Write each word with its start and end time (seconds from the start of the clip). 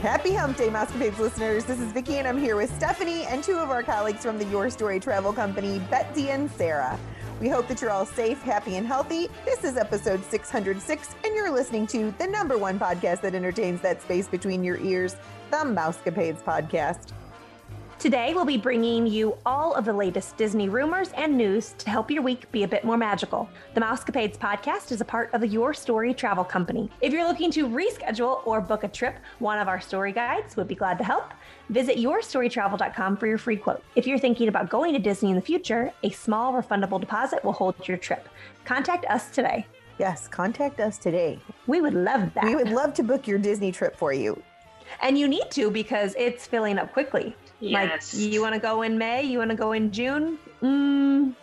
Happy 0.00 0.32
Hump 0.32 0.56
Day, 0.56 0.68
Mousecapades 0.68 1.18
listeners. 1.18 1.66
This 1.66 1.78
is 1.78 1.92
Vicki, 1.92 2.16
and 2.16 2.26
I'm 2.26 2.38
here 2.38 2.56
with 2.56 2.74
Stephanie 2.74 3.26
and 3.26 3.44
two 3.44 3.58
of 3.58 3.68
our 3.68 3.82
colleagues 3.82 4.22
from 4.22 4.38
the 4.38 4.46
Your 4.46 4.70
Story 4.70 4.98
Travel 4.98 5.30
Company, 5.30 5.78
Betsy 5.90 6.30
and 6.30 6.50
Sarah. 6.52 6.98
We 7.38 7.50
hope 7.50 7.68
that 7.68 7.82
you're 7.82 7.90
all 7.90 8.06
safe, 8.06 8.40
happy, 8.40 8.76
and 8.76 8.86
healthy. 8.86 9.28
This 9.44 9.62
is 9.62 9.76
episode 9.76 10.24
606, 10.24 11.14
and 11.22 11.34
you're 11.34 11.50
listening 11.50 11.86
to 11.88 12.14
the 12.16 12.26
number 12.26 12.56
one 12.56 12.78
podcast 12.78 13.20
that 13.20 13.34
entertains 13.34 13.82
that 13.82 14.00
space 14.00 14.26
between 14.26 14.64
your 14.64 14.78
ears, 14.78 15.16
the 15.50 15.58
Mousecapades 15.58 16.42
podcast. 16.42 17.12
Today, 18.00 18.32
we'll 18.32 18.46
be 18.46 18.56
bringing 18.56 19.06
you 19.06 19.36
all 19.44 19.74
of 19.74 19.84
the 19.84 19.92
latest 19.92 20.38
Disney 20.38 20.70
rumors 20.70 21.10
and 21.18 21.36
news 21.36 21.74
to 21.76 21.90
help 21.90 22.10
your 22.10 22.22
week 22.22 22.50
be 22.50 22.62
a 22.62 22.68
bit 22.68 22.82
more 22.82 22.96
magical. 22.96 23.46
The 23.74 23.82
Mousecapades 23.82 24.38
podcast 24.38 24.90
is 24.90 25.02
a 25.02 25.04
part 25.04 25.28
of 25.34 25.42
the 25.42 25.46
Your 25.46 25.74
Story 25.74 26.14
Travel 26.14 26.42
Company. 26.42 26.90
If 27.02 27.12
you're 27.12 27.28
looking 27.28 27.50
to 27.50 27.68
reschedule 27.68 28.40
or 28.46 28.62
book 28.62 28.84
a 28.84 28.88
trip, 28.88 29.16
one 29.38 29.58
of 29.58 29.68
our 29.68 29.82
story 29.82 30.12
guides 30.12 30.56
would 30.56 30.66
be 30.66 30.74
glad 30.74 30.96
to 30.96 31.04
help. 31.04 31.34
Visit 31.68 31.98
yourstorytravel.com 31.98 33.18
for 33.18 33.26
your 33.26 33.36
free 33.36 33.58
quote. 33.58 33.84
If 33.96 34.06
you're 34.06 34.18
thinking 34.18 34.48
about 34.48 34.70
going 34.70 34.94
to 34.94 34.98
Disney 34.98 35.28
in 35.28 35.36
the 35.36 35.42
future, 35.42 35.92
a 36.02 36.08
small 36.08 36.54
refundable 36.54 37.00
deposit 37.00 37.44
will 37.44 37.52
hold 37.52 37.86
your 37.86 37.98
trip. 37.98 38.30
Contact 38.64 39.04
us 39.10 39.28
today. 39.28 39.66
Yes, 39.98 40.26
contact 40.26 40.80
us 40.80 40.96
today. 40.96 41.38
We 41.66 41.82
would 41.82 41.92
love 41.92 42.32
that. 42.32 42.44
We 42.44 42.56
would 42.56 42.70
love 42.70 42.94
to 42.94 43.02
book 43.02 43.26
your 43.26 43.38
Disney 43.38 43.72
trip 43.72 43.94
for 43.94 44.14
you. 44.14 44.42
And 45.02 45.18
you 45.18 45.28
need 45.28 45.50
to 45.50 45.70
because 45.70 46.14
it's 46.16 46.46
filling 46.46 46.78
up 46.78 46.94
quickly. 46.94 47.36
Yes. 47.60 48.14
Like 48.14 48.32
you 48.32 48.40
want 48.40 48.54
to 48.54 48.60
go 48.60 48.82
in 48.82 48.96
May, 48.96 49.22
you 49.22 49.38
want 49.38 49.50
to 49.50 49.56
go 49.56 49.72
in 49.72 49.92
June. 49.92 50.38
Mm, 50.62 51.34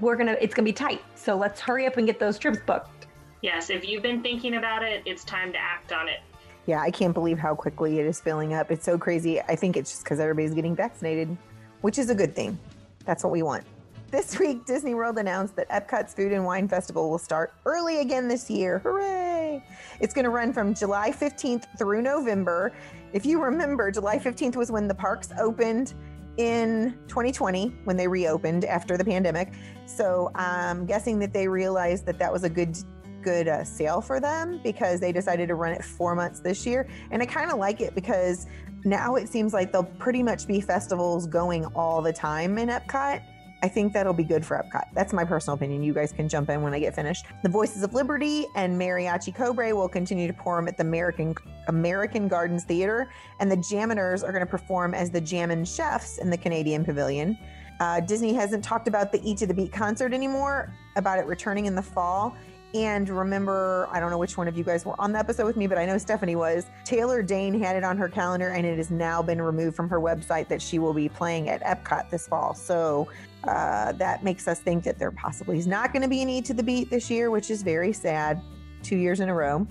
we're 0.00 0.16
gonna. 0.16 0.36
It's 0.40 0.54
gonna 0.54 0.64
be 0.64 0.72
tight. 0.72 1.02
So 1.14 1.36
let's 1.36 1.60
hurry 1.60 1.86
up 1.86 1.96
and 1.96 2.06
get 2.06 2.18
those 2.18 2.38
trips 2.38 2.58
booked. 2.66 3.06
Yes, 3.42 3.70
if 3.70 3.86
you've 3.86 4.02
been 4.02 4.22
thinking 4.22 4.56
about 4.56 4.82
it, 4.82 5.02
it's 5.06 5.24
time 5.24 5.52
to 5.52 5.58
act 5.58 5.92
on 5.92 6.08
it. 6.08 6.20
Yeah, 6.66 6.80
I 6.80 6.90
can't 6.90 7.14
believe 7.14 7.38
how 7.38 7.54
quickly 7.54 8.00
it 8.00 8.06
is 8.06 8.20
filling 8.20 8.52
up. 8.52 8.70
It's 8.70 8.84
so 8.84 8.98
crazy. 8.98 9.40
I 9.40 9.54
think 9.54 9.76
it's 9.76 9.90
just 9.92 10.04
because 10.04 10.18
everybody's 10.18 10.52
getting 10.52 10.74
vaccinated, 10.74 11.36
which 11.80 11.96
is 11.98 12.10
a 12.10 12.14
good 12.14 12.34
thing. 12.34 12.58
That's 13.04 13.22
what 13.22 13.32
we 13.32 13.42
want. 13.42 13.64
This 14.10 14.38
week, 14.40 14.64
Disney 14.66 14.94
World 14.94 15.18
announced 15.18 15.54
that 15.56 15.68
Epcot's 15.68 16.12
Food 16.14 16.32
and 16.32 16.44
Wine 16.44 16.66
Festival 16.66 17.08
will 17.08 17.18
start 17.18 17.54
early 17.64 18.00
again 18.00 18.26
this 18.26 18.50
year. 18.50 18.80
Hooray! 18.80 19.62
It's 20.00 20.12
going 20.12 20.24
to 20.24 20.30
run 20.30 20.52
from 20.52 20.74
July 20.74 21.12
15th 21.12 21.66
through 21.78 22.02
November. 22.02 22.72
If 23.16 23.24
you 23.24 23.42
remember, 23.42 23.90
July 23.90 24.18
15th 24.18 24.56
was 24.56 24.70
when 24.70 24.88
the 24.88 24.94
parks 24.94 25.30
opened 25.40 25.94
in 26.36 26.98
2020 27.08 27.74
when 27.84 27.96
they 27.96 28.06
reopened 28.06 28.66
after 28.66 28.98
the 28.98 29.04
pandemic. 29.06 29.54
So 29.86 30.30
I'm 30.34 30.84
guessing 30.84 31.18
that 31.20 31.32
they 31.32 31.48
realized 31.48 32.04
that 32.04 32.18
that 32.18 32.30
was 32.30 32.44
a 32.44 32.50
good 32.50 32.76
good 33.22 33.48
uh, 33.48 33.64
sale 33.64 34.02
for 34.02 34.20
them 34.20 34.60
because 34.62 35.00
they 35.00 35.12
decided 35.12 35.48
to 35.48 35.54
run 35.54 35.72
it 35.72 35.82
four 35.82 36.14
months 36.14 36.40
this 36.40 36.66
year. 36.66 36.86
And 37.10 37.22
I 37.22 37.26
kind 37.26 37.50
of 37.50 37.56
like 37.56 37.80
it 37.80 37.94
because 37.94 38.46
now 38.84 39.14
it 39.14 39.30
seems 39.30 39.54
like 39.54 39.72
there'll 39.72 39.86
pretty 39.98 40.22
much 40.22 40.46
be 40.46 40.60
festivals 40.60 41.26
going 41.26 41.64
all 41.74 42.02
the 42.02 42.12
time 42.12 42.58
in 42.58 42.68
Epcot. 42.68 43.22
I 43.62 43.68
think 43.68 43.92
that'll 43.92 44.12
be 44.12 44.24
good 44.24 44.44
for 44.44 44.56
Epcot. 44.56 44.88
That's 44.92 45.12
my 45.12 45.24
personal 45.24 45.56
opinion. 45.56 45.82
You 45.82 45.94
guys 45.94 46.12
can 46.12 46.28
jump 46.28 46.50
in 46.50 46.62
when 46.62 46.74
I 46.74 46.78
get 46.78 46.94
finished. 46.94 47.24
The 47.42 47.48
Voices 47.48 47.82
of 47.82 47.94
Liberty 47.94 48.46
and 48.54 48.78
Mariachi 48.78 49.34
Cobre 49.34 49.74
will 49.74 49.88
continue 49.88 50.26
to 50.26 50.32
perform 50.32 50.68
at 50.68 50.76
the 50.76 50.82
American 50.82 51.34
American 51.68 52.28
Gardens 52.28 52.64
Theater, 52.64 53.10
and 53.40 53.50
the 53.50 53.56
JAMMitors 53.56 54.22
are 54.22 54.30
going 54.30 54.44
to 54.44 54.50
perform 54.50 54.94
as 54.94 55.10
the 55.10 55.20
Jammin' 55.20 55.64
Chefs 55.64 56.18
in 56.18 56.30
the 56.30 56.38
Canadian 56.38 56.84
Pavilion. 56.84 57.36
Uh, 57.80 58.00
Disney 58.00 58.32
hasn't 58.32 58.62
talked 58.62 58.88
about 58.88 59.10
the 59.10 59.20
Eat 59.28 59.38
to 59.38 59.46
the 59.46 59.54
Beat 59.54 59.72
concert 59.72 60.12
anymore, 60.12 60.72
about 60.96 61.18
it 61.18 61.26
returning 61.26 61.66
in 61.66 61.74
the 61.74 61.82
fall. 61.82 62.36
And 62.74 63.08
remember, 63.08 63.88
I 63.90 64.00
don't 64.00 64.10
know 64.10 64.18
which 64.18 64.36
one 64.36 64.48
of 64.48 64.58
you 64.58 64.64
guys 64.64 64.84
were 64.84 65.00
on 65.00 65.12
the 65.12 65.18
episode 65.18 65.46
with 65.46 65.56
me, 65.56 65.66
but 65.66 65.78
I 65.78 65.86
know 65.86 65.96
Stephanie 65.98 66.36
was. 66.36 66.66
Taylor 66.84 67.22
Dayne 67.22 67.58
had 67.58 67.74
it 67.76 67.84
on 67.84 67.96
her 67.96 68.08
calendar, 68.08 68.48
and 68.48 68.66
it 68.66 68.76
has 68.76 68.90
now 68.90 69.22
been 69.22 69.40
removed 69.40 69.76
from 69.76 69.88
her 69.88 70.00
website 70.00 70.48
that 70.48 70.60
she 70.60 70.78
will 70.78 70.92
be 70.92 71.08
playing 71.08 71.48
at 71.48 71.62
Epcot 71.62 72.10
this 72.10 72.26
fall. 72.28 72.54
So 72.54 73.08
uh, 73.46 73.92
that 73.92 74.24
makes 74.24 74.48
us 74.48 74.60
think 74.60 74.84
that 74.84 74.98
there 74.98 75.10
possibly 75.10 75.58
is 75.58 75.66
not 75.66 75.92
going 75.92 76.02
to 76.02 76.08
be 76.08 76.22
an 76.22 76.28
Eat 76.28 76.44
to 76.46 76.54
the 76.54 76.62
Beat 76.62 76.90
this 76.90 77.10
year, 77.10 77.30
which 77.30 77.50
is 77.50 77.62
very 77.62 77.92
sad, 77.92 78.40
two 78.82 78.96
years 78.96 79.20
in 79.20 79.28
a 79.28 79.34
row. 79.34 79.66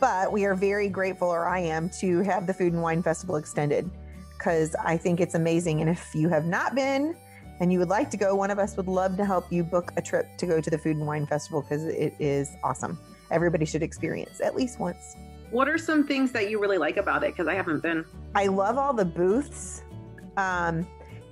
But 0.00 0.30
we 0.30 0.44
are 0.44 0.54
very 0.54 0.88
grateful, 0.88 1.28
or 1.28 1.46
I 1.46 1.60
am, 1.60 1.88
to 2.00 2.20
have 2.20 2.46
the 2.46 2.52
Food 2.52 2.72
and 2.72 2.82
Wine 2.82 3.02
Festival 3.02 3.36
extended 3.36 3.90
because 4.36 4.74
I 4.76 4.96
think 4.96 5.20
it's 5.20 5.34
amazing. 5.34 5.80
And 5.80 5.88
if 5.88 6.14
you 6.14 6.28
have 6.28 6.44
not 6.44 6.74
been, 6.74 7.16
and 7.60 7.72
you 7.72 7.78
would 7.78 7.88
like 7.88 8.10
to 8.10 8.16
go, 8.16 8.34
one 8.34 8.50
of 8.50 8.58
us 8.58 8.76
would 8.76 8.88
love 8.88 9.16
to 9.16 9.24
help 9.24 9.50
you 9.50 9.64
book 9.64 9.92
a 9.96 10.02
trip 10.02 10.36
to 10.38 10.46
go 10.46 10.60
to 10.60 10.70
the 10.70 10.76
Food 10.76 10.96
and 10.96 11.06
Wine 11.06 11.26
Festival 11.26 11.62
because 11.62 11.84
it 11.84 12.14
is 12.18 12.54
awesome. 12.62 12.98
Everybody 13.30 13.64
should 13.64 13.82
experience 13.82 14.40
at 14.40 14.54
least 14.54 14.78
once. 14.78 15.16
What 15.50 15.68
are 15.68 15.78
some 15.78 16.06
things 16.06 16.32
that 16.32 16.50
you 16.50 16.60
really 16.60 16.78
like 16.78 16.96
about 16.96 17.22
it? 17.22 17.32
Because 17.32 17.48
I 17.48 17.54
haven't 17.54 17.80
been. 17.80 18.04
I 18.34 18.48
love 18.48 18.76
all 18.76 18.92
the 18.92 19.04
booths. 19.04 19.82
Um, 20.36 20.86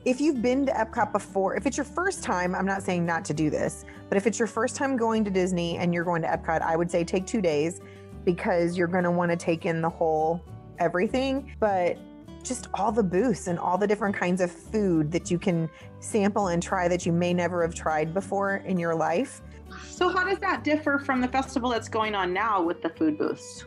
if 0.04 0.20
you've 0.20 0.42
been 0.42 0.66
to 0.66 0.72
Epcot 0.72 1.12
before, 1.12 1.56
if 1.56 1.66
it's 1.66 1.76
your 1.76 1.84
first 1.84 2.22
time, 2.22 2.54
I'm 2.54 2.66
not 2.66 2.82
saying 2.82 3.06
not 3.06 3.24
to 3.26 3.34
do 3.34 3.48
this, 3.48 3.84
but 4.08 4.18
if 4.18 4.26
it's 4.26 4.38
your 4.38 4.48
first 4.48 4.76
time 4.76 4.96
going 4.96 5.24
to 5.24 5.30
Disney 5.30 5.78
and 5.78 5.94
you're 5.94 6.04
going 6.04 6.20
to 6.22 6.28
Epcot, 6.28 6.60
I 6.60 6.76
would 6.76 6.90
say 6.90 7.04
take 7.04 7.26
two 7.26 7.40
days 7.40 7.80
because 8.24 8.76
you're 8.76 8.88
going 8.88 9.04
to 9.04 9.10
want 9.10 9.30
to 9.30 9.36
take 9.36 9.64
in 9.64 9.80
the 9.80 9.88
whole 9.88 10.42
everything. 10.78 11.54
But 11.58 11.96
just 12.42 12.68
all 12.74 12.92
the 12.92 13.02
booths 13.02 13.46
and 13.46 13.58
all 13.58 13.78
the 13.78 13.86
different 13.86 14.14
kinds 14.14 14.42
of 14.42 14.52
food 14.52 15.10
that 15.10 15.30
you 15.30 15.38
can 15.38 15.70
sample 16.00 16.48
and 16.48 16.62
try 16.62 16.86
that 16.88 17.06
you 17.06 17.12
may 17.12 17.32
never 17.32 17.62
have 17.62 17.74
tried 17.74 18.12
before 18.12 18.56
in 18.56 18.78
your 18.78 18.94
life. 18.94 19.40
So, 19.88 20.10
how 20.10 20.24
does 20.24 20.38
that 20.40 20.62
differ 20.62 20.98
from 20.98 21.22
the 21.22 21.28
festival 21.28 21.70
that's 21.70 21.88
going 21.88 22.14
on 22.14 22.34
now 22.34 22.62
with 22.62 22.82
the 22.82 22.90
food 22.90 23.16
booths? 23.16 23.64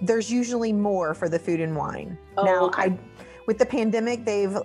There's 0.00 0.30
usually 0.30 0.72
more 0.72 1.14
for 1.14 1.28
the 1.28 1.38
food 1.38 1.60
and 1.60 1.74
wine. 1.74 2.16
Oh, 2.36 2.44
now, 2.44 2.64
okay. 2.66 2.82
I 2.82 2.98
with 3.46 3.58
the 3.58 3.66
pandemic, 3.66 4.24
they've 4.24 4.56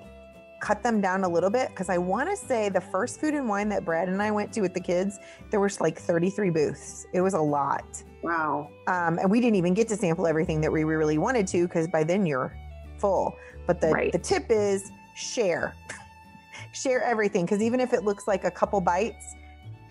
cut 0.59 0.83
them 0.83 1.01
down 1.01 1.23
a 1.23 1.29
little 1.29 1.49
bit 1.49 1.69
because 1.69 1.89
I 1.89 1.97
want 1.97 2.29
to 2.29 2.35
say 2.35 2.69
the 2.69 2.81
first 2.81 3.19
food 3.19 3.33
and 3.33 3.47
wine 3.47 3.69
that 3.69 3.85
Brad 3.85 4.09
and 4.09 4.21
I 4.21 4.31
went 4.31 4.51
to 4.53 4.61
with 4.61 4.73
the 4.73 4.79
kids, 4.79 5.19
there 5.51 5.59
was 5.59 5.79
like 5.79 5.97
33 5.97 6.49
booths. 6.49 7.05
It 7.13 7.21
was 7.21 7.33
a 7.33 7.41
lot. 7.41 8.03
Wow. 8.23 8.69
Um, 8.87 9.19
and 9.19 9.29
we 9.29 9.39
didn't 9.39 9.55
even 9.55 9.73
get 9.73 9.87
to 9.89 9.95
sample 9.95 10.27
everything 10.27 10.61
that 10.61 10.71
we 10.71 10.83
really 10.83 11.17
wanted 11.17 11.47
to 11.47 11.67
because 11.67 11.87
by 11.87 12.03
then 12.03 12.25
you're 12.25 12.55
full. 12.97 13.35
But 13.65 13.81
the, 13.81 13.89
Right. 13.89 14.11
the 14.11 14.19
tip 14.19 14.45
is 14.49 14.91
share. 15.15 15.75
share 16.71 17.01
everything 17.03 17.45
because 17.45 17.61
even 17.61 17.79
if 17.79 17.93
it 17.93 18.03
looks 18.03 18.27
like 18.27 18.43
a 18.43 18.51
couple 18.51 18.81
bites, 18.81 19.35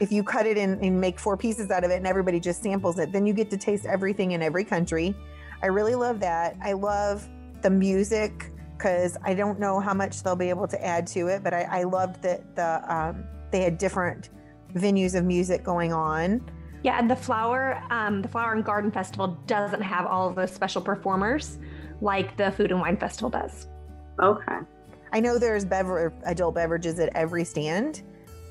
if 0.01 0.13
you 0.13 0.23
cut 0.23 0.47
it 0.47 0.59
in 0.59 0.79
and 0.83 1.01
make 1.01 1.19
four 1.19 1.37
pieces 1.37 1.71
out 1.71 1.85
of 1.85 1.91
it 1.91 1.97
and 1.97 2.07
everybody 2.07 2.39
just 2.39 2.63
samples 2.63 2.99
it, 2.99 3.13
then 3.13 3.27
you 3.27 3.33
get 3.33 3.49
to 3.51 3.57
taste 3.57 3.87
everything 3.87 4.33
in 4.33 4.43
every 4.43 4.65
country. 4.65 5.15
I 5.63 5.69
really 5.69 5.95
love 5.95 6.21
that. 6.21 6.57
I 6.63 6.73
love 6.73 7.27
the 7.63 7.71
music 7.71 8.53
because 8.77 9.17
I 9.23 9.35
don't 9.35 9.59
know 9.59 9.81
how 9.81 9.95
much 9.95 10.23
they'll 10.23 10.37
be 10.37 10.51
able 10.51 10.69
to 10.69 10.85
add 10.85 11.07
to 11.09 11.29
it, 11.29 11.43
but 11.43 11.55
I, 11.55 11.63
I 11.63 11.83
loved 11.85 12.23
that 12.23 12.55
the 12.57 12.95
um, 12.95 13.25
they 13.51 13.63
had 13.63 13.79
different 13.79 14.31
venues 14.75 15.15
of 15.15 15.25
music 15.25 15.63
going 15.65 15.93
on. 15.93 16.49
Yeah, 16.83 16.99
and 16.99 17.11
the 17.11 17.17
flower, 17.17 17.83
um, 17.91 18.23
the 18.23 18.29
Flower 18.29 18.53
and 18.53 18.65
Garden 18.65 18.91
Festival 18.91 19.39
doesn't 19.47 19.81
have 19.81 20.07
all 20.07 20.29
of 20.29 20.37
those 20.37 20.53
special 20.53 20.83
performers 20.83 21.59
like 22.01 22.37
the 22.37 22.53
Food 22.53 22.71
and 22.71 22.81
Wine 22.81 22.97
Festival 22.97 23.31
does. 23.31 23.67
Okay. 24.21 24.59
I 25.13 25.21
know 25.21 25.39
there's 25.39 25.65
bever- 25.65 26.13
adult 26.25 26.55
beverages 26.55 26.99
at 26.99 27.15
every 27.17 27.45
stand, 27.45 28.03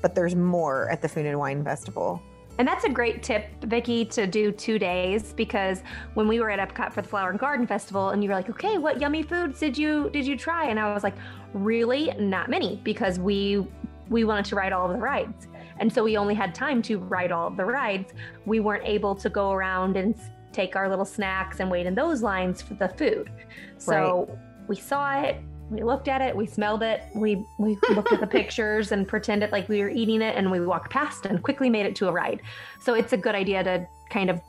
but 0.02 0.14
there's 0.14 0.34
more 0.34 0.90
at 0.90 1.00
the 1.00 1.08
Food 1.08 1.26
and 1.26 1.38
Wine 1.38 1.64
Festival. 1.64 2.20
And 2.58 2.66
that's 2.66 2.84
a 2.84 2.88
great 2.88 3.22
tip, 3.22 3.48
Vicki, 3.64 4.04
to 4.06 4.26
do 4.26 4.50
two 4.50 4.78
days 4.78 5.32
because 5.32 5.82
when 6.14 6.26
we 6.26 6.40
were 6.40 6.50
at 6.50 6.58
Epcot 6.58 6.92
for 6.92 7.02
the 7.02 7.08
Flower 7.08 7.30
and 7.30 7.38
Garden 7.38 7.66
Festival, 7.66 8.10
and 8.10 8.22
you 8.22 8.30
were 8.30 8.34
like, 8.34 8.48
"Okay, 8.48 8.78
what 8.78 9.00
yummy 9.00 9.22
foods 9.22 9.60
did 9.60 9.76
you 9.76 10.08
did 10.10 10.26
you 10.26 10.36
try?" 10.36 10.66
And 10.66 10.80
I 10.80 10.92
was 10.94 11.04
like, 11.04 11.16
"Really, 11.52 12.12
not 12.18 12.48
many," 12.48 12.80
because 12.82 13.18
we 13.18 13.66
we 14.08 14.24
wanted 14.24 14.46
to 14.46 14.56
ride 14.56 14.72
all 14.72 14.86
of 14.86 14.92
the 14.92 15.02
rides, 15.02 15.48
and 15.78 15.92
so 15.92 16.02
we 16.04 16.16
only 16.16 16.34
had 16.34 16.54
time 16.54 16.80
to 16.82 16.98
ride 16.98 17.32
all 17.32 17.48
of 17.48 17.56
the 17.56 17.64
rides. 17.64 18.14
We 18.46 18.60
weren't 18.60 18.86
able 18.86 19.14
to 19.16 19.28
go 19.28 19.52
around 19.52 19.96
and 19.96 20.14
take 20.52 20.76
our 20.76 20.88
little 20.88 21.04
snacks 21.04 21.60
and 21.60 21.70
wait 21.70 21.84
in 21.84 21.94
those 21.94 22.22
lines 22.22 22.62
for 22.62 22.74
the 22.74 22.88
food. 22.88 23.30
So 23.76 24.30
we 24.68 24.76
saw 24.76 25.20
it, 25.20 25.36
we 25.70 25.82
looked 25.82 26.08
at 26.08 26.20
it, 26.20 26.34
we 26.34 26.46
smelled 26.46 26.82
it, 26.82 27.02
we 27.14 27.44
we 27.58 27.78
looked 27.90 28.12
at 28.12 28.20
the 28.20 28.26
pictures 28.38 28.92
and 28.92 29.06
pretended 29.06 29.52
like 29.52 29.68
we 29.68 29.80
were 29.80 29.88
eating 29.88 30.22
it, 30.22 30.36
and 30.36 30.50
we 30.50 30.60
walked 30.60 30.90
past 30.90 31.26
and 31.26 31.42
quickly 31.42 31.68
made 31.68 31.86
it 31.86 31.96
to 31.96 32.08
a 32.08 32.12
ride. 32.12 32.42
So 32.80 32.94
it's 32.94 33.12
a 33.12 33.16
good 33.16 33.34
idea 33.34 33.64
to 33.64 33.86
kind 34.10 34.30
of 34.30 34.40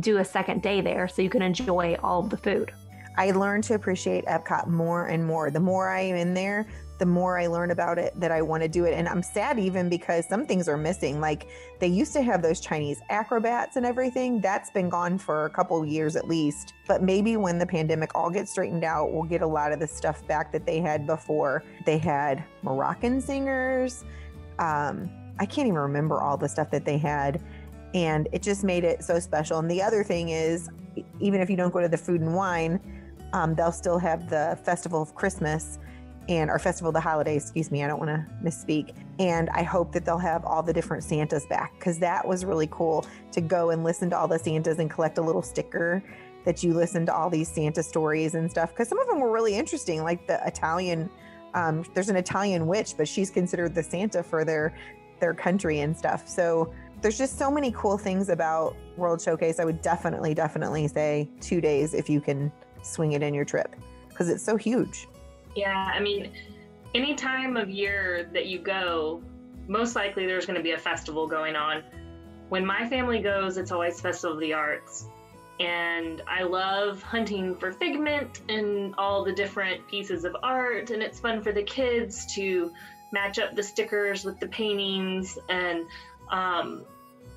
do 0.00 0.18
a 0.18 0.24
second 0.24 0.62
day 0.62 0.80
there 0.80 1.06
so 1.08 1.20
you 1.20 1.28
can 1.28 1.42
enjoy 1.42 1.96
all 2.02 2.20
of 2.20 2.30
the 2.30 2.36
food. 2.36 2.72
I 3.18 3.30
learned 3.32 3.64
to 3.64 3.74
appreciate 3.74 4.24
Epcot 4.24 4.68
more 4.68 5.06
and 5.06 5.26
more. 5.26 5.50
The 5.50 5.60
more 5.60 5.90
I 5.90 6.00
am 6.00 6.16
in 6.16 6.32
there, 6.32 6.66
the 6.98 7.06
more 7.06 7.38
I 7.38 7.46
learn 7.46 7.70
about 7.70 7.98
it, 7.98 8.12
that 8.20 8.30
I 8.30 8.42
want 8.42 8.62
to 8.62 8.68
do 8.68 8.84
it. 8.84 8.94
And 8.94 9.08
I'm 9.08 9.22
sad 9.22 9.58
even 9.58 9.88
because 9.88 10.28
some 10.28 10.46
things 10.46 10.68
are 10.68 10.76
missing. 10.76 11.20
Like 11.20 11.48
they 11.80 11.88
used 11.88 12.12
to 12.12 12.22
have 12.22 12.42
those 12.42 12.60
Chinese 12.60 13.00
acrobats 13.10 13.76
and 13.76 13.84
everything. 13.84 14.40
That's 14.40 14.70
been 14.70 14.88
gone 14.88 15.18
for 15.18 15.46
a 15.46 15.50
couple 15.50 15.84
years 15.84 16.16
at 16.16 16.28
least. 16.28 16.74
But 16.86 17.02
maybe 17.02 17.36
when 17.36 17.58
the 17.58 17.66
pandemic 17.66 18.14
all 18.14 18.30
gets 18.30 18.52
straightened 18.52 18.84
out, 18.84 19.12
we'll 19.12 19.24
get 19.24 19.42
a 19.42 19.46
lot 19.46 19.72
of 19.72 19.80
the 19.80 19.86
stuff 19.86 20.26
back 20.26 20.52
that 20.52 20.66
they 20.66 20.80
had 20.80 21.06
before. 21.06 21.64
They 21.86 21.98
had 21.98 22.44
Moroccan 22.62 23.20
singers. 23.20 24.04
Um, 24.58 25.10
I 25.38 25.46
can't 25.46 25.66
even 25.66 25.80
remember 25.80 26.20
all 26.20 26.36
the 26.36 26.48
stuff 26.48 26.70
that 26.70 26.84
they 26.84 26.98
had. 26.98 27.42
And 27.94 28.28
it 28.32 28.42
just 28.42 28.64
made 28.64 28.84
it 28.84 29.02
so 29.02 29.18
special. 29.18 29.58
And 29.58 29.70
the 29.70 29.82
other 29.82 30.04
thing 30.04 30.28
is, 30.28 30.70
even 31.20 31.40
if 31.40 31.50
you 31.50 31.56
don't 31.56 31.72
go 31.72 31.80
to 31.80 31.88
the 31.88 31.98
food 31.98 32.20
and 32.20 32.34
wine, 32.34 32.80
um, 33.32 33.54
they'll 33.54 33.72
still 33.72 33.98
have 33.98 34.28
the 34.28 34.58
Festival 34.64 35.02
of 35.02 35.14
Christmas 35.14 35.78
and 36.28 36.50
our 36.50 36.58
Festival 36.58 36.88
of 36.88 36.94
the 36.94 37.00
Holidays, 37.00 37.42
excuse 37.42 37.70
me, 37.70 37.82
I 37.82 37.88
don't 37.88 37.98
want 37.98 38.10
to 38.10 38.26
misspeak. 38.44 38.94
And 39.18 39.50
I 39.50 39.62
hope 39.62 39.92
that 39.92 40.04
they'll 40.04 40.18
have 40.18 40.44
all 40.44 40.62
the 40.62 40.72
different 40.72 41.04
Santas 41.04 41.46
back 41.46 41.72
because 41.78 41.98
that 41.98 42.26
was 42.26 42.44
really 42.44 42.68
cool 42.70 43.06
to 43.32 43.40
go 43.40 43.70
and 43.70 43.84
listen 43.84 44.08
to 44.10 44.18
all 44.18 44.28
the 44.28 44.38
Santas 44.38 44.78
and 44.78 44.90
collect 44.90 45.18
a 45.18 45.22
little 45.22 45.42
sticker 45.42 46.02
that 46.44 46.62
you 46.62 46.74
listen 46.74 47.06
to 47.06 47.14
all 47.14 47.30
these 47.30 47.48
Santa 47.48 47.82
stories 47.82 48.34
and 48.34 48.50
stuff. 48.50 48.70
Because 48.70 48.88
some 48.88 48.98
of 48.98 49.08
them 49.08 49.20
were 49.20 49.30
really 49.30 49.54
interesting, 49.54 50.02
like 50.02 50.26
the 50.26 50.40
Italian. 50.46 51.10
Um, 51.54 51.84
there's 51.94 52.08
an 52.08 52.16
Italian 52.16 52.66
witch, 52.66 52.94
but 52.96 53.06
she's 53.06 53.30
considered 53.30 53.74
the 53.74 53.82
Santa 53.82 54.22
for 54.22 54.44
their 54.44 54.74
their 55.20 55.34
country 55.34 55.80
and 55.80 55.96
stuff. 55.96 56.26
So 56.26 56.72
there's 57.00 57.18
just 57.18 57.38
so 57.38 57.50
many 57.50 57.72
cool 57.72 57.98
things 57.98 58.28
about 58.28 58.76
World 58.96 59.20
Showcase. 59.20 59.60
I 59.60 59.64
would 59.64 59.82
definitely, 59.82 60.34
definitely 60.34 60.88
say 60.88 61.28
two 61.40 61.60
days 61.60 61.94
if 61.94 62.10
you 62.10 62.20
can 62.20 62.50
swing 62.82 63.12
it 63.12 63.22
in 63.22 63.34
your 63.34 63.44
trip 63.44 63.76
because 64.08 64.28
it's 64.28 64.42
so 64.42 64.56
huge. 64.56 65.08
Yeah, 65.54 65.90
I 65.94 66.00
mean, 66.00 66.32
any 66.94 67.14
time 67.14 67.56
of 67.56 67.70
year 67.70 68.28
that 68.32 68.46
you 68.46 68.58
go, 68.58 69.22
most 69.68 69.94
likely 69.94 70.26
there's 70.26 70.46
going 70.46 70.56
to 70.56 70.62
be 70.62 70.72
a 70.72 70.78
festival 70.78 71.26
going 71.26 71.56
on. 71.56 71.82
When 72.48 72.66
my 72.66 72.88
family 72.88 73.20
goes, 73.20 73.56
it's 73.56 73.72
always 73.72 74.00
Festival 74.00 74.34
of 74.34 74.40
the 74.40 74.52
Arts. 74.52 75.06
And 75.60 76.22
I 76.26 76.42
love 76.42 77.02
hunting 77.02 77.54
for 77.56 77.72
figment 77.72 78.40
and 78.48 78.94
all 78.98 79.24
the 79.24 79.32
different 79.32 79.86
pieces 79.88 80.24
of 80.24 80.36
art. 80.42 80.90
And 80.90 81.02
it's 81.02 81.20
fun 81.20 81.42
for 81.42 81.52
the 81.52 81.62
kids 81.62 82.26
to 82.34 82.72
match 83.12 83.38
up 83.38 83.54
the 83.54 83.62
stickers 83.62 84.24
with 84.24 84.40
the 84.40 84.48
paintings. 84.48 85.38
And, 85.48 85.86
um, 86.30 86.84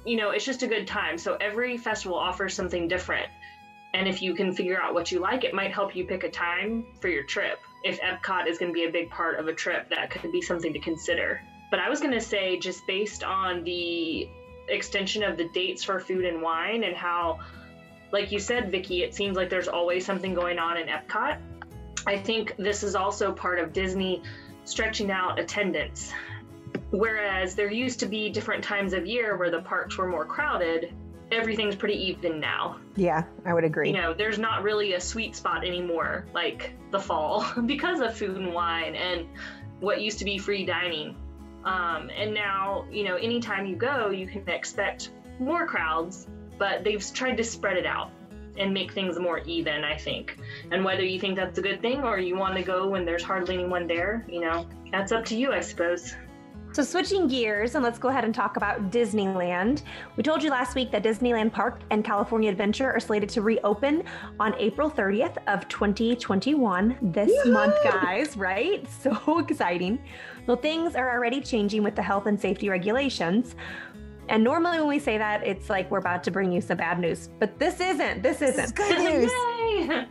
you 0.05 0.17
know, 0.17 0.31
it's 0.31 0.45
just 0.45 0.63
a 0.63 0.67
good 0.67 0.87
time. 0.87 1.17
So 1.17 1.37
every 1.39 1.77
festival 1.77 2.17
offers 2.17 2.53
something 2.53 2.87
different. 2.87 3.27
And 3.93 4.07
if 4.07 4.21
you 4.21 4.33
can 4.33 4.53
figure 4.53 4.81
out 4.81 4.93
what 4.93 5.11
you 5.11 5.19
like, 5.19 5.43
it 5.43 5.53
might 5.53 5.71
help 5.71 5.95
you 5.95 6.05
pick 6.05 6.23
a 6.23 6.29
time 6.29 6.85
for 6.99 7.07
your 7.07 7.23
trip 7.23 7.59
if 7.85 8.01
Epcot 8.01 8.47
is 8.47 8.57
going 8.57 8.71
to 8.71 8.73
be 8.73 8.85
a 8.85 8.91
big 8.91 9.11
part 9.11 9.39
of 9.39 9.47
a 9.47 9.53
trip, 9.53 9.87
that 9.89 10.09
could 10.09 10.31
be 10.31 10.41
something 10.41 10.73
to 10.73 10.79
consider. 10.79 11.39
But 11.69 11.79
I 11.79 11.87
was 11.87 11.99
going 11.99 12.13
to 12.13 12.19
say, 12.21 12.57
just 12.57 12.85
based 12.87 13.23
on 13.23 13.63
the 13.63 14.27
extension 14.67 15.23
of 15.23 15.37
the 15.37 15.47
dates 15.49 15.83
for 15.83 15.99
food 15.99 16.25
and 16.25 16.41
wine 16.41 16.83
and 16.83 16.95
how, 16.95 17.39
like 18.11 18.31
you 18.31 18.39
said, 18.39 18.71
Vicki, 18.71 19.03
it 19.03 19.13
seems 19.13 19.37
like 19.37 19.51
there's 19.51 19.67
always 19.67 20.03
something 20.03 20.33
going 20.33 20.57
on 20.57 20.77
in 20.77 20.87
Epcot. 20.87 21.39
I 22.07 22.17
think 22.17 22.55
this 22.57 22.81
is 22.81 22.95
also 22.95 23.31
part 23.31 23.59
of 23.59 23.71
Disney 23.71 24.23
stretching 24.63 25.11
out 25.11 25.39
attendance. 25.39 26.11
Whereas 26.89 27.53
there 27.53 27.71
used 27.71 27.99
to 27.99 28.07
be 28.07 28.29
different 28.29 28.63
times 28.63 28.93
of 28.93 29.05
year 29.05 29.37
where 29.37 29.51
the 29.51 29.61
parks 29.61 29.95
were 29.97 30.07
more 30.07 30.25
crowded, 30.25 30.91
everything's 31.31 31.75
pretty 31.75 31.95
even 32.09 32.39
now. 32.39 32.79
Yeah, 32.95 33.23
I 33.45 33.53
would 33.53 33.63
agree. 33.63 33.89
You 33.89 33.97
know, 33.97 34.13
there's 34.13 34.39
not 34.39 34.63
really 34.63 34.93
a 34.93 35.01
sweet 35.01 35.35
spot 35.35 35.65
anymore 35.65 36.25
like 36.33 36.73
the 36.91 36.99
fall 36.99 37.45
because 37.65 37.99
of 37.99 38.15
food 38.15 38.37
and 38.37 38.53
wine 38.53 38.95
and 38.95 39.27
what 39.79 40.01
used 40.01 40.19
to 40.19 40.25
be 40.25 40.37
free 40.37 40.65
dining. 40.65 41.15
Um, 41.63 42.11
and 42.15 42.33
now, 42.33 42.85
you 42.91 43.03
know, 43.03 43.15
anytime 43.15 43.65
you 43.65 43.75
go, 43.75 44.11
you 44.11 44.27
can 44.27 44.47
expect 44.47 45.09
more 45.39 45.65
crowds, 45.65 46.27
but 46.57 46.83
they've 46.83 47.03
tried 47.13 47.37
to 47.37 47.43
spread 47.43 47.77
it 47.77 47.85
out 47.85 48.11
and 48.57 48.73
make 48.73 48.93
things 48.93 49.19
more 49.19 49.39
even, 49.39 49.83
I 49.83 49.97
think. 49.97 50.37
And 50.71 50.85
whether 50.85 51.03
you 51.03 51.19
think 51.19 51.35
that's 51.35 51.57
a 51.59 51.61
good 51.61 51.81
thing 51.81 52.03
or 52.03 52.19
you 52.19 52.37
want 52.37 52.55
to 52.55 52.63
go 52.63 52.87
when 52.87 53.03
there's 53.03 53.23
hardly 53.23 53.55
anyone 53.55 53.87
there, 53.87 54.25
you 54.29 54.41
know, 54.41 54.67
that's 54.91 55.11
up 55.11 55.25
to 55.25 55.35
you, 55.35 55.51
I 55.51 55.59
suppose. 55.59 56.15
So, 56.75 56.83
switching 56.83 57.29
gears, 57.29 57.75
and 57.75 57.85
let's 57.85 57.97
go 57.97 58.09
ahead 58.09 58.25
and 58.25 58.35
talk 58.35 58.57
about 58.57 58.91
Disneyland. 58.91 59.83
We 60.17 60.23
told 60.23 60.43
you 60.43 60.49
last 60.49 60.75
week 60.75 60.91
that 60.91 61.03
Disneyland 61.03 61.53
Park 61.53 61.79
and 61.89 62.03
California 62.03 62.51
Adventure 62.51 62.91
are 62.91 62.99
slated 62.99 63.29
to 63.29 63.41
reopen 63.41 64.03
on 64.41 64.53
April 64.55 64.91
30th 64.91 65.37
of 65.47 65.65
2021 65.69 66.97
this 67.01 67.31
month, 67.47 67.75
guys, 67.81 68.35
right? 68.35 68.85
So 69.01 69.39
exciting. 69.39 69.99
Well, 70.47 70.57
things 70.57 70.95
are 70.95 71.09
already 71.09 71.39
changing 71.39 71.81
with 71.81 71.95
the 71.95 72.01
health 72.01 72.25
and 72.25 72.37
safety 72.37 72.67
regulations. 72.67 73.55
And 74.27 74.43
normally 74.43 74.79
when 74.79 74.89
we 74.89 74.99
say 74.99 75.17
that, 75.17 75.47
it's 75.47 75.69
like 75.69 75.89
we're 75.89 75.99
about 75.99 76.25
to 76.25 76.31
bring 76.31 76.51
you 76.51 76.59
some 76.59 76.75
bad 76.75 76.99
news. 76.99 77.29
But 77.39 77.57
this 77.57 77.79
isn't. 77.79 78.21
This 78.21 78.41
isn't. 78.41 78.57
This 78.57 78.65
is 78.65 78.71
good 78.73 78.97
news. 79.87 80.05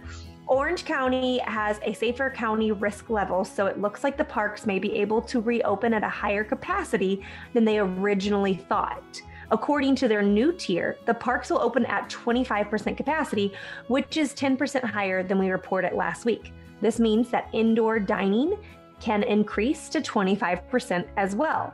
Orange 0.46 0.84
County 0.84 1.38
has 1.38 1.80
a 1.82 1.94
safer 1.94 2.28
county 2.28 2.70
risk 2.70 3.08
level, 3.08 3.44
so 3.44 3.66
it 3.66 3.80
looks 3.80 4.04
like 4.04 4.18
the 4.18 4.24
parks 4.24 4.66
may 4.66 4.78
be 4.78 4.92
able 4.94 5.22
to 5.22 5.40
reopen 5.40 5.94
at 5.94 6.04
a 6.04 6.08
higher 6.08 6.44
capacity 6.44 7.24
than 7.54 7.64
they 7.64 7.78
originally 7.78 8.54
thought. 8.54 9.22
According 9.50 9.96
to 9.96 10.08
their 10.08 10.22
new 10.22 10.52
tier, 10.52 10.98
the 11.06 11.14
parks 11.14 11.50
will 11.50 11.60
open 11.60 11.86
at 11.86 12.10
25% 12.10 12.96
capacity, 12.96 13.54
which 13.88 14.18
is 14.18 14.34
10% 14.34 14.84
higher 14.84 15.22
than 15.22 15.38
we 15.38 15.48
reported 15.48 15.94
last 15.94 16.26
week. 16.26 16.52
This 16.82 17.00
means 17.00 17.30
that 17.30 17.48
indoor 17.52 17.98
dining 17.98 18.58
can 19.00 19.22
increase 19.22 19.88
to 19.90 20.00
25% 20.00 21.06
as 21.16 21.34
well. 21.34 21.72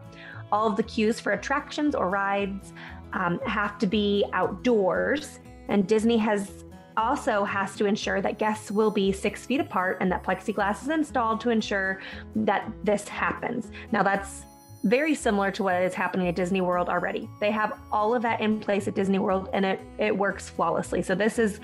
All 0.52 0.68
of 0.68 0.76
the 0.76 0.82
queues 0.84 1.18
for 1.18 1.32
attractions 1.32 1.94
or 1.94 2.08
rides 2.08 2.72
um, 3.14 3.40
have 3.46 3.78
to 3.78 3.86
be 3.86 4.24
outdoors, 4.32 5.40
and 5.68 5.86
Disney 5.88 6.18
has 6.18 6.64
also 7.00 7.44
has 7.44 7.74
to 7.76 7.86
ensure 7.86 8.20
that 8.20 8.38
guests 8.38 8.70
will 8.70 8.90
be 8.90 9.10
six 9.12 9.46
feet 9.46 9.60
apart 9.60 9.98
and 10.00 10.12
that 10.12 10.22
plexiglass 10.22 10.82
is 10.82 10.88
installed 10.88 11.40
to 11.40 11.50
ensure 11.50 12.00
that 12.36 12.70
this 12.84 13.08
happens. 13.08 13.70
Now, 13.90 14.02
that's 14.02 14.44
very 14.84 15.14
similar 15.14 15.50
to 15.52 15.62
what 15.62 15.82
is 15.82 15.94
happening 15.94 16.28
at 16.28 16.36
Disney 16.36 16.60
World 16.60 16.88
already. 16.88 17.28
They 17.40 17.50
have 17.50 17.78
all 17.90 18.14
of 18.14 18.22
that 18.22 18.40
in 18.40 18.60
place 18.60 18.88
at 18.88 18.94
Disney 18.94 19.18
World 19.18 19.48
and 19.52 19.64
it, 19.64 19.80
it 19.98 20.16
works 20.16 20.48
flawlessly. 20.48 21.02
So, 21.02 21.14
this 21.14 21.38
is 21.38 21.60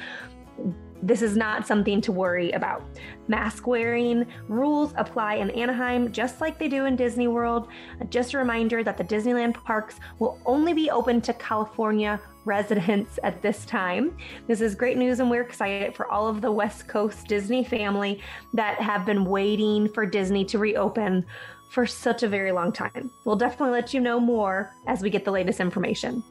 this 1.03 1.23
is 1.23 1.37
not 1.37 1.67
something 1.67 2.01
to 2.01 2.13
worry 2.13 2.51
about. 2.53 2.83
Mask 3.29 3.67
wearing 3.67 4.27
rules 4.49 4.93
apply 4.97 5.37
in 5.37 5.51
Anaheim 5.51 6.13
just 6.13 6.41
like 6.41 6.59
they 6.59 6.69
do 6.69 6.87
in 6.87 6.97
Disney 6.97 7.29
World. 7.29 7.69
Uh, 8.01 8.05
just 8.07 8.35
a 8.35 8.39
reminder 8.39 8.83
that 8.83 8.97
the 8.97 9.05
Disneyland 9.05 9.55
parks 9.55 10.01
will 10.19 10.41
only 10.47 10.73
be 10.73 10.91
open 10.91 11.21
to 11.23 11.33
California 11.35 12.21
residents 12.45 13.19
at 13.23 13.43
this 13.43 13.67
time. 13.67 14.17
This 14.47 14.61
is 14.61 14.75
great 14.75 14.97
news, 14.97 15.21
and 15.21 15.31
we're 15.31 15.43
excited 15.43 15.95
for 15.95 16.11
all 16.11 16.29
of 16.29 16.41
the 16.41 16.51
West 16.51 16.89
Coast 16.89 17.27
Disney 17.27 17.65
family 17.65 18.23
that 18.55 18.81
have 18.81 19.05
been 19.05 19.25
waiting 19.25 19.89
for 19.93 20.07
Disney 20.07 20.45
to 20.47 20.59
reopen 20.59 21.27
for 21.71 21.87
such 21.87 22.23
a 22.23 22.29
very 22.29 22.53
long 22.53 22.73
time. 22.73 23.11
We'll 23.25 23.37
definitely 23.37 23.73
let 23.73 23.93
you 23.93 24.01
know 24.01 24.21
more 24.21 24.73
as 24.87 25.03
we 25.03 25.11
get 25.11 25.25
the 25.25 25.33
latest 25.33 25.61
information. 25.61 26.23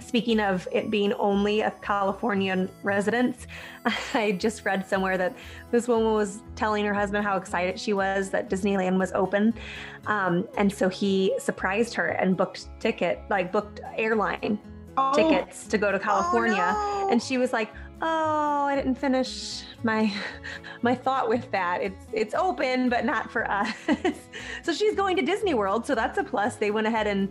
Speaking 0.00 0.40
of 0.40 0.66
it 0.72 0.90
being 0.90 1.12
only 1.14 1.60
a 1.60 1.70
Californian 1.82 2.68
residence, 2.82 3.46
I 4.14 4.32
just 4.32 4.64
read 4.64 4.86
somewhere 4.86 5.18
that 5.18 5.36
this 5.70 5.88
woman 5.88 6.12
was 6.12 6.40
telling 6.54 6.84
her 6.84 6.94
husband 6.94 7.24
how 7.24 7.36
excited 7.36 7.78
she 7.78 7.92
was 7.92 8.30
that 8.30 8.50
Disneyland 8.50 8.98
was 8.98 9.12
open. 9.12 9.54
Um, 10.06 10.46
and 10.56 10.72
so 10.72 10.88
he 10.88 11.34
surprised 11.38 11.94
her 11.94 12.08
and 12.08 12.36
booked 12.36 12.68
ticket, 12.80 13.20
like 13.28 13.52
booked 13.52 13.80
airline 13.96 14.58
oh. 14.96 15.12
tickets 15.14 15.66
to 15.68 15.78
go 15.78 15.92
to 15.92 15.98
California. 15.98 16.74
Oh, 16.76 17.04
no. 17.04 17.10
And 17.10 17.22
she 17.22 17.38
was 17.38 17.52
like, 17.52 17.70
"Oh, 18.02 18.64
I 18.64 18.74
didn't 18.76 18.96
finish 18.96 19.62
my 19.82 20.12
my 20.82 20.94
thought 20.94 21.28
with 21.28 21.50
that. 21.52 21.82
It's 21.82 22.06
it's 22.12 22.34
open, 22.34 22.88
but 22.88 23.04
not 23.04 23.30
for 23.30 23.50
us." 23.50 23.74
so 24.62 24.72
she's 24.72 24.94
going 24.94 25.16
to 25.16 25.22
Disney 25.22 25.54
World, 25.54 25.86
so 25.86 25.94
that's 25.94 26.18
a 26.18 26.24
plus. 26.24 26.56
They 26.56 26.70
went 26.70 26.86
ahead 26.86 27.06
and 27.06 27.28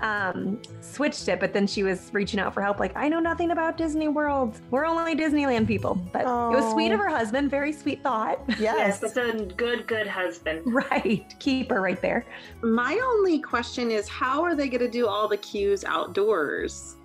um, 0.00 0.60
switched 0.80 1.28
it, 1.28 1.40
but 1.40 1.52
then 1.52 1.66
she 1.66 1.82
was 1.82 2.10
reaching 2.12 2.40
out 2.40 2.52
for 2.52 2.62
help. 2.62 2.78
Like, 2.78 2.96
I 2.96 3.08
know 3.08 3.20
nothing 3.20 3.50
about 3.50 3.76
Disney 3.76 4.08
World. 4.08 4.60
We're 4.70 4.86
only 4.86 5.14
Disneyland 5.14 5.66
people. 5.66 5.94
But 6.12 6.24
oh. 6.26 6.52
it 6.52 6.56
was 6.56 6.72
sweet 6.72 6.92
of 6.92 6.98
her 6.98 7.08
husband. 7.08 7.50
Very 7.50 7.72
sweet 7.72 8.02
thought. 8.02 8.40
Yes, 8.64 9.00
yes 9.00 9.14
that's 9.14 9.16
a 9.16 9.44
good, 9.56 9.86
good 9.86 10.06
husband. 10.06 10.62
Right. 10.74 11.34
Keeper 11.38 11.80
right 11.80 12.00
there. 12.00 12.24
My 12.62 12.98
only 13.04 13.40
question 13.40 13.90
is, 13.90 14.08
how 14.08 14.42
are 14.42 14.54
they 14.54 14.68
going 14.68 14.80
to 14.80 14.88
do 14.88 15.06
all 15.06 15.28
the 15.28 15.36
queues 15.36 15.84
outdoors? 15.84 16.96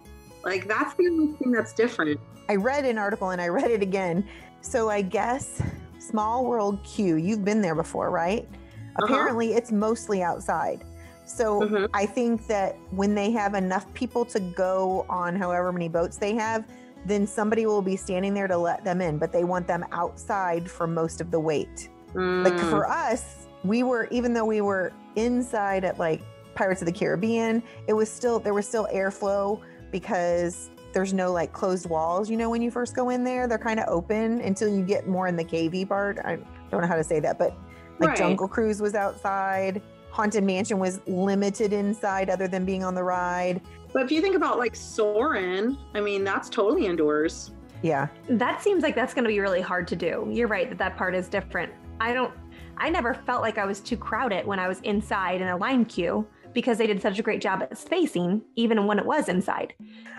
Like 0.44 0.68
that's 0.68 0.94
the 0.96 1.08
only 1.08 1.34
thing 1.34 1.52
that's 1.52 1.74
different. 1.74 2.20
I 2.48 2.56
read 2.56 2.86
an 2.86 2.98
article 2.98 3.32
and 3.32 3.42
I 3.42 3.48
read 3.48 3.72
it 3.72 3.82
again. 3.82 4.28
So 4.62 4.90
I 4.90 5.02
guess 5.02 5.62
Small 6.00 6.46
World 6.46 6.84
Q, 6.84 7.16
you've 7.16 7.44
been 7.44 7.62
there 7.62 7.76
before, 7.76 8.10
right? 8.10 8.48
Uh-huh. 8.52 9.06
Apparently 9.06 9.54
it's 9.54 9.72
mostly 9.72 10.24
outside. 10.24 10.84
So 11.30 11.62
mm-hmm. 11.62 11.86
I 11.94 12.06
think 12.06 12.48
that 12.48 12.76
when 12.92 13.14
they 13.14 13.32
have 13.32 13.54
enough 13.54 13.92
people 13.94 14.26
to 14.26 14.40
go 14.40 15.06
on 15.10 15.36
however 15.36 15.72
many 15.72 15.88
boats 15.88 16.18
they 16.18 16.34
have, 16.36 16.66
then 17.06 17.28
somebody 17.28 17.66
will 17.66 17.82
be 17.82 17.96
standing 17.96 18.34
there 18.34 18.48
to 18.48 18.58
let 18.58 18.84
them 18.84 19.00
in, 19.00 19.18
but 19.18 19.32
they 19.32 19.44
want 19.44 19.68
them 19.68 19.86
outside 19.92 20.70
for 20.70 20.88
most 20.88 21.22
of 21.22 21.32
the 21.32 21.40
wait. 21.40 21.90
Mm. 22.14 22.44
Like 22.44 22.60
for 22.60 22.88
us, 22.88 23.48
we 23.64 23.84
were 23.84 24.08
even 24.12 24.34
though 24.34 24.46
we 24.46 24.62
were 24.62 24.92
inside 25.16 25.86
at 25.86 26.00
like 26.00 26.22
Pirates 26.56 26.82
of 26.82 26.88
the 26.88 26.92
Caribbean, 26.92 27.62
it 27.88 27.94
was 27.94 28.10
still 28.10 28.40
there 28.40 28.54
was 28.54 28.68
still 28.68 28.88
airflow 28.94 29.62
because 29.92 30.72
there's 30.94 31.14
no 31.14 31.32
like 31.32 31.54
closed 31.54 31.88
walls. 31.88 32.30
You 32.30 32.38
know, 32.38 32.50
when 32.50 32.62
you 32.62 32.72
first 32.72 32.96
go 32.96 33.12
in 33.12 33.24
there, 33.24 33.48
they're 33.48 33.58
kind 33.60 33.80
of 33.80 33.88
open 33.88 34.42
until 34.42 34.68
you 34.68 34.84
get 34.84 35.08
more 35.08 35.28
in 35.28 35.36
the 35.36 35.46
cavey 35.46 35.88
part. 35.88 36.20
I 36.26 36.38
don't 36.72 36.82
know 36.82 36.88
how 36.88 36.96
to 36.96 37.04
say 37.04 37.20
that, 37.20 37.38
but 37.38 37.56
like 38.00 38.10
Right. 38.10 38.18
Jungle 38.18 38.48
Cruise 38.48 38.82
was 38.82 38.96
outside. 38.96 39.82
Haunted 40.20 40.44
Mansion 40.44 40.80
was 40.80 41.00
limited 41.08 41.72
inside, 41.72 42.30
other 42.30 42.46
than 42.46 42.66
being 42.66 42.84
on 42.84 42.94
the 42.94 43.02
ride. 43.02 43.62
But 43.94 44.04
if 44.04 44.12
you 44.12 44.20
think 44.20 44.36
about 44.36 44.60
like 44.60 44.76
Soarin', 44.76 45.78
I 45.94 46.02
mean, 46.02 46.26
that's 46.26 46.50
totally 46.50 46.88
indoors. 46.88 47.52
Yeah, 47.82 48.10
That 48.28 48.62
seems 48.62 48.84
like 48.84 48.96
that's 48.96 49.14
going 49.14 49.24
to 49.24 49.30
be 49.30 49.40
really 49.40 49.62
hard 49.62 49.88
to 49.88 49.96
do. 49.96 50.28
You're 50.30 50.50
right 50.50 50.68
that 50.68 50.78
that 50.78 50.98
part 50.98 51.16
is 51.16 51.30
different. 51.30 51.72
I 52.02 52.12
don't, 52.12 52.34
I 52.76 52.90
never 52.90 53.14
felt 53.14 53.42
like 53.42 53.58
I 53.58 53.66
was 53.66 53.80
too 53.80 53.96
crowded 53.96 54.46
when 54.46 54.60
I 54.60 54.68
was 54.68 54.82
inside 54.82 55.40
in 55.40 55.48
a 55.48 55.56
line 55.56 55.86
queue 55.86 56.28
because 56.54 56.78
they 56.80 56.88
did 56.88 57.02
such 57.02 57.18
a 57.18 57.22
great 57.22 57.40
job 57.40 57.62
at 57.62 57.78
spacing, 57.78 58.42
even 58.58 58.86
when 58.88 59.00
it 59.00 59.06
was 59.06 59.30
inside. 59.30 59.74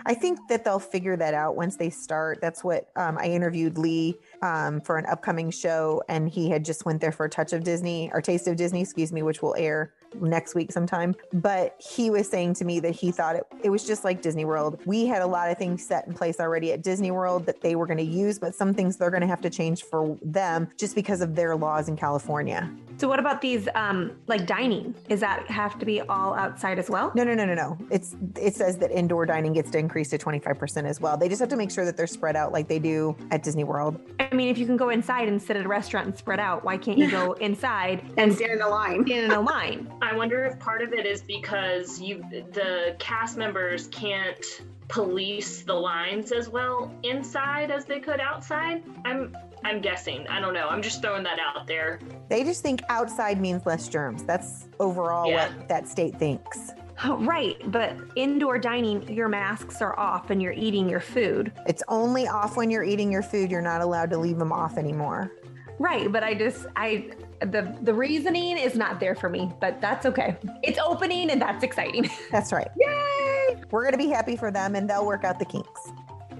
I 0.07 0.15
think 0.15 0.39
that 0.49 0.63
they'll 0.63 0.79
figure 0.79 1.15
that 1.17 1.35
out 1.35 1.55
once 1.55 1.75
they 1.75 1.91
start. 1.91 2.39
That's 2.41 2.63
what 2.63 2.87
um, 2.95 3.19
I 3.19 3.25
interviewed 3.25 3.77
Lee 3.77 4.17
um, 4.41 4.81
for 4.81 4.97
an 4.97 5.05
upcoming 5.05 5.51
show, 5.51 6.01
and 6.07 6.29
he 6.29 6.49
had 6.49 6.65
just 6.65 6.85
went 6.85 7.01
there 7.01 7.11
for 7.11 7.25
a 7.25 7.29
touch 7.29 7.53
of 7.53 7.63
Disney 7.63 8.09
or 8.13 8.21
taste 8.21 8.47
of 8.47 8.55
Disney, 8.55 8.81
excuse 8.81 9.11
me, 9.11 9.21
which 9.23 9.41
will 9.41 9.55
air 9.57 9.93
next 10.19 10.55
week 10.55 10.71
sometime. 10.71 11.15
But 11.33 11.75
he 11.79 12.09
was 12.09 12.27
saying 12.27 12.55
to 12.55 12.65
me 12.65 12.79
that 12.81 12.91
he 12.91 13.11
thought 13.11 13.35
it, 13.35 13.43
it 13.63 13.69
was 13.69 13.85
just 13.85 14.03
like 14.03 14.21
Disney 14.21 14.45
World. 14.45 14.79
We 14.85 15.05
had 15.05 15.21
a 15.21 15.27
lot 15.27 15.49
of 15.49 15.57
things 15.57 15.85
set 15.85 16.07
in 16.07 16.13
place 16.13 16.39
already 16.39 16.73
at 16.73 16.83
Disney 16.83 17.11
World 17.11 17.45
that 17.45 17.61
they 17.61 17.75
were 17.75 17.85
going 17.85 17.97
to 17.97 18.03
use, 18.03 18.39
but 18.39 18.55
some 18.55 18.73
things 18.73 18.97
they're 18.97 19.11
going 19.11 19.21
to 19.21 19.27
have 19.27 19.41
to 19.41 19.49
change 19.49 19.83
for 19.83 20.17
them 20.21 20.69
just 20.77 20.95
because 20.95 21.21
of 21.21 21.35
their 21.35 21.55
laws 21.55 21.87
in 21.87 21.95
California. 21.95 22.69
So 22.97 23.07
what 23.07 23.19
about 23.19 23.41
these, 23.41 23.67
um, 23.73 24.11
like 24.27 24.45
dining? 24.45 24.93
Is 25.09 25.21
that 25.21 25.49
have 25.49 25.79
to 25.79 25.85
be 25.85 26.01
all 26.01 26.35
outside 26.35 26.77
as 26.77 26.89
well? 26.89 27.11
No, 27.15 27.23
no, 27.23 27.33
no, 27.33 27.45
no, 27.45 27.55
no. 27.55 27.77
It's 27.89 28.15
it 28.39 28.55
says 28.55 28.77
that 28.77 28.91
indoor 28.91 29.25
dining 29.25 29.53
gets 29.53 29.71
to 29.71 29.79
increase 29.79 30.09
to 30.09 30.17
25% 30.17 30.85
as 30.85 31.01
well. 31.01 31.17
They 31.17 31.27
just 31.27 31.39
have 31.39 31.49
to 31.49 31.55
make 31.55 31.71
sure 31.71 31.85
that 31.85 31.97
they're 31.97 32.05
spread 32.05 32.35
out 32.35 32.51
like 32.51 32.67
they 32.67 32.79
do 32.79 33.15
at 33.31 33.43
Disney 33.43 33.63
World. 33.63 33.99
I 34.31 34.35
mean, 34.35 34.47
if 34.47 34.57
you 34.57 34.65
can 34.65 34.77
go 34.77 34.89
inside 34.89 35.27
and 35.27 35.41
sit 35.41 35.57
at 35.57 35.65
a 35.65 35.67
restaurant 35.67 36.07
and 36.07 36.17
spread 36.17 36.39
out, 36.39 36.63
why 36.63 36.77
can't 36.77 36.97
you 36.97 37.11
go 37.11 37.33
inside 37.41 37.99
And 38.17 38.19
and 38.19 38.33
stand 38.33 38.53
in 38.53 38.61
a 38.61 38.69
line. 38.69 39.05
stand 39.05 39.25
in 39.25 39.31
a 39.31 39.41
line? 39.41 39.91
I 40.01 40.15
wonder 40.15 40.45
if 40.45 40.57
part 40.59 40.81
of 40.81 40.93
it 40.93 41.05
is 41.05 41.21
because 41.21 41.99
you 41.99 42.23
the 42.53 42.95
cast 42.99 43.37
members 43.37 43.87
can't 43.87 44.43
police 44.87 45.61
the 45.63 45.73
lines 45.73 46.31
as 46.31 46.49
well 46.49 46.93
inside 47.03 47.71
as 47.71 47.85
they 47.85 47.99
could 47.99 48.19
outside. 48.19 48.83
I'm 49.05 49.35
I'm 49.63 49.79
guessing. 49.79 50.27
I 50.27 50.39
don't 50.41 50.53
know. 50.55 50.67
I'm 50.69 50.81
just 50.81 51.01
throwing 51.01 51.23
that 51.23 51.37
out 51.39 51.67
there. 51.67 51.99
They 52.29 52.43
just 52.43 52.63
think 52.63 52.81
outside 52.89 53.39
means 53.39 53.65
less 53.65 53.87
germs. 53.87 54.23
That's 54.23 54.67
overall 54.79 55.29
Yeah. 55.29 55.49
what 55.55 55.67
that 55.69 55.87
state 55.87 56.17
thinks. 56.17 56.71
Oh, 57.03 57.17
right, 57.17 57.57
but 57.71 57.95
indoor 58.15 58.59
dining, 58.59 59.07
your 59.11 59.27
masks 59.27 59.81
are 59.81 59.97
off 59.99 60.29
and 60.29 60.41
you're 60.41 60.53
eating 60.53 60.87
your 60.87 60.99
food. 60.99 61.51
It's 61.65 61.81
only 61.87 62.27
off 62.27 62.57
when 62.57 62.69
you're 62.69 62.83
eating 62.83 63.11
your 63.11 63.23
food. 63.23 63.49
You're 63.49 63.61
not 63.61 63.81
allowed 63.81 64.11
to 64.11 64.17
leave 64.17 64.37
them 64.37 64.51
off 64.51 64.77
anymore. 64.77 65.31
Right, 65.79 66.11
but 66.11 66.23
I 66.23 66.35
just 66.35 66.67
I 66.75 67.09
the 67.39 67.75
the 67.81 67.93
reasoning 67.93 68.55
is 68.57 68.75
not 68.75 68.99
there 68.99 69.15
for 69.15 69.29
me, 69.29 69.51
but 69.59 69.81
that's 69.81 70.05
okay. 70.05 70.37
It's 70.61 70.77
opening 70.77 71.31
and 71.31 71.41
that's 71.41 71.63
exciting. 71.63 72.07
That's 72.31 72.51
right. 72.51 72.67
Yay! 72.77 73.57
We're 73.71 73.81
going 73.81 73.93
to 73.93 73.97
be 73.97 74.09
happy 74.09 74.35
for 74.35 74.51
them 74.51 74.75
and 74.75 74.87
they'll 74.87 75.05
work 75.05 75.23
out 75.23 75.39
the 75.39 75.45
kinks. 75.45 75.91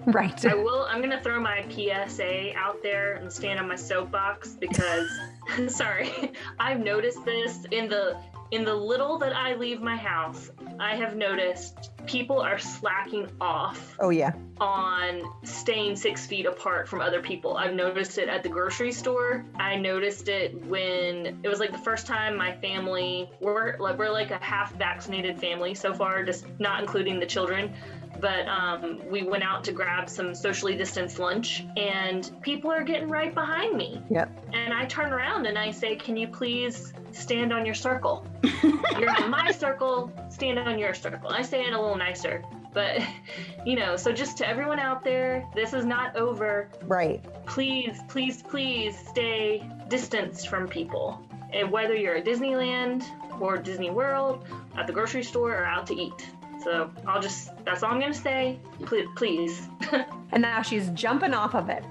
right. 0.07 0.45
I 0.45 0.53
will. 0.53 0.85
I'm 0.89 1.01
gonna 1.01 1.21
throw 1.21 1.39
my 1.39 1.65
PSA 1.69 2.55
out 2.55 2.81
there 2.83 3.15
and 3.15 3.31
stand 3.31 3.59
on 3.59 3.67
my 3.67 3.75
soapbox 3.75 4.53
because, 4.59 5.07
sorry, 5.67 6.11
I've 6.59 6.79
noticed 6.79 7.23
this 7.25 7.65
in 7.71 7.89
the 7.89 8.17
in 8.51 8.65
the 8.65 8.75
little 8.75 9.17
that 9.17 9.33
I 9.33 9.55
leave 9.55 9.81
my 9.81 9.95
house. 9.95 10.51
I 10.77 10.97
have 10.97 11.15
noticed 11.15 11.91
people 12.05 12.41
are 12.41 12.59
slacking 12.59 13.29
off 13.39 13.95
Oh, 14.01 14.09
yeah. 14.09 14.33
on 14.59 15.21
staying 15.43 15.95
six 15.95 16.25
feet 16.25 16.45
apart 16.45 16.89
from 16.89 16.99
other 16.99 17.21
people. 17.21 17.55
I've 17.55 17.73
noticed 17.73 18.17
it 18.17 18.27
at 18.27 18.43
the 18.43 18.49
grocery 18.49 18.91
store. 18.91 19.45
I 19.55 19.77
noticed 19.77 20.27
it 20.27 20.53
when 20.65 21.39
it 21.43 21.47
was 21.47 21.61
like 21.61 21.71
the 21.71 21.77
first 21.77 22.05
time 22.07 22.35
my 22.35 22.51
family 22.57 23.29
we're 23.39 23.77
like 23.77 23.97
we're 23.97 24.11
like 24.11 24.31
a 24.31 24.43
half 24.43 24.75
vaccinated 24.75 25.39
family 25.39 25.73
so 25.73 25.93
far, 25.93 26.21
just 26.25 26.45
not 26.59 26.81
including 26.81 27.21
the 27.21 27.25
children. 27.25 27.73
But 28.19 28.45
um, 28.49 28.99
we 29.09 29.23
went 29.23 29.41
out 29.43 29.63
to 29.63 29.71
grab 29.71 30.09
some 30.09 30.35
socially 30.35 30.75
distanced 30.75 31.17
lunch, 31.17 31.65
and 31.77 32.29
people 32.41 32.69
are 32.69 32.83
getting 32.83 33.07
right 33.07 33.33
behind 33.33 33.75
me. 33.77 34.01
Yep. 34.11 34.47
And 34.53 34.73
I 34.73 34.85
turn 34.85 35.13
around 35.13 35.30
and 35.37 35.57
I 35.57 35.71
say, 35.71 35.95
Can 35.95 36.17
you 36.17 36.27
please 36.27 36.93
stand 37.11 37.51
on 37.51 37.65
your 37.65 37.75
circle? 37.75 38.25
You're 38.99 39.09
on 39.09 39.29
my 39.29 39.51
circle, 39.51 40.11
stand 40.29 40.59
on 40.59 40.77
your 40.77 40.93
circle. 40.93 41.29
I 41.29 41.41
say 41.41 41.63
it 41.65 41.73
a 41.73 41.79
little 41.79 41.97
nicer. 41.97 42.43
But, 42.73 43.01
you 43.65 43.75
know, 43.75 43.97
so 43.97 44.11
just 44.11 44.37
to 44.37 44.47
everyone 44.47 44.79
out 44.79 45.03
there, 45.03 45.45
this 45.53 45.73
is 45.73 45.85
not 45.85 46.15
over. 46.15 46.69
Right. 46.83 47.21
Please, 47.45 47.99
please, 48.07 48.41
please 48.41 48.97
stay 49.09 49.69
distanced 49.89 50.47
from 50.47 50.67
people. 50.67 51.21
And 51.51 51.69
whether 51.69 51.95
you're 51.95 52.15
at 52.15 52.25
Disneyland 52.25 53.03
or 53.41 53.57
Disney 53.57 53.89
World, 53.89 54.45
at 54.77 54.87
the 54.87 54.93
grocery 54.93 55.23
store, 55.23 55.51
or 55.53 55.65
out 55.65 55.85
to 55.87 55.95
eat. 55.95 56.29
So 56.63 56.91
I'll 57.05 57.21
just, 57.21 57.51
that's 57.65 57.83
all 57.83 57.91
I'm 57.91 57.99
going 57.99 58.13
to 58.13 58.19
say. 58.19 58.57
Please. 58.85 59.07
please. 59.15 59.67
And 60.33 60.43
now 60.43 60.61
she's 60.61 60.87
jumping 60.91 61.33
off 61.33 61.55
of 61.55 61.67
it. 61.69 61.83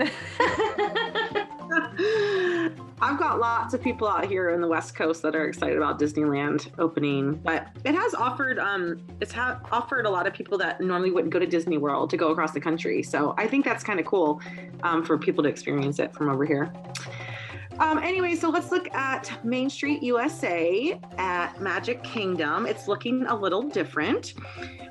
I've 3.03 3.19
got 3.19 3.41
lots 3.41 3.73
of 3.73 3.81
people 3.81 4.07
out 4.07 4.27
here 4.27 4.51
in 4.51 4.61
the 4.61 4.69
West 4.69 4.95
Coast 4.95 5.23
that 5.23 5.35
are 5.35 5.47
excited 5.47 5.77
about 5.79 5.99
Disneyland 5.99 6.71
opening, 6.79 7.35
but 7.35 7.69
it 7.85 7.95
has 7.95 8.15
offered 8.15 8.59
um 8.59 9.01
it's 9.21 9.33
ha- 9.33 9.61
offered 9.73 10.05
a 10.05 10.11
lot 10.11 10.27
of 10.27 10.35
people 10.35 10.59
that 10.59 10.81
normally 10.81 11.11
wouldn't 11.11 11.33
go 11.33 11.39
to 11.39 11.47
Disney 11.47 11.79
World 11.79 12.11
to 12.11 12.17
go 12.19 12.29
across 12.29 12.53
the 12.53 12.61
country. 12.61 13.03
So 13.03 13.35
I 13.39 13.47
think 13.47 13.65
that's 13.65 13.83
kind 13.83 13.99
of 13.99 14.07
cool 14.07 14.41
um, 14.83 15.05
for 15.05 15.17
people 15.17 15.43
to 15.45 15.49
experience 15.49 15.99
it 15.99 16.13
from 16.15 16.29
over 16.29 16.45
here. 16.45 16.73
Um, 17.81 17.97
anyway, 17.97 18.35
so 18.35 18.51
let's 18.51 18.71
look 18.71 18.93
at 18.95 19.43
Main 19.43 19.71
Street 19.71 20.03
USA 20.03 21.01
at 21.17 21.63
Magic 21.63 22.03
Kingdom. 22.05 22.67
It's 22.67 22.89
looking 22.89 23.25
a 23.25 23.35
little 23.35 23.63
different. 23.63 24.35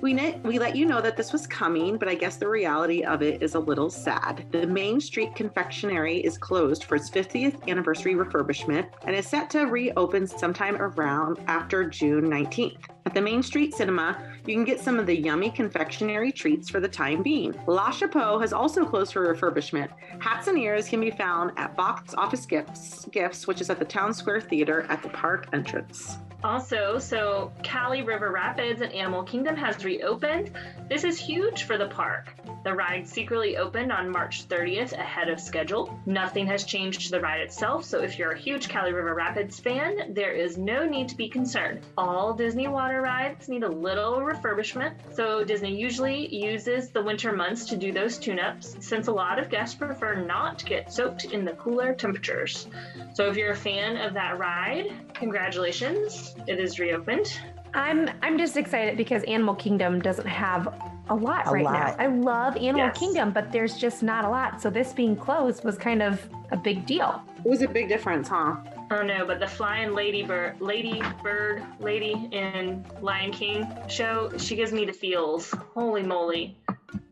We 0.01 0.11
net, 0.11 0.43
we 0.43 0.57
let 0.57 0.75
you 0.75 0.87
know 0.87 0.99
that 0.99 1.15
this 1.15 1.31
was 1.31 1.45
coming, 1.45 1.99
but 1.99 2.07
I 2.07 2.15
guess 2.15 2.37
the 2.37 2.49
reality 2.49 3.03
of 3.03 3.21
it 3.21 3.43
is 3.43 3.53
a 3.53 3.59
little 3.59 3.91
sad. 3.91 4.47
The 4.49 4.65
Main 4.65 4.99
Street 4.99 5.35
Confectionery 5.35 6.17
is 6.17 6.39
closed 6.39 6.85
for 6.85 6.95
its 6.95 7.11
50th 7.11 7.67
anniversary 7.67 8.15
refurbishment 8.15 8.87
and 9.05 9.15
is 9.15 9.27
set 9.27 9.51
to 9.51 9.65
reopen 9.65 10.25
sometime 10.25 10.75
around 10.77 11.37
after 11.45 11.87
June 11.87 12.25
19th. 12.25 12.85
At 13.09 13.15
the 13.15 13.21
Main 13.21 13.41
Street 13.41 13.73
Cinema, 13.73 14.21
you 14.45 14.53
can 14.53 14.63
get 14.63 14.79
some 14.79 14.99
of 14.99 15.07
the 15.07 15.19
yummy 15.19 15.49
confectionery 15.49 16.31
treats 16.31 16.69
for 16.69 16.79
the 16.79 16.87
time 16.87 17.23
being. 17.23 17.59
La 17.65 17.89
Chapeau 17.89 18.37
has 18.37 18.53
also 18.53 18.85
closed 18.85 19.13
for 19.13 19.33
refurbishment. 19.33 19.89
Hats 20.19 20.45
and 20.45 20.55
ears 20.59 20.87
can 20.87 21.01
be 21.01 21.09
found 21.09 21.51
at 21.57 21.75
Box 21.75 22.13
Office 22.13 22.45
Gifts, 22.45 23.05
Gifts, 23.05 23.47
which 23.47 23.61
is 23.61 23.71
at 23.71 23.79
the 23.79 23.85
Town 23.85 24.13
Square 24.13 24.41
Theater 24.41 24.85
at 24.89 25.01
the 25.01 25.09
park 25.09 25.47
entrance. 25.53 26.19
Also, 26.43 26.97
so 26.99 27.51
Kali 27.63 28.01
River 28.01 28.31
Rapids 28.31 28.81
and 28.81 28.93
Animal 28.93 29.23
Kingdom 29.23 29.57
has 29.57 29.83
reopened. 29.83 30.51
This 30.87 31.03
is 31.03 31.19
huge 31.19 31.63
for 31.63 31.77
the 31.77 31.87
park. 31.87 32.33
The 32.63 32.73
ride 32.73 33.07
secretly 33.07 33.57
opened 33.57 33.91
on 33.91 34.09
March 34.09 34.47
30th 34.47 34.93
ahead 34.93 35.29
of 35.29 35.39
schedule. 35.39 35.99
Nothing 36.05 36.47
has 36.47 36.63
changed 36.63 37.01
to 37.01 37.11
the 37.11 37.19
ride 37.19 37.41
itself, 37.41 37.83
so 37.83 38.01
if 38.01 38.17
you're 38.17 38.31
a 38.31 38.37
huge 38.37 38.69
Kali 38.69 38.93
River 38.93 39.13
Rapids 39.13 39.59
fan, 39.59 40.13
there 40.13 40.31
is 40.31 40.57
no 40.57 40.85
need 40.85 41.09
to 41.09 41.15
be 41.15 41.29
concerned. 41.29 41.81
All 41.97 42.33
Disney 42.33 42.67
water 42.67 43.01
rides 43.01 43.49
need 43.49 43.63
a 43.63 43.69
little 43.69 44.17
refurbishment, 44.17 44.93
so 45.13 45.43
Disney 45.43 45.75
usually 45.75 46.33
uses 46.33 46.89
the 46.89 47.01
winter 47.01 47.33
months 47.33 47.65
to 47.65 47.77
do 47.77 47.91
those 47.91 48.17
tune-ups 48.17 48.77
since 48.79 49.07
a 49.07 49.11
lot 49.11 49.39
of 49.39 49.49
guests 49.49 49.75
prefer 49.75 50.15
not 50.15 50.59
to 50.59 50.65
get 50.65 50.91
soaked 50.91 51.25
in 51.25 51.45
the 51.45 51.53
cooler 51.53 51.93
temperatures. 51.93 52.67
So 53.13 53.27
if 53.29 53.37
you're 53.37 53.51
a 53.51 53.55
fan 53.55 53.97
of 53.97 54.13
that 54.15 54.37
ride, 54.39 54.91
congratulations. 55.13 56.28
It 56.47 56.59
is 56.59 56.79
reopened. 56.79 57.39
I'm 57.73 58.09
I'm 58.23 58.37
just 58.37 58.57
excited 58.57 58.97
because 58.97 59.23
Animal 59.23 59.53
Kingdom 59.55 59.99
doesn't 60.01 60.27
have 60.27 60.73
a 61.09 61.15
lot 61.15 61.47
A 61.47 61.51
right 61.51 61.63
lot. 61.63 61.73
now. 61.73 62.03
I 62.03 62.07
love 62.07 62.55
Animal 62.57 62.87
Yes. 62.87 62.97
Kingdom, 62.97 63.31
but 63.31 63.51
there's 63.51 63.77
just 63.77 64.01
not 64.03 64.25
a 64.25 64.29
lot. 64.29 64.61
So 64.61 64.69
this 64.69 64.91
being 64.93 65.15
closed 65.15 65.63
was 65.63 65.77
kind 65.77 66.01
of 66.01 66.27
a 66.51 66.57
big 66.57 66.85
deal. 66.85 67.21
It 67.43 67.49
was 67.49 67.61
a 67.61 67.67
big 67.67 67.87
difference, 67.87 68.27
huh? 68.27 68.55
Oh 68.91 69.03
no, 69.03 69.23
but 69.25 69.39
the 69.39 69.47
flying 69.47 69.93
lady 69.93 70.23
bird, 70.23 70.59
lady 70.59 71.01
bird, 71.23 71.63
lady 71.79 72.27
in 72.31 72.83
Lion 73.01 73.31
King 73.31 73.67
show, 73.87 74.31
she 74.37 74.55
gives 74.55 74.71
me 74.71 74.85
the 74.85 74.93
feels. 74.93 75.51
Holy 75.75 76.01
moly. 76.03 76.57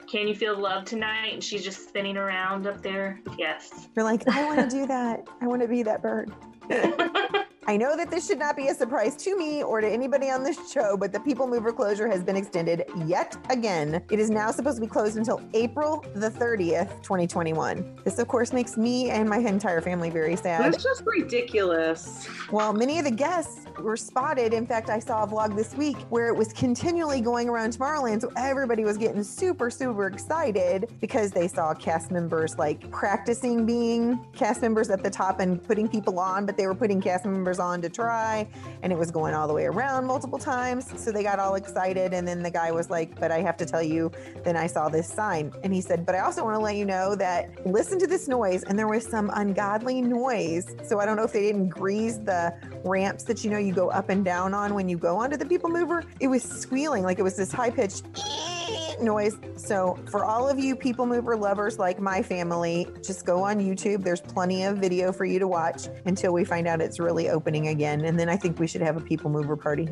Can 0.07 0.27
you 0.27 0.33
feel 0.35 0.57
love 0.57 0.85
tonight? 0.85 1.33
And 1.33 1.43
she's 1.43 1.63
just 1.63 1.87
spinning 1.89 2.17
around 2.17 2.65
up 2.65 2.81
there. 2.81 3.19
Yes. 3.37 3.89
You're 3.95 4.05
like, 4.05 4.27
I 4.27 4.43
want 4.45 4.59
to 4.69 4.75
do 4.75 4.87
that. 4.87 5.27
I 5.41 5.47
want 5.47 5.61
to 5.61 5.67
be 5.67 5.83
that 5.83 6.01
bird. 6.01 6.31
I 7.69 7.75
know 7.75 7.97
that 7.97 8.09
this 8.09 8.25
should 8.25 8.39
not 8.39 8.55
be 8.55 8.69
a 8.69 8.73
surprise 8.73 9.17
to 9.17 9.37
me 9.37 9.61
or 9.61 9.81
to 9.81 9.87
anybody 9.89 10.29
on 10.29 10.41
this 10.41 10.71
show, 10.71 10.95
but 10.95 11.11
the 11.11 11.19
People 11.19 11.47
Mover 11.47 11.73
closure 11.73 12.07
has 12.07 12.23
been 12.23 12.37
extended 12.37 12.85
yet 13.05 13.35
again. 13.49 14.01
It 14.09 14.21
is 14.21 14.29
now 14.29 14.51
supposed 14.51 14.77
to 14.77 14.81
be 14.81 14.87
closed 14.87 15.17
until 15.17 15.41
April 15.53 16.05
the 16.13 16.29
30th, 16.29 17.03
2021. 17.03 17.99
This, 18.05 18.19
of 18.19 18.29
course, 18.29 18.53
makes 18.53 18.77
me 18.77 19.09
and 19.09 19.29
my 19.29 19.39
entire 19.39 19.81
family 19.81 20.09
very 20.09 20.37
sad. 20.37 20.63
That's 20.63 20.81
just 20.81 21.03
ridiculous. 21.05 22.25
Well, 22.53 22.71
many 22.71 22.99
of 22.99 23.03
the 23.03 23.11
guests 23.11 23.65
were 23.79 23.97
spotted. 23.97 24.53
In 24.53 24.65
fact, 24.65 24.89
I 24.89 24.99
saw 24.99 25.23
a 25.23 25.27
vlog 25.27 25.57
this 25.57 25.75
week 25.75 25.97
where 26.09 26.29
it 26.29 26.35
was 26.37 26.53
continually 26.53 27.19
going 27.19 27.49
around 27.49 27.77
Tomorrowland. 27.77 28.21
So 28.21 28.31
everybody 28.37 28.85
was 28.85 28.97
getting 28.97 29.23
super, 29.23 29.69
super 29.69 30.07
excited 30.07 30.89
because 31.01 31.31
they 31.31 31.49
saw 31.49 31.73
cast 31.73 32.11
members 32.11 32.57
like 32.57 32.89
practicing 32.91 33.65
being 33.65 34.25
cast 34.33 34.61
members 34.61 34.89
at 34.89 35.03
the 35.03 35.09
top 35.09 35.41
and 35.41 35.61
putting 35.61 35.89
people 35.89 36.17
on, 36.17 36.45
but 36.45 36.55
they 36.55 36.65
were 36.65 36.73
putting 36.73 37.01
cast 37.01 37.25
members 37.25 37.56
on 37.59 37.81
to 37.81 37.89
try. 37.89 38.47
And 38.81 38.91
it 38.91 38.97
was 38.97 39.11
going 39.11 39.33
all 39.33 39.47
the 39.47 39.53
way 39.53 39.65
around 39.65 40.05
multiple 40.05 40.39
times. 40.39 40.91
So 41.01 41.11
they 41.11 41.23
got 41.23 41.39
all 41.39 41.55
excited. 41.55 42.13
And 42.13 42.27
then 42.27 42.43
the 42.43 42.51
guy 42.51 42.71
was 42.71 42.89
like, 42.89 43.19
But 43.19 43.31
I 43.31 43.41
have 43.41 43.57
to 43.57 43.65
tell 43.65 43.83
you, 43.83 44.11
then 44.43 44.55
I 44.55 44.67
saw 44.67 44.89
this 44.89 45.07
sign. 45.07 45.51
And 45.63 45.73
he 45.73 45.81
said, 45.81 46.05
But 46.05 46.15
I 46.15 46.19
also 46.19 46.43
want 46.43 46.55
to 46.55 46.59
let 46.59 46.75
you 46.75 46.85
know 46.85 47.15
that 47.15 47.65
listen 47.65 47.99
to 47.99 48.07
this 48.07 48.27
noise. 48.27 48.63
And 48.63 48.77
there 48.77 48.87
was 48.87 49.05
some 49.05 49.29
ungodly 49.33 50.01
noise. 50.01 50.75
So 50.83 50.99
I 50.99 51.05
don't 51.05 51.17
know 51.17 51.23
if 51.23 51.33
they 51.33 51.41
didn't 51.41 51.69
grease 51.69 52.17
the 52.17 52.53
ramps 52.83 53.23
that 53.25 53.43
you 53.43 53.49
know 53.49 53.57
you 53.57 53.73
go 53.73 53.89
up 53.89 54.09
and 54.09 54.23
down 54.23 54.53
on 54.53 54.73
when 54.73 54.89
you 54.89 54.97
go 54.97 55.17
onto 55.17 55.37
the 55.37 55.45
people 55.45 55.69
mover. 55.69 56.03
It 56.19 56.27
was 56.27 56.43
squealing 56.43 57.03
like 57.03 57.19
it 57.19 57.23
was 57.23 57.35
this 57.35 57.51
high 57.51 57.69
pitched 57.69 58.05
noise. 59.01 59.37
So 59.55 59.97
for 60.09 60.25
all 60.25 60.47
of 60.49 60.59
you 60.59 60.75
people 60.75 61.05
mover 61.05 61.35
lovers 61.35 61.79
like 61.79 61.99
my 61.99 62.21
family, 62.21 62.87
just 63.03 63.25
go 63.25 63.43
on 63.43 63.59
YouTube. 63.59 64.03
There's 64.03 64.21
plenty 64.21 64.63
of 64.63 64.77
video 64.77 65.11
for 65.11 65.25
you 65.25 65.39
to 65.39 65.47
watch 65.47 65.87
until 66.05 66.33
we 66.33 66.43
find 66.43 66.67
out 66.67 66.81
it's 66.81 66.99
really 66.99 67.29
opening 67.29 67.67
again. 67.69 68.05
And 68.05 68.19
then 68.19 68.29
I 68.29 68.37
think 68.37 68.59
we 68.59 68.67
should 68.67 68.81
have 68.81 68.97
a 68.97 69.01
people 69.01 69.29
mover 69.29 69.55
party. 69.57 69.87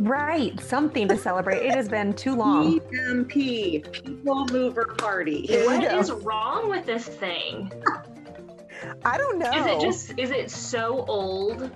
Right, 0.00 0.58
something 0.60 1.06
to 1.08 1.16
celebrate. 1.18 1.64
It 1.64 1.74
has 1.74 1.88
been 1.88 2.12
too 2.14 2.34
long. 2.34 2.80
PMP, 2.80 3.92
People 3.92 4.46
Mover 4.46 4.86
Party. 4.96 5.46
There 5.46 5.62
you 5.64 5.66
What 5.80 5.90
go. 5.90 5.98
is 5.98 6.10
wrong 6.10 6.70
with 6.70 6.86
this 6.86 7.06
thing? 7.06 7.70
I 9.04 9.18
don't 9.18 9.38
know. 9.38 9.50
Is 9.50 9.66
it 9.66 9.80
just 9.80 10.18
is 10.18 10.30
it 10.30 10.50
so 10.50 11.04
old 11.08 11.70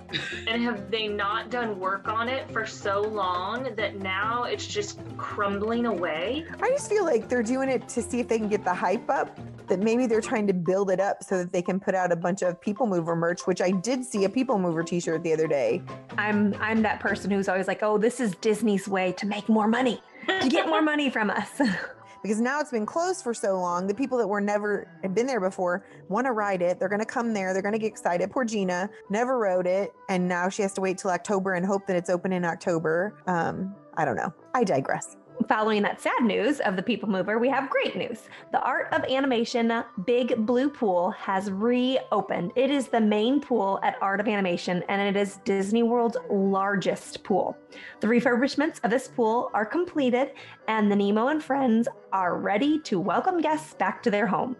and 0.47 0.61
have 0.63 0.89
they 0.89 1.07
not 1.07 1.49
done 1.49 1.79
work 1.79 2.07
on 2.07 2.29
it 2.29 2.49
for 2.51 2.65
so 2.65 3.01
long 3.01 3.75
that 3.75 3.97
now 3.97 4.43
it's 4.43 4.65
just 4.65 4.99
crumbling 5.17 5.85
away? 5.85 6.45
I 6.61 6.69
just 6.69 6.89
feel 6.89 7.05
like 7.05 7.27
they're 7.29 7.43
doing 7.43 7.69
it 7.69 7.87
to 7.89 8.01
see 8.01 8.19
if 8.19 8.27
they 8.27 8.37
can 8.37 8.49
get 8.49 8.63
the 8.63 8.73
hype 8.73 9.09
up. 9.09 9.37
That 9.67 9.81
maybe 9.81 10.07
they're 10.07 10.21
trying 10.21 10.47
to 10.47 10.53
build 10.53 10.89
it 10.89 11.01
up 11.01 11.21
so 11.25 11.39
that 11.39 11.51
they 11.51 11.61
can 11.61 11.77
put 11.77 11.93
out 11.93 12.13
a 12.13 12.15
bunch 12.15 12.41
of 12.41 12.61
People 12.61 12.87
Mover 12.87 13.17
merch, 13.17 13.45
which 13.45 13.61
I 13.61 13.71
did 13.71 14.05
see 14.05 14.23
a 14.23 14.29
People 14.29 14.57
Mover 14.57 14.81
T-shirt 14.81 15.23
the 15.23 15.33
other 15.33 15.45
day. 15.45 15.81
I'm 16.17 16.55
I'm 16.61 16.81
that 16.83 17.01
person 17.01 17.31
who's 17.31 17.49
always 17.49 17.67
like, 17.67 17.83
"Oh, 17.83 17.97
this 17.97 18.21
is 18.21 18.33
Disney's 18.35 18.87
way 18.87 19.11
to 19.13 19.25
make 19.25 19.49
more 19.49 19.67
money, 19.67 20.01
to 20.39 20.47
get 20.47 20.67
more 20.67 20.81
money 20.81 21.09
from 21.09 21.29
us." 21.29 21.61
because 22.21 22.41
now 22.41 22.59
it's 22.59 22.71
been 22.71 22.85
closed 22.85 23.23
for 23.23 23.33
so 23.33 23.59
long. 23.59 23.87
The 23.87 23.95
people 23.95 24.17
that 24.17 24.27
were 24.27 24.41
never 24.41 24.87
had 25.01 25.13
been 25.15 25.27
there 25.27 25.39
before 25.39 25.85
want 26.09 26.25
to 26.25 26.31
ride 26.31 26.61
it. 26.61 26.79
They're 26.79 26.89
going 26.89 26.99
to 26.99 27.05
come 27.05 27.33
there. 27.33 27.53
They're 27.53 27.61
going 27.61 27.73
to 27.73 27.79
get 27.79 27.87
excited. 27.87 28.31
Poor 28.31 28.45
Gina 28.45 28.89
never 29.09 29.37
rode 29.37 29.67
it, 29.67 29.93
and 30.09 30.27
now 30.27 30.49
she 30.49 30.61
has 30.61 30.73
to 30.73 30.81
wait 30.81 30.97
till 30.97 31.11
October 31.11 31.53
and 31.53 31.65
hope 31.65 31.87
that 31.87 31.95
it's 31.95 32.09
open 32.09 32.33
in 32.33 32.45
October. 32.45 33.15
Um, 33.27 33.75
I 33.95 34.05
don't 34.05 34.15
know. 34.15 34.33
I 34.53 34.63
digress. 34.63 35.17
Following 35.47 35.83
that 35.83 36.01
sad 36.01 36.23
news 36.23 36.59
of 36.61 36.75
the 36.75 36.81
People 36.81 37.07
Mover, 37.07 37.37
we 37.37 37.47
have 37.47 37.69
great 37.69 37.95
news. 37.95 38.23
The 38.51 38.59
Art 38.61 38.91
of 38.91 39.03
Animation 39.03 39.83
Big 40.05 40.35
Blue 40.45 40.67
Pool 40.67 41.11
has 41.11 41.51
reopened. 41.51 42.51
It 42.55 42.71
is 42.71 42.87
the 42.87 42.99
main 42.99 43.39
pool 43.39 43.79
at 43.83 43.95
Art 44.01 44.19
of 44.19 44.27
Animation, 44.27 44.83
and 44.89 44.99
it 44.99 45.19
is 45.19 45.37
Disney 45.45 45.83
World's 45.83 46.17
largest 46.29 47.23
pool. 47.23 47.55
The 47.99 48.07
refurbishments 48.07 48.83
of 48.83 48.89
this 48.89 49.07
pool 49.07 49.51
are 49.53 49.65
completed, 49.65 50.31
and 50.67 50.91
the 50.91 50.95
Nemo 50.95 51.27
and 51.27 51.43
Friends 51.43 51.87
are 52.11 52.37
ready 52.37 52.79
to 52.79 52.99
welcome 52.99 53.41
guests 53.41 53.73
back 53.73 54.03
to 54.03 54.11
their 54.11 54.27
home. 54.27 54.55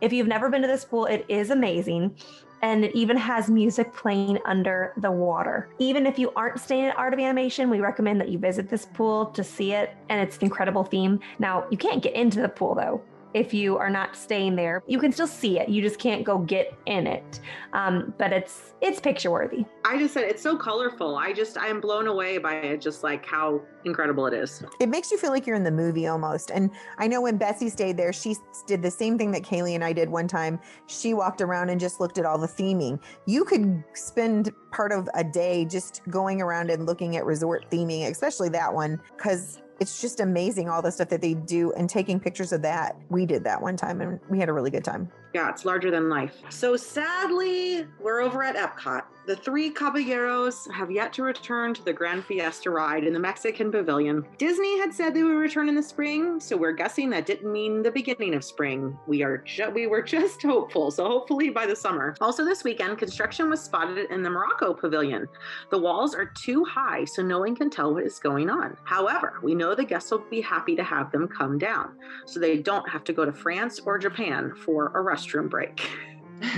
If 0.00 0.12
you've 0.12 0.26
never 0.26 0.48
been 0.48 0.62
to 0.62 0.68
this 0.68 0.84
pool, 0.84 1.06
it 1.06 1.24
is 1.28 1.50
amazing 1.50 2.16
and 2.62 2.84
it 2.84 2.94
even 2.94 3.16
has 3.16 3.50
music 3.50 3.92
playing 3.92 4.38
under 4.44 4.92
the 4.96 5.10
water. 5.10 5.68
Even 5.78 6.06
if 6.06 6.18
you 6.18 6.32
aren't 6.36 6.60
staying 6.60 6.86
at 6.86 6.96
Art 6.96 7.12
of 7.12 7.18
Animation, 7.18 7.70
we 7.70 7.80
recommend 7.80 8.20
that 8.20 8.28
you 8.28 8.38
visit 8.38 8.68
this 8.68 8.86
pool 8.86 9.26
to 9.26 9.42
see 9.42 9.72
it 9.72 9.96
and 10.08 10.20
its 10.20 10.38
incredible 10.38 10.84
theme. 10.84 11.18
Now, 11.38 11.66
you 11.70 11.76
can't 11.76 12.02
get 12.02 12.14
into 12.14 12.40
the 12.40 12.48
pool 12.48 12.74
though. 12.74 13.02
If 13.34 13.54
you 13.54 13.78
are 13.78 13.90
not 13.90 14.14
staying 14.14 14.56
there, 14.56 14.82
you 14.86 14.98
can 14.98 15.12
still 15.12 15.26
see 15.26 15.58
it. 15.58 15.68
You 15.68 15.82
just 15.82 15.98
can't 15.98 16.24
go 16.24 16.38
get 16.38 16.76
in 16.86 17.06
it. 17.06 17.40
Um, 17.72 18.12
but 18.18 18.32
it's 18.32 18.74
it's 18.80 19.00
picture 19.00 19.30
worthy. 19.30 19.64
I 19.84 19.98
just 19.98 20.14
said 20.14 20.24
it's 20.24 20.42
so 20.42 20.56
colorful. 20.56 21.16
I 21.16 21.32
just 21.32 21.56
I 21.56 21.68
am 21.68 21.80
blown 21.80 22.06
away 22.06 22.38
by 22.38 22.56
it, 22.56 22.80
just 22.80 23.02
like 23.02 23.24
how 23.24 23.62
incredible 23.84 24.26
it 24.26 24.34
is. 24.34 24.62
It 24.80 24.88
makes 24.88 25.10
you 25.10 25.18
feel 25.18 25.30
like 25.30 25.46
you're 25.46 25.56
in 25.56 25.64
the 25.64 25.70
movie 25.70 26.06
almost. 26.06 26.50
And 26.50 26.70
I 26.98 27.08
know 27.08 27.20
when 27.22 27.36
Betsy 27.36 27.68
stayed 27.68 27.96
there, 27.96 28.12
she 28.12 28.36
did 28.66 28.82
the 28.82 28.90
same 28.90 29.16
thing 29.18 29.30
that 29.32 29.42
Kaylee 29.42 29.74
and 29.74 29.84
I 29.84 29.92
did 29.92 30.08
one 30.08 30.28
time. 30.28 30.60
She 30.86 31.14
walked 31.14 31.40
around 31.40 31.70
and 31.70 31.80
just 31.80 32.00
looked 32.00 32.18
at 32.18 32.26
all 32.26 32.38
the 32.38 32.46
theming. 32.46 33.00
You 33.26 33.44
could 33.44 33.82
spend 33.94 34.52
part 34.70 34.92
of 34.92 35.08
a 35.14 35.24
day 35.24 35.64
just 35.64 36.02
going 36.10 36.40
around 36.40 36.70
and 36.70 36.86
looking 36.86 37.16
at 37.16 37.24
resort 37.24 37.70
theming, 37.70 38.08
especially 38.10 38.48
that 38.50 38.72
one, 38.72 39.00
because 39.16 39.62
it's 39.82 40.00
just 40.00 40.20
amazing 40.20 40.68
all 40.68 40.80
the 40.80 40.92
stuff 40.92 41.08
that 41.08 41.20
they 41.20 41.34
do 41.34 41.72
and 41.72 41.90
taking 41.90 42.20
pictures 42.20 42.52
of 42.52 42.62
that. 42.62 42.96
We 43.10 43.26
did 43.26 43.42
that 43.42 43.60
one 43.60 43.76
time 43.76 44.00
and 44.00 44.20
we 44.30 44.38
had 44.38 44.48
a 44.48 44.52
really 44.52 44.70
good 44.70 44.84
time. 44.84 45.10
Yeah, 45.34 45.48
it's 45.50 45.64
larger 45.64 45.90
than 45.90 46.08
life. 46.08 46.36
So 46.50 46.76
sadly, 46.76 47.86
we're 48.00 48.20
over 48.20 48.42
at 48.42 48.56
Epcot. 48.56 49.02
The 49.24 49.36
three 49.36 49.70
caballeros 49.70 50.66
have 50.74 50.90
yet 50.90 51.12
to 51.12 51.22
return 51.22 51.74
to 51.74 51.84
the 51.84 51.92
Grand 51.92 52.24
Fiesta 52.24 52.70
ride 52.70 53.04
in 53.04 53.12
the 53.12 53.20
Mexican 53.20 53.70
Pavilion. 53.70 54.26
Disney 54.36 54.80
had 54.80 54.92
said 54.92 55.14
they 55.14 55.22
would 55.22 55.30
return 55.36 55.68
in 55.68 55.76
the 55.76 55.82
spring, 55.82 56.40
so 56.40 56.56
we're 56.56 56.72
guessing 56.72 57.08
that 57.10 57.24
didn't 57.24 57.50
mean 57.52 57.82
the 57.82 57.90
beginning 57.92 58.34
of 58.34 58.42
spring. 58.42 58.98
We 59.06 59.22
are 59.22 59.38
ju- 59.38 59.70
we 59.70 59.86
were 59.86 60.02
just 60.16 60.42
hopeful, 60.42 60.90
so 60.90 61.06
hopefully 61.06 61.50
by 61.50 61.66
the 61.66 61.76
summer. 61.76 62.16
Also 62.20 62.44
this 62.44 62.64
weekend, 62.64 62.98
construction 62.98 63.48
was 63.48 63.62
spotted 63.62 64.10
in 64.10 64.24
the 64.24 64.30
Morocco 64.30 64.74
Pavilion. 64.74 65.28
The 65.70 65.78
walls 65.78 66.16
are 66.16 66.26
too 66.26 66.64
high, 66.64 67.04
so 67.04 67.22
no 67.22 67.38
one 67.38 67.54
can 67.54 67.70
tell 67.70 67.94
what 67.94 68.02
is 68.02 68.18
going 68.18 68.50
on. 68.50 68.76
However, 68.82 69.34
we 69.40 69.54
know 69.54 69.76
the 69.76 69.84
guests 69.84 70.10
will 70.10 70.24
be 70.30 70.40
happy 70.40 70.74
to 70.74 70.82
have 70.82 71.12
them 71.12 71.28
come 71.28 71.58
down, 71.58 71.96
so 72.26 72.40
they 72.40 72.56
don't 72.58 72.88
have 72.88 73.04
to 73.04 73.12
go 73.12 73.24
to 73.24 73.32
France 73.32 73.78
or 73.86 73.98
Japan 73.98 74.52
for 74.64 74.88
a 74.96 75.00
restroom 75.22 75.48
break. 75.48 75.88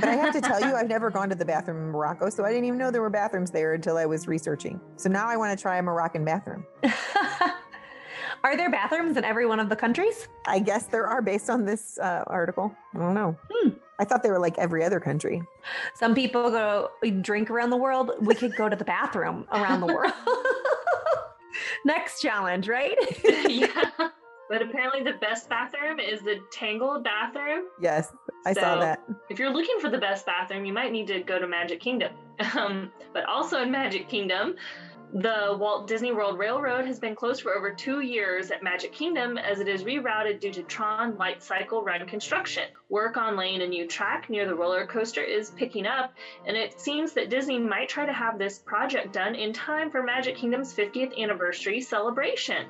But 0.00 0.08
I 0.08 0.14
have 0.14 0.32
to 0.32 0.40
tell 0.40 0.60
you, 0.60 0.74
I've 0.76 0.88
never 0.88 1.10
gone 1.10 1.28
to 1.28 1.34
the 1.34 1.44
bathroom 1.44 1.76
in 1.76 1.90
Morocco, 1.90 2.30
so 2.30 2.44
I 2.44 2.50
didn't 2.50 2.64
even 2.64 2.78
know 2.78 2.90
there 2.90 3.02
were 3.02 3.10
bathrooms 3.10 3.50
there 3.50 3.74
until 3.74 3.96
I 3.96 4.06
was 4.06 4.26
researching. 4.26 4.80
So 4.96 5.08
now 5.08 5.26
I 5.28 5.36
want 5.36 5.56
to 5.56 5.60
try 5.60 5.78
a 5.78 5.82
Moroccan 5.82 6.24
bathroom. 6.24 6.64
are 8.44 8.56
there 8.56 8.70
bathrooms 8.70 9.16
in 9.16 9.24
every 9.24 9.46
one 9.46 9.60
of 9.60 9.68
the 9.68 9.76
countries? 9.76 10.28
I 10.46 10.58
guess 10.58 10.86
there 10.86 11.06
are 11.06 11.20
based 11.20 11.50
on 11.50 11.64
this 11.64 11.98
uh, 11.98 12.24
article. 12.26 12.74
I 12.94 12.98
don't 12.98 13.14
know. 13.14 13.36
Hmm. 13.50 13.70
I 13.98 14.04
thought 14.04 14.22
they 14.22 14.30
were 14.30 14.40
like 14.40 14.58
every 14.58 14.82
other 14.82 14.98
country. 14.98 15.42
Some 15.94 16.14
people 16.14 16.50
go 16.50 16.90
drink 17.20 17.50
around 17.50 17.70
the 17.70 17.76
world. 17.76 18.12
We 18.20 18.34
could 18.34 18.56
go 18.56 18.68
to 18.68 18.74
the 18.74 18.84
bathroom 18.84 19.46
around 19.52 19.80
the 19.80 19.86
world. 19.86 20.12
Next 21.84 22.20
challenge, 22.20 22.68
right? 22.68 22.96
yeah. 23.48 24.08
But 24.48 24.60
apparently, 24.62 25.02
the 25.02 25.18
best 25.18 25.48
bathroom 25.48 25.98
is 25.98 26.20
the 26.20 26.40
Tangled 26.52 27.02
bathroom. 27.04 27.64
Yes, 27.80 28.12
I 28.46 28.52
saw 28.52 28.74
So- 28.74 28.80
that. 28.80 29.00
If 29.30 29.38
you're 29.38 29.50
looking 29.52 29.78
for 29.80 29.88
the 29.88 29.98
best 29.98 30.26
bathroom, 30.26 30.64
you 30.64 30.72
might 30.72 30.92
need 30.92 31.06
to 31.08 31.20
go 31.20 31.38
to 31.38 31.46
Magic 31.46 31.80
Kingdom. 31.80 32.12
Um, 32.56 32.90
but 33.12 33.24
also 33.26 33.62
in 33.62 33.70
Magic 33.70 34.08
Kingdom, 34.08 34.56
the 35.14 35.56
Walt 35.60 35.86
Disney 35.86 36.10
World 36.10 36.40
Railroad 36.40 36.86
has 36.86 36.98
been 36.98 37.14
closed 37.14 37.42
for 37.42 37.54
over 37.54 37.72
two 37.72 38.00
years 38.00 38.50
at 38.50 38.64
Magic 38.64 38.92
Kingdom 38.92 39.38
as 39.38 39.60
it 39.60 39.68
is 39.68 39.84
rerouted 39.84 40.40
due 40.40 40.50
to 40.50 40.64
Tron 40.64 41.16
Light 41.16 41.40
Cycle 41.40 41.84
Run 41.84 42.04
construction. 42.08 42.64
Work 42.88 43.16
on 43.16 43.36
laying 43.36 43.62
a 43.62 43.66
new 43.68 43.86
track 43.86 44.28
near 44.28 44.44
the 44.44 44.56
roller 44.56 44.88
coaster 44.88 45.22
is 45.22 45.52
picking 45.52 45.86
up, 45.86 46.12
and 46.44 46.56
it 46.56 46.80
seems 46.80 47.12
that 47.12 47.30
Disney 47.30 47.60
might 47.60 47.88
try 47.88 48.06
to 48.06 48.12
have 48.12 48.40
this 48.40 48.58
project 48.58 49.12
done 49.12 49.36
in 49.36 49.52
time 49.52 49.92
for 49.92 50.02
Magic 50.02 50.34
Kingdom's 50.34 50.74
50th 50.74 51.16
anniversary 51.16 51.80
celebration. 51.80 52.66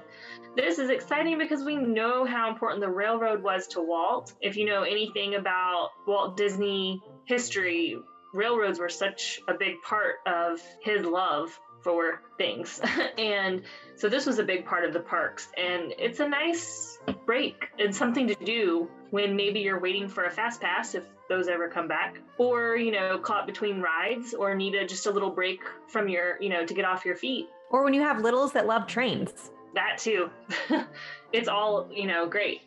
This 0.55 0.79
is 0.79 0.91
exciting 0.91 1.39
because 1.39 1.65
we 1.65 1.77
know 1.77 2.27
how 2.27 2.51
important 2.51 2.83
the 2.83 2.91
railroad 2.91 3.43
was 3.43 3.69
to 3.69 3.81
Walt. 3.81 4.35
If 4.43 4.59
you 4.59 4.67
know 4.67 4.83
anything 4.83 5.35
about 5.35 5.93
Walt 6.07 6.37
Disney 6.37 7.03
history, 7.25 7.97
railroads 8.35 8.79
were 8.79 8.91
such 8.91 9.41
a 9.49 9.55
big 9.55 9.81
part 9.81 10.17
of 10.27 10.61
his 10.83 11.07
love 11.07 11.59
for 11.85 12.23
things. 12.39 12.81
and 13.19 13.63
so 13.95 14.09
this 14.09 14.27
was 14.27 14.39
a 14.39 14.43
big 14.43 14.65
part 14.65 14.85
of 14.85 14.93
the 14.93 15.01
parks. 15.01 15.49
And 15.57 15.95
it's 15.99 16.19
a 16.19 16.29
nice 16.29 16.99
break 17.27 17.69
and 17.79 17.95
something 17.95 18.27
to 18.29 18.35
do 18.35 18.89
when 19.11 19.37
maybe 19.37 19.61
you're 19.61 19.79
waiting 19.79 20.09
for 20.09 20.25
a 20.25 20.31
fast 20.31 20.61
pass 20.61 20.95
if 20.95 21.05
those 21.29 21.49
ever 21.49 21.69
come 21.69 21.87
back 21.89 22.19
or 22.39 22.77
you 22.77 22.93
know 22.93 23.19
caught 23.19 23.47
between 23.47 23.81
rides 23.81 24.35
or 24.35 24.55
need 24.55 24.75
a, 24.75 24.87
just 24.87 25.07
a 25.07 25.11
little 25.11 25.31
break 25.31 25.61
from 25.89 26.09
your 26.09 26.41
you 26.41 26.49
know 26.49 26.67
to 26.67 26.75
get 26.75 26.85
off 26.85 27.05
your 27.05 27.17
feet 27.17 27.49
or 27.71 27.83
when 27.83 27.95
you 27.95 28.03
have 28.03 28.21
littles 28.21 28.53
that 28.53 28.67
love 28.67 28.87
trains. 28.87 29.51
that 29.75 29.97
too 29.97 30.29
it's 31.33 31.49
all 31.49 31.89
you 31.91 32.07
know 32.07 32.27
great 32.27 32.61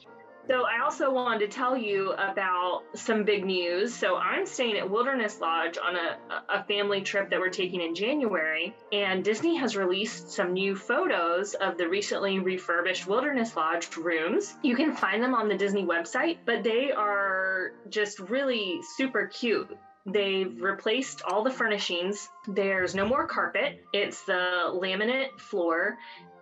So 0.48 0.64
I 0.64 0.82
also 0.82 1.12
wanted 1.12 1.40
to 1.40 1.48
tell 1.48 1.76
you 1.78 2.14
about 2.14 2.84
some 2.96 3.26
big 3.26 3.46
news. 3.46 3.94
So 3.94 4.16
I'm 4.16 4.46
staying 4.46 4.78
at 4.78 4.90
Wilderness 4.90 5.42
Lodge 5.42 5.78
on 5.78 5.98
a, 5.98 6.18
a 6.48 6.64
family 6.64 7.02
trip 7.02 7.30
that 7.30 7.40
we're 7.40 7.50
taking 7.50 7.82
in 7.82 7.94
January, 7.94 8.74
and 8.94 9.26
Disney 9.26 9.58
has 9.58 9.76
released 9.76 10.32
some 10.32 10.54
new 10.54 10.74
photos 10.74 11.54
of 11.54 11.78
the 11.78 11.90
recently 11.90 12.40
refurbished 12.40 13.08
Wilderness 13.08 13.58
Lodge 13.58 13.96
rooms. 13.98 14.56
You 14.64 14.78
can 14.78 14.96
find 14.96 15.22
them 15.22 15.34
on 15.34 15.50
the 15.50 15.58
Disney 15.58 15.84
website, 15.84 16.38
but 16.46 16.64
they 16.64 16.92
are 16.94 17.74
just 17.90 18.20
really 18.20 18.80
super 18.96 19.28
cute. 19.28 19.78
They've 20.06 20.62
replaced 20.62 21.24
all 21.24 21.44
the 21.44 21.52
furnishings. 21.52 22.30
There's 22.48 22.96
no 22.96 23.06
more 23.06 23.28
carpet. 23.28 23.84
It's 23.92 24.24
the 24.24 24.72
laminate 24.74 25.38
floor 25.38 25.98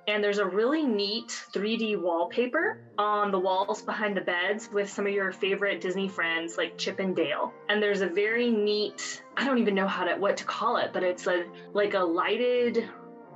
and 0.08 0.24
there's 0.24 0.38
a 0.38 0.46
really 0.46 0.84
neat 0.84 1.30
3D 1.52 2.00
wallpaper 2.00 2.80
on 2.98 3.32
the 3.32 3.40
walls 3.40 3.82
behind 3.82 4.16
the 4.16 4.22
beds 4.22 4.70
with 4.72 4.90
some 4.90 5.08
of 5.08 5.14
your 5.14 5.32
favorite 5.32 5.82
Disney 5.82 6.08
friends 6.08 6.58
like 6.58 6.78
Chip 6.78 7.00
and 7.00 7.16
Dale. 7.16 7.54
And 7.70 7.82
there's 7.82 8.02
a 8.02 8.08
very 8.08 8.52
neat, 8.52 9.24
I 9.36 9.46
don't 9.46 9.58
even 9.58 9.76
know 9.76 9.88
how 9.88 10.04
to 10.04 10.16
what 10.16 10.38
to 10.38 10.44
call 10.44 10.78
it, 10.78 10.92
but 10.94 11.04
it's 11.04 11.28
a 11.28 11.46
like 11.74 11.94
a 11.94 12.00
lighted 12.00 12.88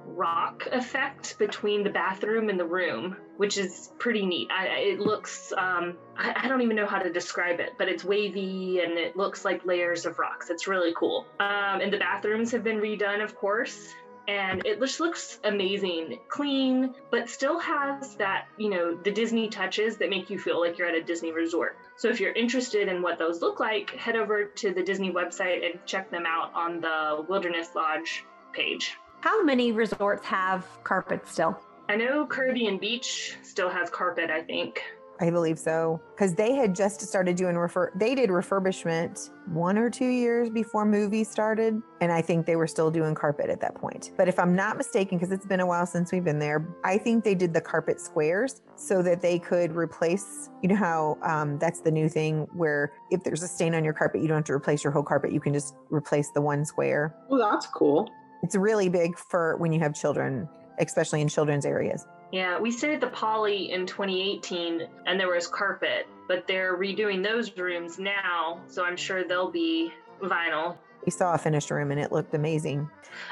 rock 0.05 0.67
effect 0.71 1.38
between 1.38 1.84
the 1.84 1.89
bathroom 1.89 2.49
and 2.49 2.60
the 2.60 2.65
room, 2.65 3.15
which 3.38 3.58
is 3.58 3.91
pretty 3.99 4.25
neat. 4.25 4.49
I, 4.51 4.65
it 4.65 4.99
looks, 4.99 5.51
um, 5.53 5.97
I, 6.17 6.34
I, 6.36 6.47
don't 6.47 6.62
even 6.62 6.75
know 6.75 6.88
how 6.88 6.97
to 6.97 7.12
describe 7.12 7.60
it, 7.60 7.73
but 7.77 7.88
it's 7.88 8.03
wavy 8.03 8.79
and 8.79 8.97
it 8.97 9.15
looks 9.15 9.45
like 9.45 9.65
layers 9.65 10.08
of 10.08 10.17
rocks. 10.17 10.49
It's 10.49 10.67
really 10.67 10.93
cool. 10.95 11.27
Um, 11.39 11.82
and 11.82 11.93
the 11.93 11.99
bathrooms 11.99 12.51
have 12.51 12.63
been 12.63 12.77
redone, 12.77 13.23
of 13.23 13.36
course 13.36 13.93
and 14.30 14.63
it 14.63 14.80
just 14.80 15.00
looks 15.00 15.39
amazing, 15.44 16.20
clean, 16.28 16.94
but 17.10 17.28
still 17.28 17.58
has 17.58 18.13
that, 18.18 18.46
you 18.58 18.70
know, 18.70 18.96
the 18.96 19.10
Disney 19.10 19.50
touches 19.50 19.98
that 19.98 20.12
make 20.12 20.30
you 20.30 20.38
feel 20.38 20.62
like 20.62 20.78
you're 20.78 20.88
at 20.88 20.94
a 20.94 21.02
Disney 21.02 21.32
resort. 21.32 21.78
So 21.98 22.10
if 22.10 22.20
you're 22.20 22.34
interested 22.34 22.88
in 22.88 23.02
what 23.02 23.18
those 23.18 23.42
look 23.42 23.60
like, 23.60 23.89
head 23.89 24.15
over 24.15 24.46
to 24.46 24.72
the 24.72 24.84
Disney 24.84 25.12
website 25.12 25.65
and 25.65 25.84
check 25.88 26.12
them 26.12 26.26
out 26.28 26.54
on 26.54 26.80
the 26.80 27.26
Wilderness 27.28 27.70
Lodge 27.76 28.24
page. 28.54 28.98
How 29.22 29.44
many 29.44 29.72
resorts 29.72 30.26
have 30.28 30.63
carpet 30.84 31.28
still? 31.28 31.60
I 31.89 31.96
know 31.96 32.28
Caribbean 32.28 32.78
Beach 32.78 33.36
still 33.42 33.70
has 33.70 33.89
carpet, 33.89 34.30
I 34.30 34.44
think. 34.44 34.84
I 35.21 35.29
believe 35.29 35.60
so. 35.60 36.01
Because 36.15 36.34
they 36.34 36.55
had 36.55 36.73
just 36.73 37.01
started 37.01 37.36
doing 37.36 37.58
refer 37.58 37.91
they 37.95 38.15
did 38.15 38.29
refurbishment 38.29 39.29
one 39.47 39.77
or 39.77 39.89
two 39.89 40.08
years 40.08 40.49
before 40.49 40.86
movies 40.86 41.29
started. 41.29 41.82
And 42.01 42.12
I 42.12 42.21
think 42.21 42.45
they 42.45 42.55
were 42.55 42.67
still 42.67 42.89
doing 42.89 43.15
carpet 43.15 43.49
at 43.49 43.60
that 43.62 43.75
point. 43.75 44.12
But 44.15 44.27
if 44.27 44.39
I'm 44.39 44.55
not 44.55 44.77
mistaken, 44.77 45.17
because 45.17 45.32
it's 45.32 45.45
been 45.45 45.60
a 45.60 45.65
while 45.65 45.86
since 45.86 46.12
we've 46.12 46.23
been 46.23 46.39
there, 46.39 46.67
I 46.84 46.97
think 46.97 47.23
they 47.23 47.36
did 47.36 47.53
the 47.53 47.62
carpet 47.62 47.99
squares 47.99 48.62
so 48.75 49.01
that 49.01 49.21
they 49.21 49.39
could 49.39 49.75
replace, 49.75 50.49
you 50.62 50.69
know 50.69 50.75
how 50.75 51.17
um, 51.23 51.58
that's 51.60 51.82
the 51.82 51.91
new 51.91 52.08
thing 52.08 52.47
where 52.53 52.93
if 53.12 53.23
there's 53.23 53.43
a 53.43 53.47
stain 53.47 53.75
on 53.75 53.84
your 53.84 53.93
carpet, 53.93 54.21
you 54.21 54.27
don't 54.27 54.38
have 54.38 54.45
to 54.45 54.53
replace 54.53 54.84
your 54.84 54.93
whole 54.93 55.03
carpet. 55.03 55.34
You 55.34 55.41
can 55.41 55.53
just 55.53 55.75
replace 55.89 56.32
the 56.32 56.41
one 56.41 56.63
square. 56.63 57.15
Well, 57.29 57.39
that's 57.39 57.67
cool. 57.67 58.10
It's 58.43 58.55
really 58.55 58.88
big 58.88 59.17
for 59.17 59.58
when 59.58 59.73
you 59.73 59.79
have 59.82 59.93
children, 59.93 60.47
especially 60.79 61.19
in 61.19 61.27
children's 61.27 61.65
areas. 61.65 62.05
Yeah, 62.32 62.60
we 62.60 62.72
stayed 62.72 62.94
at 62.94 63.02
the 63.02 63.08
Poly 63.08 63.72
in 63.72 63.86
2018 63.86 64.88
and 65.08 65.20
there 65.20 65.30
was 65.30 65.48
carpet, 65.48 66.08
but 66.28 66.46
they're 66.48 66.78
redoing 66.78 67.24
those 67.24 67.56
rooms 67.58 67.98
now, 67.98 68.62
so 68.68 68.84
I'm 68.86 68.96
sure 68.96 69.24
they'll 69.24 69.52
be 69.52 69.92
vinyl. 70.22 70.78
We 71.06 71.12
saw 71.12 71.34
a 71.34 71.38
finished 71.38 71.72
room 71.72 71.92
and 71.92 72.00
it 72.00 72.12
looked 72.12 72.36
amazing. 72.36 72.89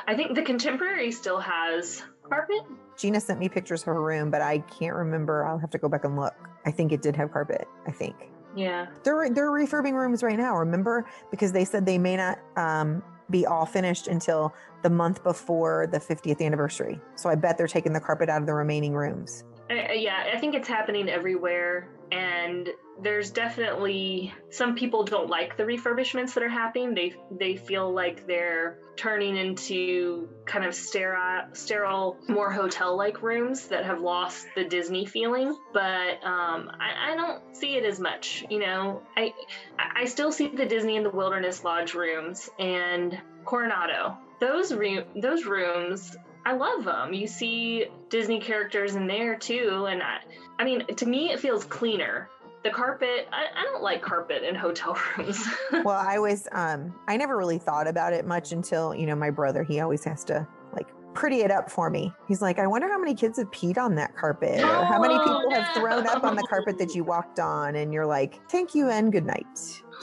I 0.07 0.15
think 0.15 0.35
the 0.35 0.41
contemporary 0.41 1.11
still 1.11 1.39
has 1.39 2.01
carpet. 2.23 2.61
Gina 2.97 3.19
sent 3.19 3.39
me 3.39 3.49
pictures 3.49 3.81
of 3.81 3.87
her 3.87 4.01
room, 4.01 4.31
but 4.31 4.41
I 4.41 4.59
can't 4.59 4.95
remember. 4.95 5.45
I'll 5.45 5.59
have 5.59 5.69
to 5.71 5.77
go 5.77 5.87
back 5.87 6.03
and 6.03 6.15
look. 6.15 6.33
I 6.65 6.71
think 6.71 6.91
it 6.91 7.01
did 7.01 7.15
have 7.15 7.31
carpet, 7.31 7.67
I 7.85 7.91
think. 7.91 8.15
Yeah. 8.55 8.87
They're 9.03 9.29
they're 9.29 9.51
refurbing 9.51 9.93
rooms 9.93 10.23
right 10.23 10.37
now, 10.37 10.57
remember? 10.57 11.05
Because 11.29 11.51
they 11.51 11.63
said 11.65 11.85
they 11.85 11.99
may 11.99 12.17
not 12.17 12.39
um 12.55 13.03
be 13.29 13.45
all 13.45 13.65
finished 13.65 14.07
until 14.07 14.53
the 14.83 14.89
month 14.89 15.23
before 15.23 15.87
the 15.87 15.99
50th 15.99 16.41
anniversary. 16.41 16.99
So 17.15 17.29
I 17.29 17.35
bet 17.35 17.57
they're 17.57 17.67
taking 17.67 17.93
the 17.93 17.99
carpet 17.99 18.29
out 18.29 18.41
of 18.41 18.47
the 18.47 18.53
remaining 18.53 18.93
rooms. 18.93 19.43
Uh, 19.69 19.93
yeah, 19.93 20.31
I 20.33 20.37
think 20.39 20.55
it's 20.55 20.67
happening 20.67 21.09
everywhere. 21.09 21.89
And 22.11 22.69
there's 23.01 23.31
definitely 23.31 24.33
some 24.49 24.75
people 24.75 25.03
don't 25.03 25.29
like 25.29 25.57
the 25.57 25.63
refurbishments 25.63 26.33
that 26.33 26.43
are 26.43 26.49
happening. 26.49 26.93
They 26.95 27.15
they 27.31 27.55
feel 27.55 27.91
like 27.93 28.25
they're 28.27 28.79
turning 28.95 29.37
into 29.37 30.29
kind 30.45 30.65
of 30.65 30.73
sterile, 30.73 31.49
sterile, 31.53 32.17
more 32.27 32.51
hotel-like 32.51 33.21
rooms 33.21 33.67
that 33.67 33.85
have 33.85 33.99
lost 33.99 34.47
the 34.55 34.63
Disney 34.63 35.05
feeling. 35.05 35.55
But 35.73 36.23
um, 36.23 36.71
I, 36.79 37.11
I, 37.11 37.15
don't 37.15 37.55
see 37.55 37.75
it 37.75 37.85
as 37.85 37.99
much. 37.99 38.43
You 38.49 38.59
know, 38.59 39.03
I 39.15 39.33
I 39.77 40.05
still 40.05 40.31
see 40.31 40.47
the 40.47 40.65
Disney 40.65 40.95
in 40.95 41.03
the 41.03 41.11
Wilderness 41.11 41.63
Lodge 41.63 41.93
rooms 41.93 42.49
and 42.57 43.19
Coronado. 43.45 44.17
Those 44.39 44.73
room 44.73 45.03
those 45.15 45.45
rooms 45.45 46.15
I 46.47 46.53
love 46.53 46.85
them. 46.85 47.13
You 47.13 47.27
see 47.27 47.87
Disney 48.07 48.39
characters 48.39 48.95
in 48.95 49.05
there 49.05 49.35
too, 49.35 49.85
and 49.89 50.01
I, 50.01 50.19
I 50.57 50.63
mean, 50.63 50.85
to 50.95 51.05
me, 51.05 51.29
it 51.29 51.41
feels 51.41 51.65
cleaner. 51.65 52.29
The 52.63 52.69
carpet, 52.69 53.27
I, 53.33 53.47
I 53.53 53.63
don't 53.63 53.83
like 53.83 54.01
carpet 54.01 54.43
in 54.43 54.55
hotel 54.55 54.97
rooms. 55.17 55.45
well, 55.73 55.89
I 55.89 56.19
was, 56.19 56.47
um, 56.53 56.95
I 57.05 57.17
never 57.17 57.35
really 57.35 57.57
thought 57.57 57.85
about 57.85 58.13
it 58.13 58.25
much 58.25 58.53
until 58.53 58.95
you 58.95 59.05
know 59.05 59.15
my 59.15 59.29
brother. 59.29 59.61
He 59.61 59.81
always 59.81 60.05
has 60.05 60.23
to 60.25 60.47
like 60.71 60.87
pretty 61.13 61.41
it 61.41 61.51
up 61.51 61.69
for 61.69 61.89
me. 61.89 62.13
He's 62.29 62.41
like, 62.41 62.59
I 62.59 62.67
wonder 62.67 62.87
how 62.87 62.97
many 62.97 63.13
kids 63.13 63.37
have 63.39 63.51
peed 63.51 63.77
on 63.77 63.95
that 63.95 64.15
carpet, 64.15 64.61
or 64.61 64.85
how 64.85 65.01
many 65.01 65.17
people 65.17 65.51
have 65.51 65.75
thrown 65.75 66.07
up 66.07 66.23
on 66.23 66.37
the 66.37 66.43
carpet 66.43 66.77
that 66.77 66.95
you 66.95 67.03
walked 67.03 67.39
on, 67.39 67.75
and 67.75 67.91
you're 67.93 68.05
like, 68.05 68.39
thank 68.49 68.73
you 68.73 68.87
and 68.87 69.11
good 69.11 69.25
night. 69.25 69.59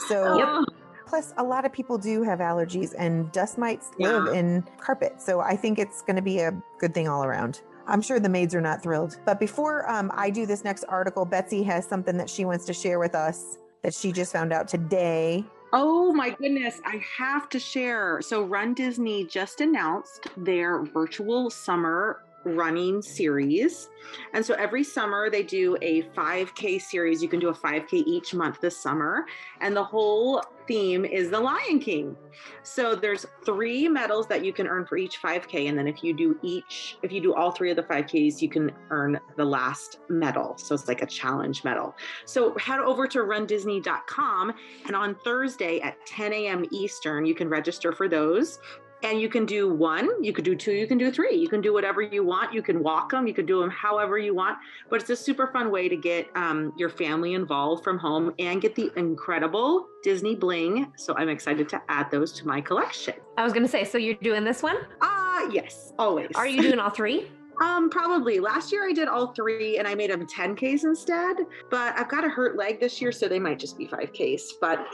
So. 0.08 0.36
Yep 0.36 0.74
plus 1.14 1.32
a 1.36 1.44
lot 1.44 1.64
of 1.64 1.72
people 1.72 1.96
do 1.96 2.24
have 2.24 2.40
allergies 2.40 2.92
and 2.98 3.30
dust 3.30 3.56
mites 3.56 3.92
yeah. 4.00 4.08
live 4.08 4.34
in 4.34 4.64
carpet. 4.80 5.22
So 5.22 5.38
I 5.38 5.54
think 5.54 5.78
it's 5.78 6.02
going 6.02 6.16
to 6.16 6.22
be 6.22 6.40
a 6.40 6.52
good 6.80 6.92
thing 6.92 7.06
all 7.06 7.22
around. 7.22 7.62
I'm 7.86 8.02
sure 8.02 8.18
the 8.18 8.28
maids 8.28 8.52
are 8.52 8.60
not 8.60 8.82
thrilled. 8.82 9.20
But 9.24 9.38
before 9.38 9.88
um, 9.88 10.10
I 10.12 10.28
do 10.30 10.44
this 10.44 10.64
next 10.64 10.82
article, 10.88 11.24
Betsy 11.24 11.62
has 11.62 11.86
something 11.86 12.16
that 12.16 12.28
she 12.28 12.44
wants 12.44 12.64
to 12.64 12.72
share 12.72 12.98
with 12.98 13.14
us 13.14 13.58
that 13.82 13.94
she 13.94 14.10
just 14.10 14.32
found 14.32 14.52
out 14.52 14.66
today. 14.66 15.44
Oh 15.72 16.12
my 16.12 16.30
goodness, 16.30 16.80
I 16.84 17.00
have 17.16 17.48
to 17.50 17.60
share. 17.60 18.20
So, 18.20 18.42
Run 18.42 18.74
Disney 18.74 19.24
just 19.24 19.60
announced 19.60 20.26
their 20.36 20.82
virtual 20.82 21.48
summer 21.48 22.24
running 22.44 23.02
series. 23.02 23.88
And 24.32 24.44
so 24.44 24.54
every 24.54 24.84
summer 24.84 25.30
they 25.30 25.42
do 25.42 25.76
a 25.82 26.02
5K 26.02 26.80
series. 26.80 27.22
You 27.22 27.28
can 27.28 27.40
do 27.40 27.48
a 27.48 27.54
5K 27.54 28.04
each 28.06 28.34
month 28.34 28.60
this 28.60 28.76
summer. 28.76 29.24
And 29.60 29.76
the 29.76 29.84
whole 29.84 30.42
theme 30.66 31.04
is 31.04 31.30
the 31.30 31.40
Lion 31.40 31.78
King. 31.78 32.16
So 32.62 32.94
there's 32.94 33.26
three 33.44 33.88
medals 33.88 34.26
that 34.28 34.44
you 34.44 34.52
can 34.52 34.66
earn 34.66 34.86
for 34.86 34.96
each 34.96 35.20
5K. 35.20 35.68
And 35.68 35.78
then 35.78 35.86
if 35.86 36.02
you 36.02 36.14
do 36.14 36.38
each, 36.42 36.98
if 37.02 37.12
you 37.12 37.20
do 37.20 37.34
all 37.34 37.50
three 37.50 37.70
of 37.70 37.76
the 37.76 37.82
5Ks, 37.82 38.42
you 38.42 38.48
can 38.48 38.72
earn 38.90 39.18
the 39.36 39.44
last 39.44 39.98
medal. 40.08 40.56
So 40.58 40.74
it's 40.74 40.88
like 40.88 41.02
a 41.02 41.06
challenge 41.06 41.64
medal. 41.64 41.94
So 42.24 42.56
head 42.58 42.80
over 42.80 43.06
to 43.08 43.20
rundisney.com. 43.20 44.52
And 44.86 44.96
on 44.96 45.14
Thursday 45.16 45.80
at 45.80 46.04
10 46.06 46.32
a.m. 46.32 46.64
Eastern, 46.70 47.24
you 47.24 47.34
can 47.34 47.48
register 47.48 47.92
for 47.92 48.08
those 48.08 48.58
and 49.04 49.20
you 49.20 49.28
can 49.28 49.44
do 49.44 49.72
one 49.72 50.08
you 50.24 50.32
could 50.32 50.44
do 50.44 50.56
two 50.56 50.72
you 50.72 50.86
can 50.86 50.98
do 50.98 51.12
three 51.12 51.34
you 51.36 51.48
can 51.48 51.60
do 51.60 51.72
whatever 51.72 52.00
you 52.00 52.24
want 52.24 52.52
you 52.52 52.62
can 52.62 52.82
walk 52.82 53.10
them 53.10 53.26
you 53.26 53.34
can 53.34 53.46
do 53.46 53.60
them 53.60 53.70
however 53.70 54.18
you 54.18 54.34
want 54.34 54.58
but 54.88 55.00
it's 55.00 55.10
a 55.10 55.16
super 55.16 55.46
fun 55.48 55.70
way 55.70 55.88
to 55.88 55.96
get 55.96 56.28
um, 56.34 56.72
your 56.76 56.88
family 56.88 57.34
involved 57.34 57.84
from 57.84 57.98
home 57.98 58.34
and 58.38 58.62
get 58.62 58.74
the 58.74 58.90
incredible 58.96 59.86
disney 60.02 60.34
bling 60.34 60.90
so 60.96 61.14
i'm 61.16 61.28
excited 61.28 61.68
to 61.68 61.80
add 61.88 62.10
those 62.10 62.32
to 62.32 62.46
my 62.46 62.60
collection 62.60 63.14
i 63.36 63.44
was 63.44 63.52
going 63.52 63.64
to 63.64 63.70
say 63.70 63.84
so 63.84 63.98
you're 63.98 64.14
doing 64.14 64.42
this 64.42 64.62
one 64.62 64.76
ah 65.02 65.44
uh, 65.44 65.50
yes 65.50 65.92
always 65.98 66.30
are 66.34 66.46
you 66.46 66.62
doing 66.62 66.78
all 66.78 66.90
three 66.90 67.28
Um, 67.62 67.88
probably. 67.88 68.40
Last 68.40 68.72
year 68.72 68.84
I 68.88 68.92
did 68.92 69.08
all 69.08 69.28
three 69.28 69.78
and 69.78 69.86
I 69.86 69.94
made 69.94 70.10
them 70.10 70.26
10Ks 70.26 70.84
instead. 70.84 71.36
But 71.70 71.96
I've 71.96 72.08
got 72.08 72.24
a 72.24 72.28
hurt 72.28 72.56
leg 72.56 72.80
this 72.80 73.00
year, 73.00 73.12
so 73.12 73.28
they 73.28 73.38
might 73.38 73.58
just 73.58 73.78
be 73.78 73.86
5Ks. 73.86 74.54
But 74.60 74.84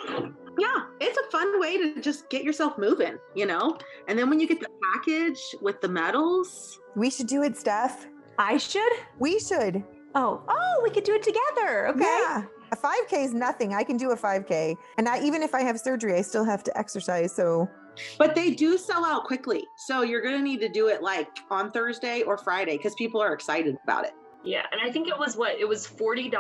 yeah, 0.61 0.85
it's 1.01 1.18
a 1.18 1.31
fun 1.31 1.59
way 1.61 1.79
to 1.79 2.01
just 2.01 2.29
get 2.31 2.44
yourself 2.44 2.79
moving, 2.79 3.18
you 3.35 3.46
know? 3.46 3.79
And 4.09 4.18
then 4.18 4.29
when 4.29 4.38
you 4.38 4.46
get 4.46 4.61
the 4.61 4.68
package 4.92 5.40
with 5.61 5.81
the 5.81 5.88
medals. 5.88 6.79
We 6.94 7.11
should 7.11 7.27
do 7.27 7.42
it, 7.42 7.57
Steph. 7.57 8.07
I 8.38 8.57
should? 8.57 8.92
We 9.18 9.38
should. 9.38 9.83
Oh, 10.14 10.42
oh, 10.49 10.81
we 10.83 10.90
could 10.90 11.05
do 11.05 11.14
it 11.14 11.23
together. 11.23 11.88
Okay. 11.88 12.01
Yeah. 12.01 12.42
A 12.73 12.77
5K 12.77 13.25
is 13.25 13.35
nothing. 13.35 13.75
I 13.75 13.83
can 13.83 13.96
do 13.96 14.12
a 14.12 14.16
5K. 14.16 14.77
And 14.99 15.09
I, 15.09 15.23
even 15.23 15.42
if 15.42 15.55
I 15.55 15.62
have 15.62 15.81
surgery, 15.81 16.14
I 16.14 16.23
still 16.23 16.44
have 16.44 16.62
to 16.64 16.79
exercise. 16.79 17.35
So 17.35 17.68
but 18.18 18.35
they 18.35 18.53
do 18.53 18.79
sell 18.79 19.05
out 19.05 19.25
quickly. 19.25 19.64
So 19.77 20.03
you're 20.03 20.23
going 20.23 20.37
to 20.37 20.42
need 20.42 20.61
to 20.61 20.68
do 20.68 20.88
it 20.88 21.03
like 21.03 21.29
on 21.51 21.70
Thursday 21.70 22.23
or 22.23 22.38
Friday 22.38 22.77
because 22.77 22.94
people 22.94 23.20
are 23.20 23.33
excited 23.33 23.77
about 23.85 24.05
it. 24.05 24.12
Yeah. 24.44 24.62
And 24.73 24.81
I 24.81 24.90
think 24.92 25.09
it 25.09 25.18
was 25.18 25.37
what? 25.37 25.59
It 25.59 25.68
was 25.68 25.87
$40 25.87 26.31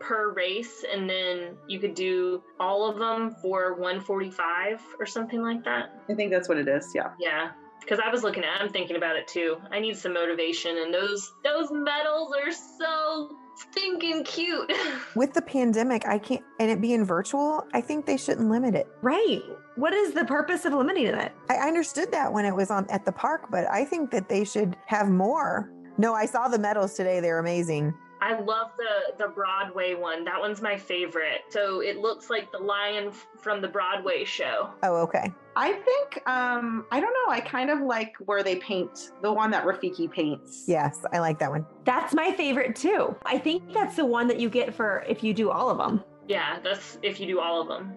per 0.00 0.32
race 0.32 0.84
and 0.90 1.08
then 1.08 1.56
you 1.68 1.78
could 1.78 1.94
do 1.94 2.42
all 2.58 2.88
of 2.88 2.98
them 2.98 3.36
for 3.42 3.74
145 3.74 4.80
or 4.98 5.06
something 5.06 5.42
like 5.42 5.62
that 5.64 6.00
i 6.08 6.14
think 6.14 6.30
that's 6.30 6.48
what 6.48 6.58
it 6.58 6.66
is 6.66 6.90
yeah 6.94 7.10
yeah 7.20 7.50
because 7.80 8.00
i 8.04 8.10
was 8.10 8.22
looking 8.22 8.42
at 8.42 8.60
i'm 8.60 8.70
thinking 8.70 8.96
about 8.96 9.14
it 9.14 9.28
too 9.28 9.56
i 9.70 9.78
need 9.78 9.96
some 9.96 10.14
motivation 10.14 10.78
and 10.78 10.92
those 10.92 11.32
those 11.44 11.68
medals 11.70 12.32
are 12.34 12.50
so 12.50 13.30
stinking 13.70 14.24
cute. 14.24 14.72
With 15.14 15.34
the 15.34 15.42
pandemic, 15.42 16.06
I 16.06 16.18
can't, 16.18 16.42
and 16.58 16.70
it 16.70 16.80
being 16.80 17.04
virtual, 17.04 17.66
I 17.74 17.80
think 17.80 18.06
they 18.06 18.16
shouldn't 18.16 18.48
limit 18.48 18.74
it. 18.74 18.88
Right. 19.02 19.42
What 19.76 19.92
is 19.92 20.12
the 20.12 20.24
purpose 20.24 20.64
of 20.64 20.72
limiting 20.72 21.06
it? 21.06 21.32
I 21.48 21.56
I 21.56 21.68
understood 21.68 22.10
that 22.12 22.32
when 22.32 22.44
it 22.44 22.54
was 22.54 22.70
on 22.70 22.88
at 22.90 23.04
the 23.04 23.12
park, 23.12 23.48
but 23.50 23.68
I 23.70 23.84
think 23.84 24.10
that 24.10 24.28
they 24.28 24.44
should 24.44 24.76
have 24.86 25.08
more. 25.08 25.70
No, 25.98 26.14
I 26.14 26.26
saw 26.26 26.48
the 26.48 26.58
medals 26.58 26.94
today. 26.94 27.20
They're 27.20 27.38
amazing. 27.38 27.94
I 28.22 28.38
love 28.38 28.72
the 28.76 29.14
the 29.24 29.28
Broadway 29.30 29.94
one. 29.94 30.24
That 30.24 30.38
one's 30.40 30.60
my 30.60 30.76
favorite. 30.76 31.40
So 31.48 31.80
it 31.80 31.98
looks 31.98 32.28
like 32.28 32.52
the 32.52 32.58
lion 32.58 33.08
f- 33.08 33.26
from 33.38 33.62
the 33.62 33.68
Broadway 33.68 34.24
show. 34.24 34.70
Oh, 34.82 34.96
okay. 35.02 35.32
I 35.56 35.72
think 35.72 36.28
um 36.28 36.84
I 36.90 37.00
don't 37.00 37.12
know. 37.14 37.32
I 37.32 37.40
kind 37.40 37.70
of 37.70 37.80
like 37.80 38.14
where 38.26 38.42
they 38.42 38.56
paint 38.56 39.12
the 39.22 39.32
one 39.32 39.50
that 39.52 39.64
Rafiki 39.64 40.10
paints. 40.10 40.64
Yes, 40.66 41.02
I 41.12 41.18
like 41.20 41.38
that 41.38 41.50
one. 41.50 41.64
That's 41.84 42.14
my 42.14 42.32
favorite 42.32 42.76
too. 42.76 43.16
I 43.24 43.38
think 43.38 43.72
that's 43.72 43.96
the 43.96 44.04
one 44.06 44.28
that 44.28 44.38
you 44.38 44.50
get 44.50 44.74
for 44.74 45.04
if 45.08 45.24
you 45.24 45.32
do 45.32 45.50
all 45.50 45.70
of 45.70 45.78
them. 45.78 46.04
Yeah, 46.28 46.58
that's 46.62 46.98
if 47.02 47.20
you 47.20 47.26
do 47.26 47.40
all 47.40 47.60
of 47.62 47.68
them. 47.68 47.96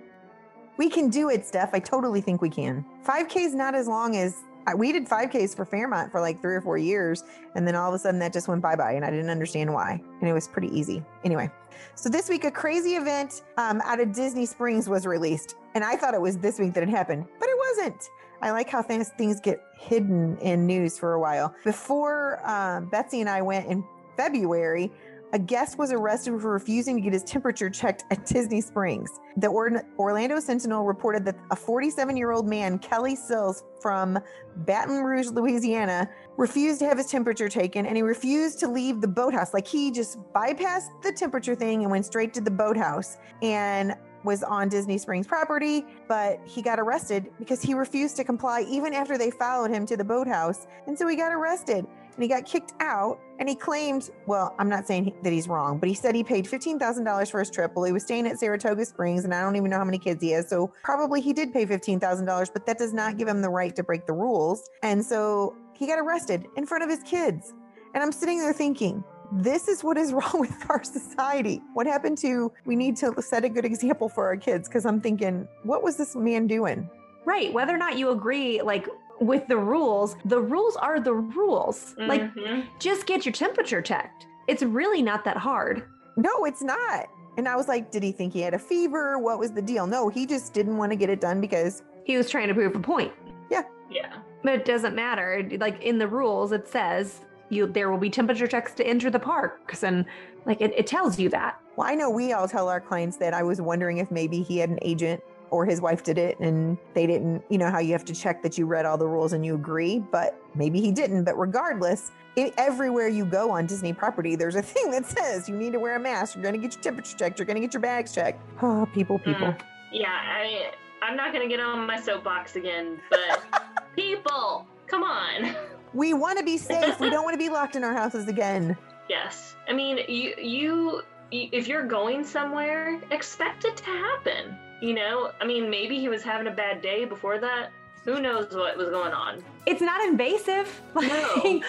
We 0.77 0.89
can 0.89 1.09
do 1.09 1.29
it, 1.29 1.45
Steph. 1.45 1.69
I 1.73 1.79
totally 1.79 2.19
think 2.21 2.41
we 2.41 2.49
can. 2.49 2.83
5K 3.05 3.35
is 3.45 3.53
not 3.53 3.75
as 3.75 3.87
long 3.87 4.15
as 4.15 4.35
I- 4.35 4.43
we 4.75 4.91
did 4.91 5.07
5Ks 5.07 5.55
for 5.55 5.65
Fairmont 5.65 6.11
for 6.11 6.21
like 6.21 6.41
three 6.41 6.55
or 6.55 6.61
four 6.61 6.77
years. 6.77 7.23
And 7.55 7.67
then 7.67 7.75
all 7.75 7.89
of 7.89 7.95
a 7.95 7.99
sudden 7.99 8.19
that 8.19 8.33
just 8.33 8.47
went 8.47 8.61
bye 8.61 8.75
bye. 8.75 8.93
And 8.93 9.03
I 9.03 9.09
didn't 9.09 9.29
understand 9.29 9.73
why. 9.73 10.01
And 10.21 10.29
it 10.29 10.33
was 10.33 10.47
pretty 10.47 10.69
easy. 10.69 11.03
Anyway, 11.23 11.51
so 11.95 12.09
this 12.09 12.29
week, 12.29 12.43
a 12.43 12.51
crazy 12.51 12.95
event 12.95 13.43
um, 13.57 13.81
out 13.83 13.99
of 13.99 14.13
Disney 14.13 14.45
Springs 14.45 14.89
was 14.89 15.05
released. 15.05 15.55
And 15.75 15.83
I 15.83 15.95
thought 15.95 16.13
it 16.13 16.21
was 16.21 16.37
this 16.37 16.59
week 16.59 16.73
that 16.73 16.83
it 16.83 16.89
happened, 16.89 17.25
but 17.39 17.49
it 17.49 17.57
wasn't. 17.57 18.09
I 18.41 18.51
like 18.51 18.69
how 18.69 18.81
things, 18.81 19.09
things 19.17 19.39
get 19.39 19.63
hidden 19.77 20.37
in 20.39 20.67
news 20.67 20.99
for 20.99 21.13
a 21.13 21.19
while. 21.19 21.55
Before 21.63 22.45
um, 22.49 22.89
Betsy 22.89 23.21
and 23.21 23.29
I 23.29 23.41
went 23.41 23.67
in 23.67 23.83
February, 24.17 24.91
a 25.33 25.39
guest 25.39 25.79
was 25.79 25.91
arrested 25.91 26.39
for 26.39 26.51
refusing 26.51 26.95
to 26.95 27.01
get 27.01 27.11
his 27.11 27.23
temperature 27.23 27.67
checked 27.69 28.05
at 28.11 28.23
Disney 28.25 28.61
Springs. 28.61 29.19
The 29.37 29.47
Or- 29.47 29.83
Orlando 29.97 30.39
Sentinel 30.39 30.83
reported 30.83 31.25
that 31.25 31.35
a 31.49 31.55
47 31.55 32.15
year 32.15 32.31
old 32.31 32.47
man, 32.47 32.77
Kelly 32.77 33.15
Sills 33.15 33.63
from 33.81 34.19
Baton 34.57 35.03
Rouge, 35.03 35.27
Louisiana, 35.27 36.07
refused 36.37 36.79
to 36.79 36.85
have 36.85 36.99
his 36.99 37.07
temperature 37.07 37.49
taken 37.49 37.87
and 37.87 37.97
he 37.97 38.03
refused 38.03 38.59
to 38.59 38.67
leave 38.67 39.01
the 39.01 39.07
boathouse. 39.07 39.55
Like 39.55 39.67
he 39.67 39.89
just 39.89 40.19
bypassed 40.33 41.01
the 41.01 41.11
temperature 41.11 41.55
thing 41.55 41.81
and 41.81 41.89
went 41.89 42.05
straight 42.05 42.33
to 42.35 42.41
the 42.41 42.51
boathouse 42.51 43.17
and 43.41 43.95
was 44.23 44.43
on 44.43 44.69
Disney 44.69 44.97
Springs 44.97 45.27
property, 45.27 45.85
but 46.07 46.39
he 46.45 46.61
got 46.61 46.79
arrested 46.79 47.29
because 47.39 47.61
he 47.61 47.73
refused 47.73 48.15
to 48.17 48.23
comply 48.23 48.61
even 48.69 48.93
after 48.93 49.17
they 49.17 49.31
followed 49.31 49.71
him 49.71 49.85
to 49.87 49.97
the 49.97 50.03
boathouse. 50.03 50.67
And 50.87 50.97
so 50.97 51.07
he 51.07 51.15
got 51.15 51.33
arrested 51.33 51.85
and 52.15 52.23
he 52.23 52.29
got 52.29 52.45
kicked 52.45 52.73
out 52.79 53.19
and 53.39 53.49
he 53.49 53.55
claimed 53.55 54.09
well 54.25 54.55
i'm 54.59 54.69
not 54.69 54.87
saying 54.87 55.13
that 55.23 55.33
he's 55.33 55.47
wrong 55.47 55.77
but 55.77 55.89
he 55.89 55.95
said 55.95 56.15
he 56.15 56.23
paid 56.23 56.45
$15000 56.45 57.31
for 57.31 57.39
his 57.39 57.49
trip 57.49 57.71
well 57.75 57.85
he 57.85 57.91
was 57.91 58.03
staying 58.03 58.27
at 58.27 58.39
saratoga 58.39 58.85
springs 58.85 59.25
and 59.25 59.33
i 59.33 59.41
don't 59.41 59.55
even 59.55 59.69
know 59.69 59.77
how 59.77 59.85
many 59.85 59.97
kids 59.97 60.21
he 60.21 60.31
has 60.31 60.49
so 60.49 60.71
probably 60.83 61.21
he 61.21 61.33
did 61.33 61.51
pay 61.53 61.65
$15000 61.65 62.53
but 62.53 62.65
that 62.65 62.77
does 62.77 62.93
not 62.93 63.17
give 63.17 63.27
him 63.27 63.41
the 63.41 63.49
right 63.49 63.75
to 63.75 63.83
break 63.83 64.05
the 64.05 64.13
rules 64.13 64.69
and 64.83 65.03
so 65.03 65.55
he 65.73 65.87
got 65.87 65.99
arrested 65.99 66.45
in 66.57 66.65
front 66.65 66.83
of 66.83 66.89
his 66.89 67.03
kids 67.03 67.53
and 67.93 68.03
i'm 68.03 68.11
sitting 68.11 68.39
there 68.39 68.53
thinking 68.53 69.03
this 69.31 69.67
is 69.67 69.83
what 69.83 69.97
is 69.97 70.13
wrong 70.13 70.39
with 70.39 70.69
our 70.69 70.83
society. 70.83 71.61
What 71.73 71.87
happened 71.87 72.17
to 72.19 72.51
we 72.65 72.75
need 72.75 72.95
to 72.97 73.19
set 73.21 73.43
a 73.43 73.49
good 73.49 73.65
example 73.65 74.09
for 74.09 74.25
our 74.25 74.37
kids? 74.37 74.67
Because 74.67 74.85
I'm 74.85 75.01
thinking, 75.01 75.47
what 75.63 75.83
was 75.83 75.97
this 75.97 76.15
man 76.15 76.47
doing? 76.47 76.89
Right. 77.25 77.53
Whether 77.53 77.73
or 77.73 77.77
not 77.77 77.97
you 77.97 78.09
agree, 78.09 78.61
like 78.61 78.87
with 79.19 79.47
the 79.47 79.57
rules, 79.57 80.15
the 80.25 80.39
rules 80.39 80.75
are 80.77 80.99
the 80.99 81.13
rules. 81.13 81.95
Like, 81.97 82.21
Mhm. 82.33 82.65
just 82.79 83.05
get 83.05 83.25
your 83.25 83.33
temperature 83.33 83.81
checked. 83.81 84.27
It's 84.47 84.63
really 84.63 85.01
not 85.01 85.23
that 85.25 85.37
hard. 85.37 85.83
No, 86.17 86.45
it's 86.45 86.61
not. 86.61 87.07
And 87.37 87.47
I 87.47 87.55
was 87.55 87.67
like, 87.67 87.89
did 87.91 88.03
he 88.03 88.11
think 88.11 88.33
he 88.33 88.41
had 88.41 88.53
a 88.53 88.59
fever? 88.59 89.17
What 89.17 89.39
was 89.39 89.51
the 89.51 89.61
deal? 89.61 89.87
No, 89.87 90.09
he 90.09 90.25
just 90.25 90.53
didn't 90.53 90.77
want 90.77 90.91
to 90.91 90.95
get 90.95 91.09
it 91.09 91.19
done 91.21 91.41
because 91.41 91.83
He 92.05 92.17
was 92.17 92.29
trying 92.29 92.49
to 92.49 92.53
prove 92.53 92.75
a 92.75 92.79
point. 92.79 93.13
Yeah. 93.49 93.63
Yeah. 93.89 94.11
But 94.43 94.55
it 94.55 94.65
doesn't 94.65 94.93
matter. 94.93 95.47
Like 95.57 95.81
in 95.81 95.97
the 95.97 96.07
rules, 96.07 96.51
it 96.51 96.67
says 96.67 97.21
you 97.49 97.65
there 97.65 97.89
will 97.89 97.97
be 97.97 98.09
temperature 98.09 98.45
checks 98.45 98.73
to 98.73 98.85
enter 98.85 99.09
the 99.09 99.19
parks, 99.19 99.83
and 99.83 100.03
like 100.45 100.59
it, 100.59 100.73
it 100.75 100.85
tells 100.85 101.17
you 101.17 101.29
that. 101.29 101.57
well, 101.77 101.87
I 101.87 101.95
know 101.95 102.09
we 102.09 102.33
all 102.33 102.47
tell 102.47 102.67
our 102.67 102.81
clients 102.81 103.15
that 103.17 103.33
I 103.33 103.41
was 103.41 103.61
wondering 103.61 103.99
if 103.99 104.11
maybe 104.11 104.41
he 104.41 104.57
had 104.57 104.69
an 104.69 104.79
agent 104.81 105.23
or 105.53 105.65
his 105.65 105.79
wife 105.79 106.03
did 106.03 106.17
it 106.17 106.39
and 106.39 106.77
they 106.95 107.05
didn't, 107.05 107.43
you 107.49 107.59
know, 107.59 107.69
how 107.69 107.79
you 107.79 107.91
have 107.91 108.03
to 108.05 108.13
check 108.13 108.41
that 108.41 108.57
you 108.57 108.65
read 108.65 108.85
all 108.85 108.97
the 108.97 109.07
rules 109.07 109.33
and 109.33 109.45
you 109.45 109.53
agree, 109.53 109.99
but 109.99 110.41
maybe 110.55 110.81
he 110.81 110.91
didn't. 110.91 111.23
But 111.23 111.37
regardless, 111.37 112.11
it, 112.35 112.55
everywhere 112.57 113.07
you 113.07 113.23
go 113.23 113.51
on 113.51 113.67
Disney 113.67 113.93
property, 113.93 114.35
there's 114.35 114.55
a 114.55 114.61
thing 114.73 114.89
that 114.91 115.05
says 115.05 115.47
you 115.47 115.55
need 115.55 115.73
to 115.73 115.79
wear 115.79 115.95
a 115.95 115.99
mask. 115.99 116.35
You're 116.35 116.43
going 116.43 116.55
to 116.55 116.59
get 116.59 116.73
your 116.73 116.81
temperature 116.81 117.15
checked. 117.15 117.37
You're 117.37 117.45
going 117.45 117.55
to 117.55 117.61
get 117.61 117.73
your 117.73 117.81
bags 117.81 118.13
checked. 118.13 118.41
Oh, 118.61 118.87
people, 118.93 119.19
people. 119.19 119.47
Mm. 119.47 119.61
Yeah, 119.91 120.09
I 120.09 120.71
I'm 121.03 121.17
not 121.17 121.33
gonna 121.33 121.49
get 121.49 121.59
on 121.59 121.85
my 121.85 121.99
soapbox 121.99 122.55
again, 122.55 122.99
but 123.09 123.43
people, 123.95 124.65
come 124.87 125.03
on. 125.03 125.53
We 125.93 126.13
want 126.13 126.39
to 126.39 126.45
be 126.45 126.57
safe. 126.57 126.99
we 126.99 127.09
don't 127.09 127.23
want 127.23 127.33
to 127.33 127.37
be 127.37 127.49
locked 127.49 127.75
in 127.75 127.83
our 127.83 127.93
houses 127.93 128.27
again. 128.27 128.77
Yes, 129.09 129.55
I 129.67 129.73
mean 129.73 129.99
you 130.07 130.33
you 130.41 131.01
if 131.31 131.67
you're 131.67 131.85
going 131.85 132.23
somewhere, 132.23 133.01
expect 133.11 133.65
it 133.65 133.75
to 133.77 133.83
happen. 133.83 134.57
You 134.83 134.93
know, 134.93 135.31
I 135.39 135.45
mean 135.45 135.69
maybe 135.69 135.97
he 135.97 136.09
was 136.09 136.23
having 136.23 136.47
a 136.47 136.51
bad 136.51 136.81
day 136.81 137.05
before 137.05 137.39
that. 137.39 137.69
Who 138.03 138.19
knows 138.19 138.53
what 138.53 138.75
was 138.75 138.89
going 138.89 139.13
on? 139.13 139.41
It's 139.65 139.79
not 139.81 140.05
invasive. 140.05 140.81
No. 140.95 141.41
Like, 141.45 141.63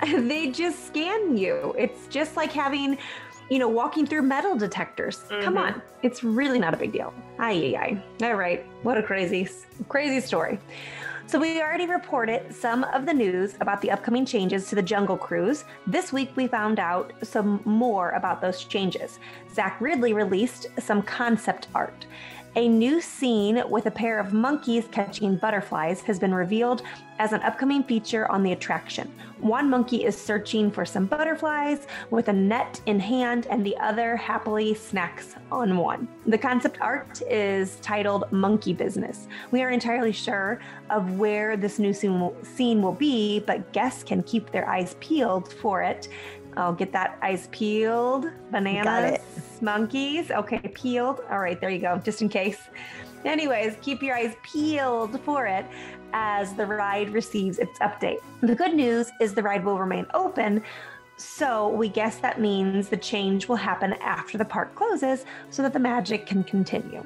they 0.28 0.50
just 0.50 0.88
scan 0.88 1.36
you. 1.36 1.72
It's 1.78 2.08
just 2.08 2.36
like 2.36 2.50
having, 2.52 2.98
you 3.48 3.60
know, 3.60 3.68
walking 3.68 4.06
through 4.06 4.22
metal 4.22 4.56
detectors. 4.56 5.22
Come 5.40 5.54
Mhm. 5.54 5.66
on. 5.74 5.82
It's 6.02 6.24
really 6.24 6.58
not 6.58 6.74
a 6.74 6.76
big 6.76 6.90
deal. 6.92 7.14
Aye, 7.38 7.76
aye, 7.76 8.02
aye. 8.20 8.26
All 8.26 8.34
right. 8.34 8.66
What 8.82 8.98
a 8.98 9.04
crazy, 9.04 9.48
crazy 9.88 10.20
story. 10.20 10.58
So, 11.26 11.38
we 11.38 11.60
already 11.60 11.86
reported 11.86 12.54
some 12.54 12.84
of 12.84 13.04
the 13.06 13.12
news 13.14 13.54
about 13.60 13.80
the 13.82 13.90
upcoming 13.90 14.24
changes 14.24 14.68
to 14.70 14.74
the 14.74 14.82
Jungle 14.82 15.16
Cruise. 15.18 15.64
This 15.86 16.10
week, 16.12 16.30
we 16.36 16.46
found 16.48 16.80
out 16.80 17.12
some 17.22 17.60
more 17.66 18.10
about 18.12 18.40
those 18.40 18.64
changes. 18.64 19.20
Zach 19.54 19.78
Riddley 19.78 20.12
released 20.14 20.68
some 20.80 21.02
concept 21.02 21.68
art. 21.74 22.06
A 22.56 22.66
new 22.66 23.00
scene 23.00 23.62
with 23.68 23.86
a 23.86 23.90
pair 23.90 24.18
of 24.18 24.32
monkeys 24.32 24.88
catching 24.90 25.36
butterflies 25.36 26.00
has 26.00 26.18
been 26.18 26.34
revealed 26.34 26.82
as 27.18 27.32
an 27.32 27.42
upcoming 27.42 27.84
feature 27.84 28.30
on 28.32 28.42
the 28.42 28.52
attraction. 28.52 29.12
One 29.38 29.70
monkey 29.70 30.04
is 30.04 30.16
searching 30.16 30.70
for 30.70 30.84
some 30.84 31.06
butterflies 31.06 31.86
with 32.10 32.28
a 32.28 32.32
net 32.32 32.80
in 32.86 32.98
hand, 32.98 33.46
and 33.50 33.64
the 33.64 33.76
other 33.76 34.16
happily 34.16 34.74
snacks 34.74 35.36
on 35.52 35.76
one. 35.76 36.08
The 36.26 36.38
concept 36.38 36.78
art 36.80 37.22
is 37.22 37.76
titled 37.76 38.24
Monkey 38.32 38.72
Business. 38.72 39.28
We 39.50 39.62
aren't 39.62 39.74
entirely 39.74 40.12
sure 40.12 40.58
of 40.90 41.18
where 41.18 41.56
this 41.56 41.78
new 41.78 41.92
scene 41.92 42.82
will, 42.82 42.92
be, 42.92 43.40
but 43.40 43.72
guests 43.72 44.02
can 44.02 44.22
keep 44.22 44.50
their 44.50 44.68
eyes 44.68 44.96
peeled 44.98 45.52
for 45.52 45.82
it. 45.82 46.08
I'll 46.56 46.72
get 46.72 46.92
that 46.92 47.18
eyes 47.22 47.48
peeled. 47.52 48.26
Bananas, 48.50 49.20
monkeys. 49.62 50.30
Okay, 50.30 50.58
peeled. 50.58 51.20
All 51.30 51.40
right, 51.40 51.60
there 51.60 51.70
you 51.70 51.80
go, 51.80 51.98
just 51.98 52.22
in 52.22 52.28
case. 52.28 52.58
Anyways, 53.24 53.76
keep 53.82 54.02
your 54.02 54.16
eyes 54.16 54.34
peeled 54.42 55.20
for 55.22 55.46
it 55.46 55.66
as 56.12 56.54
the 56.54 56.64
ride 56.64 57.10
receives 57.10 57.58
its 57.58 57.78
update. 57.80 58.18
The 58.40 58.54
good 58.54 58.74
news 58.74 59.10
is 59.20 59.34
the 59.34 59.42
ride 59.42 59.64
will 59.64 59.78
remain 59.78 60.06
open. 60.14 60.62
So 61.16 61.68
we 61.68 61.88
guess 61.88 62.18
that 62.18 62.40
means 62.40 62.88
the 62.88 62.96
change 62.96 63.48
will 63.48 63.56
happen 63.56 63.94
after 63.94 64.38
the 64.38 64.44
park 64.44 64.74
closes 64.76 65.24
so 65.50 65.62
that 65.62 65.72
the 65.72 65.80
magic 65.80 66.26
can 66.26 66.44
continue. 66.44 67.04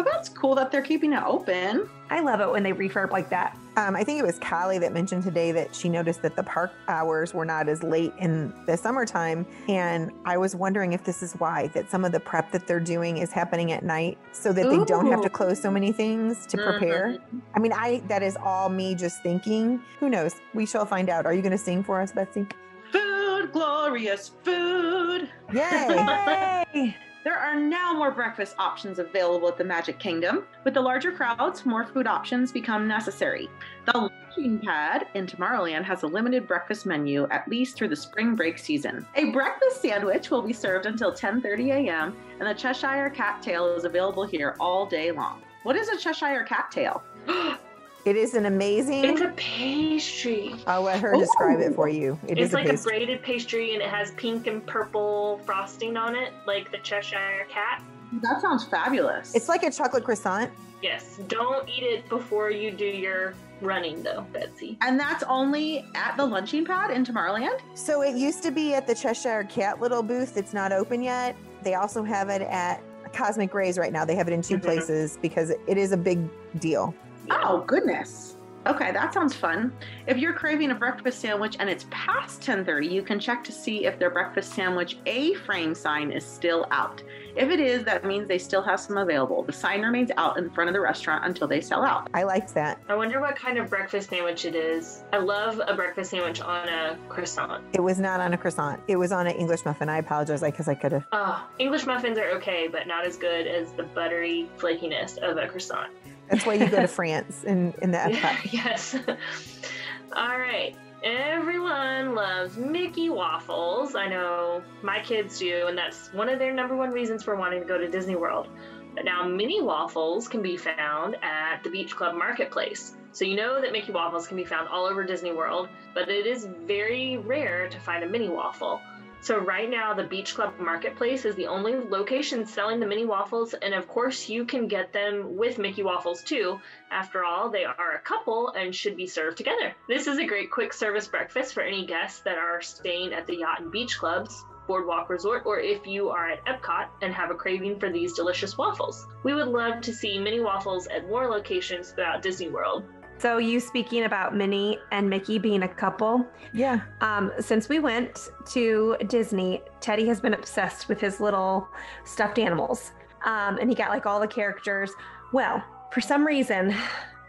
Well, 0.00 0.14
that's 0.14 0.30
cool 0.30 0.54
that 0.54 0.72
they're 0.72 0.80
keeping 0.80 1.12
it 1.12 1.22
open. 1.22 1.86
I 2.08 2.20
love 2.20 2.40
it 2.40 2.50
when 2.50 2.62
they 2.62 2.72
refurb 2.72 3.10
like 3.10 3.28
that. 3.28 3.58
Um, 3.76 3.94
I 3.94 4.02
think 4.02 4.18
it 4.18 4.24
was 4.24 4.38
Callie 4.38 4.78
that 4.78 4.94
mentioned 4.94 5.24
today 5.24 5.52
that 5.52 5.74
she 5.74 5.90
noticed 5.90 6.22
that 6.22 6.36
the 6.36 6.42
park 6.42 6.72
hours 6.88 7.34
were 7.34 7.44
not 7.44 7.68
as 7.68 7.82
late 7.82 8.14
in 8.18 8.50
the 8.64 8.78
summertime. 8.78 9.46
And 9.68 10.10
I 10.24 10.38
was 10.38 10.56
wondering 10.56 10.94
if 10.94 11.04
this 11.04 11.22
is 11.22 11.34
why, 11.34 11.66
that 11.74 11.90
some 11.90 12.06
of 12.06 12.12
the 12.12 12.20
prep 12.20 12.50
that 12.52 12.66
they're 12.66 12.80
doing 12.80 13.18
is 13.18 13.30
happening 13.30 13.72
at 13.72 13.84
night 13.84 14.16
so 14.32 14.54
that 14.54 14.70
they 14.70 14.82
don't 14.86 15.06
have 15.10 15.20
to 15.20 15.28
close 15.28 15.60
so 15.60 15.70
many 15.70 15.92
things 15.92 16.46
to 16.46 16.56
prepare. 16.56 17.18
I 17.54 17.58
mean, 17.58 17.74
I 17.74 18.02
that 18.08 18.22
is 18.22 18.38
all 18.42 18.70
me 18.70 18.94
just 18.94 19.22
thinking. 19.22 19.82
Who 19.98 20.08
knows? 20.08 20.34
We 20.54 20.64
shall 20.64 20.86
find 20.86 21.10
out. 21.10 21.26
Are 21.26 21.34
you 21.34 21.42
going 21.42 21.52
to 21.52 21.58
sing 21.58 21.84
for 21.84 22.00
us, 22.00 22.10
Betsy? 22.12 22.46
Food, 22.90 23.52
glorious 23.52 24.30
food. 24.42 25.28
Yay! 25.52 26.64
Yay! 26.74 26.96
There 27.22 27.38
are 27.38 27.54
now 27.54 27.92
more 27.92 28.10
breakfast 28.10 28.54
options 28.58 28.98
available 28.98 29.48
at 29.48 29.58
the 29.58 29.64
Magic 29.64 29.98
Kingdom. 29.98 30.46
With 30.64 30.72
the 30.72 30.80
larger 30.80 31.12
crowds, 31.12 31.66
more 31.66 31.84
food 31.84 32.06
options 32.06 32.50
become 32.50 32.88
necessary. 32.88 33.50
The 33.84 33.98
launching 33.98 34.58
pad 34.60 35.06
in 35.12 35.26
Tomorrowland 35.26 35.84
has 35.84 36.02
a 36.02 36.06
limited 36.06 36.48
breakfast 36.48 36.86
menu 36.86 37.28
at 37.30 37.46
least 37.46 37.76
through 37.76 37.88
the 37.88 37.96
spring 37.96 38.34
break 38.34 38.56
season. 38.56 39.06
A 39.16 39.32
breakfast 39.32 39.82
sandwich 39.82 40.30
will 40.30 40.40
be 40.40 40.54
served 40.54 40.86
until 40.86 41.12
10:30 41.12 41.72
a.m. 41.72 42.16
and 42.38 42.48
the 42.48 42.54
Cheshire 42.54 43.10
Cat 43.10 43.42
Tail 43.42 43.66
is 43.74 43.84
available 43.84 44.24
here 44.24 44.56
all 44.58 44.86
day 44.86 45.12
long. 45.12 45.42
What 45.62 45.76
is 45.76 45.88
a 45.88 45.98
Cheshire 45.98 46.44
Cat 46.44 46.70
Tail? 46.70 47.02
It 48.06 48.16
is 48.16 48.34
an 48.34 48.46
amazing. 48.46 49.04
It's 49.04 49.20
a 49.20 49.28
pastry. 49.36 50.54
I'll 50.66 50.82
let 50.82 51.00
her 51.00 51.16
describe 51.16 51.60
it 51.60 51.74
for 51.74 51.88
you. 51.88 52.18
It 52.26 52.38
it's 52.38 52.48
is 52.48 52.52
like 52.54 52.68
a 52.68 52.74
a, 52.74 52.78
braided 52.78 53.22
pastry 53.22 53.74
and 53.74 53.82
it 53.82 53.88
has 53.90 54.12
pink 54.12 54.46
and 54.46 54.64
purple 54.66 55.40
frosting 55.44 55.96
on 55.96 56.14
it, 56.16 56.32
like 56.46 56.70
the 56.70 56.78
Cheshire 56.78 57.46
cat. 57.50 57.82
That 58.22 58.40
sounds 58.40 58.64
fabulous. 58.64 59.34
It's 59.34 59.48
like 59.48 59.62
a 59.62 59.70
chocolate 59.70 60.04
croissant. 60.04 60.50
Yes. 60.82 61.20
Don't 61.28 61.68
eat 61.68 61.82
it 61.82 62.08
before 62.08 62.50
you 62.50 62.70
do 62.70 62.86
your 62.86 63.34
running, 63.60 64.02
though, 64.02 64.24
Betsy. 64.32 64.78
and 64.80 64.98
that's 64.98 65.22
only 65.24 65.84
at 65.94 66.16
the 66.16 66.24
lunching 66.24 66.64
pad 66.64 66.90
in 66.90 67.04
Tomorrowland. 67.04 67.60
So 67.74 68.00
it 68.02 68.16
used 68.16 68.42
to 68.44 68.50
be 68.50 68.72
at 68.72 68.86
the 68.86 68.94
Cheshire 68.94 69.44
Cat 69.44 69.78
little 69.82 70.02
booth. 70.02 70.38
It's 70.38 70.54
not 70.54 70.72
open 70.72 71.02
yet. 71.02 71.36
They 71.62 71.74
also 71.74 72.02
have 72.02 72.30
it 72.30 72.40
at 72.40 72.82
Cosmic 73.12 73.52
Rays 73.52 73.76
right 73.76 73.92
now. 73.92 74.06
They 74.06 74.14
have 74.16 74.26
it 74.28 74.32
in 74.32 74.40
2 74.40 74.56
Mhm. 74.56 74.62
places 74.62 75.18
because 75.20 75.50
it 75.50 75.76
is 75.76 75.92
a 75.92 75.96
big 75.98 76.20
deal. 76.58 76.94
Oh 77.30 77.64
goodness. 77.66 78.36
Okay, 78.66 78.92
that 78.92 79.14
sounds 79.14 79.34
fun. 79.34 79.72
If 80.06 80.18
you're 80.18 80.34
craving 80.34 80.70
a 80.70 80.74
breakfast 80.74 81.20
sandwich 81.20 81.56
and 81.58 81.70
it's 81.70 81.86
past 81.90 82.42
10:30, 82.42 82.92
you 82.92 83.02
can 83.02 83.18
check 83.18 83.42
to 83.44 83.52
see 83.52 83.86
if 83.86 83.98
their 83.98 84.10
breakfast 84.10 84.52
sandwich 84.52 84.98
A-frame 85.06 85.74
sign 85.74 86.12
is 86.12 86.26
still 86.26 86.66
out. 86.70 87.02
If 87.36 87.48
it 87.48 87.58
is, 87.58 87.84
that 87.84 88.04
means 88.04 88.28
they 88.28 88.36
still 88.36 88.60
have 88.62 88.78
some 88.78 88.98
available. 88.98 89.42
The 89.44 89.52
sign 89.52 89.80
remains 89.80 90.10
out 90.18 90.36
in 90.36 90.50
front 90.50 90.68
of 90.68 90.74
the 90.74 90.80
restaurant 90.80 91.24
until 91.24 91.48
they 91.48 91.62
sell 91.62 91.82
out. 91.82 92.10
I 92.12 92.24
liked 92.24 92.52
that. 92.52 92.78
I 92.88 92.96
wonder 92.96 93.18
what 93.18 93.34
kind 93.34 93.56
of 93.56 93.70
breakfast 93.70 94.10
sandwich 94.10 94.44
it 94.44 94.54
is. 94.54 95.04
I 95.12 95.18
love 95.18 95.58
a 95.66 95.74
breakfast 95.74 96.10
sandwich 96.10 96.42
on 96.42 96.68
a 96.68 96.98
croissant. 97.08 97.64
It 97.72 97.80
was 97.80 97.98
not 97.98 98.20
on 98.20 98.34
a 98.34 98.38
croissant. 98.38 98.80
It 98.88 98.96
was 98.96 99.10
on 99.10 99.26
an 99.26 99.36
English 99.36 99.64
muffin. 99.64 99.88
I 99.88 99.98
apologize 99.98 100.42
because 100.42 100.68
I 100.68 100.74
could 100.74 100.92
have. 100.92 101.06
Oh, 101.12 101.18
ah, 101.18 101.48
English 101.58 101.86
muffins 101.86 102.18
are 102.18 102.30
okay, 102.32 102.68
but 102.68 102.86
not 102.86 103.06
as 103.06 103.16
good 103.16 103.46
as 103.46 103.72
the 103.72 103.84
buttery 103.84 104.50
flakiness 104.58 105.16
of 105.18 105.38
a 105.38 105.48
croissant. 105.48 105.92
That's 106.30 106.46
why 106.46 106.54
you 106.54 106.68
go 106.68 106.80
to 106.80 106.88
France 106.88 107.44
in, 107.44 107.74
in 107.82 107.90
the 107.90 107.98
Epcot. 107.98 108.52
yes. 108.52 108.94
All 110.16 110.38
right. 110.38 110.76
Everyone 111.02 112.14
loves 112.14 112.56
Mickey 112.56 113.08
waffles. 113.08 113.94
I 113.94 114.06
know 114.08 114.62
my 114.82 115.00
kids 115.00 115.38
do, 115.38 115.66
and 115.66 115.76
that's 115.76 116.12
one 116.12 116.28
of 116.28 116.38
their 116.38 116.52
number 116.52 116.76
one 116.76 116.90
reasons 116.90 117.22
for 117.22 117.36
wanting 117.36 117.60
to 117.60 117.66
go 117.66 117.78
to 117.78 117.88
Disney 117.88 118.16
World. 118.16 118.48
But 118.94 119.04
now, 119.04 119.26
mini 119.26 119.62
waffles 119.62 120.28
can 120.28 120.42
be 120.42 120.56
found 120.56 121.16
at 121.22 121.62
the 121.62 121.70
Beach 121.70 121.96
Club 121.96 122.14
Marketplace. 122.14 122.96
So, 123.12 123.24
you 123.24 123.34
know 123.36 123.60
that 123.60 123.72
Mickey 123.72 123.92
waffles 123.92 124.26
can 124.26 124.36
be 124.36 124.44
found 124.44 124.68
all 124.68 124.84
over 124.84 125.04
Disney 125.04 125.32
World, 125.32 125.68
but 125.94 126.08
it 126.08 126.26
is 126.26 126.46
very 126.66 127.16
rare 127.16 127.68
to 127.68 127.80
find 127.80 128.04
a 128.04 128.08
mini 128.08 128.28
waffle. 128.28 128.80
So, 129.22 129.38
right 129.38 129.68
now, 129.68 129.92
the 129.92 130.04
Beach 130.04 130.34
Club 130.34 130.58
Marketplace 130.58 131.26
is 131.26 131.34
the 131.34 131.46
only 131.46 131.74
location 131.74 132.46
selling 132.46 132.80
the 132.80 132.86
mini 132.86 133.04
waffles, 133.04 133.52
and 133.52 133.74
of 133.74 133.86
course, 133.86 134.30
you 134.30 134.46
can 134.46 134.66
get 134.66 134.94
them 134.94 135.36
with 135.36 135.58
Mickey 135.58 135.82
waffles 135.82 136.22
too. 136.22 136.58
After 136.90 137.22
all, 137.22 137.50
they 137.50 137.66
are 137.66 137.94
a 137.94 138.00
couple 138.00 138.48
and 138.48 138.74
should 138.74 138.96
be 138.96 139.06
served 139.06 139.36
together. 139.36 139.74
This 139.88 140.06
is 140.06 140.18
a 140.18 140.26
great 140.26 140.50
quick 140.50 140.72
service 140.72 141.06
breakfast 141.06 141.52
for 141.52 141.60
any 141.60 141.84
guests 141.84 142.20
that 142.20 142.38
are 142.38 142.62
staying 142.62 143.12
at 143.12 143.26
the 143.26 143.36
Yacht 143.36 143.60
and 143.60 143.70
Beach 143.70 143.98
Clubs, 143.98 144.42
Boardwalk 144.66 145.10
Resort, 145.10 145.42
or 145.44 145.60
if 145.60 145.86
you 145.86 146.08
are 146.08 146.30
at 146.30 146.44
Epcot 146.46 146.88
and 147.02 147.12
have 147.12 147.30
a 147.30 147.34
craving 147.34 147.78
for 147.78 147.90
these 147.90 148.14
delicious 148.14 148.56
waffles. 148.56 149.06
We 149.22 149.34
would 149.34 149.48
love 149.48 149.82
to 149.82 149.92
see 149.92 150.18
mini 150.18 150.40
waffles 150.40 150.86
at 150.86 151.08
more 151.08 151.28
locations 151.28 151.90
throughout 151.92 152.22
Disney 152.22 152.48
World. 152.48 152.84
So, 153.20 153.36
you 153.36 153.60
speaking 153.60 154.04
about 154.04 154.34
Minnie 154.34 154.78
and 154.92 155.10
Mickey 155.10 155.38
being 155.38 155.62
a 155.64 155.68
couple, 155.68 156.26
Yeah. 156.54 156.80
um, 157.02 157.30
since 157.38 157.68
we 157.68 157.78
went 157.78 158.30
to 158.52 158.96
Disney, 159.08 159.62
Teddy 159.82 160.06
has 160.08 160.22
been 160.22 160.32
obsessed 160.32 160.88
with 160.88 160.98
his 161.02 161.20
little 161.20 161.68
stuffed 162.04 162.38
animals. 162.38 162.92
Um, 163.26 163.58
and 163.58 163.68
he 163.68 163.74
got 163.76 163.90
like 163.90 164.06
all 164.06 164.20
the 164.20 164.26
characters. 164.26 164.90
Well, 165.34 165.62
for 165.92 166.00
some 166.00 166.26
reason, 166.26 166.74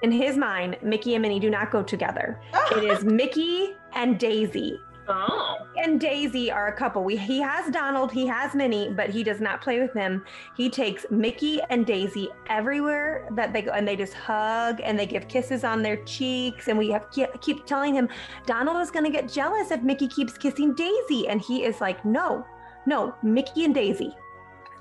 in 0.02 0.14
his 0.14 0.38
mind, 0.38 0.78
Mickey 0.82 1.16
and 1.16 1.22
Minnie 1.24 1.42
do 1.42 1.50
not 1.50 1.72
go 1.72 1.84
together. 1.84 2.40
It 2.78 2.86
is 2.86 3.04
Mickey 3.04 3.76
and 3.94 4.18
Daisy. 4.18 4.80
Oh, 5.08 5.58
and 5.78 6.00
Daisy 6.00 6.52
are 6.52 6.68
a 6.68 6.74
couple. 6.74 7.04
We 7.04 7.18
he 7.18 7.40
has 7.42 7.72
Donald, 7.72 8.12
he 8.12 8.28
has 8.28 8.54
Minnie, 8.54 8.90
but 8.90 9.10
he 9.10 9.24
does 9.24 9.42
not 9.42 9.62
play 9.62 9.80
with 9.80 9.94
them. 9.94 10.24
He 10.56 10.70
takes 10.70 11.06
Mickey 11.10 11.60
and 11.70 11.86
Daisy 11.86 12.30
everywhere 12.48 13.28
that 13.32 13.52
they 13.52 13.62
go, 13.64 13.72
and 13.72 13.88
they 13.88 13.96
just 13.96 14.14
hug 14.14 14.80
and 14.84 14.98
they 14.98 15.06
give 15.06 15.28
kisses 15.28 15.64
on 15.64 15.82
their 15.82 15.98
cheeks. 16.04 16.68
And 16.68 16.78
we 16.78 16.90
have 16.90 17.10
keep, 17.12 17.30
keep 17.42 17.66
telling 17.66 17.96
him 17.96 18.10
Donald 18.46 18.82
is 18.82 18.92
going 18.92 19.06
to 19.06 19.12
get 19.12 19.28
jealous 19.28 19.72
if 19.72 19.82
Mickey 19.82 20.08
keeps 20.08 20.38
kissing 20.38 20.74
Daisy, 20.74 21.28
and 21.28 21.42
he 21.42 21.64
is 21.64 21.82
like, 21.82 22.04
no, 22.06 22.46
no, 22.86 23.16
Mickey 23.24 23.66
and 23.66 23.74
Daisy. 23.74 24.16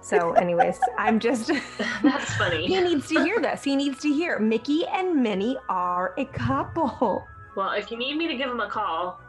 So, 0.03 0.33
anyways, 0.33 0.79
I'm 0.99 1.19
just. 1.19 1.49
that's 2.03 2.35
funny. 2.35 2.67
he 2.67 2.81
needs 2.81 3.09
to 3.09 3.23
hear 3.23 3.41
this. 3.41 3.63
He 3.65 3.77
needs 3.77 4.01
to 4.01 4.13
hear 4.13 4.39
Mickey 4.39 4.87
and 4.87 5.23
Minnie 5.23 5.57
are 5.69 6.15
a 6.19 6.25
couple. 6.27 7.27
Well, 7.57 7.73
if 7.73 7.91
you 7.91 7.99
need 7.99 8.17
me 8.17 8.29
to 8.29 8.37
give 8.37 8.51
him 8.51 8.61
a 8.61 8.69
call, 8.69 9.21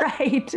Right. 0.00 0.54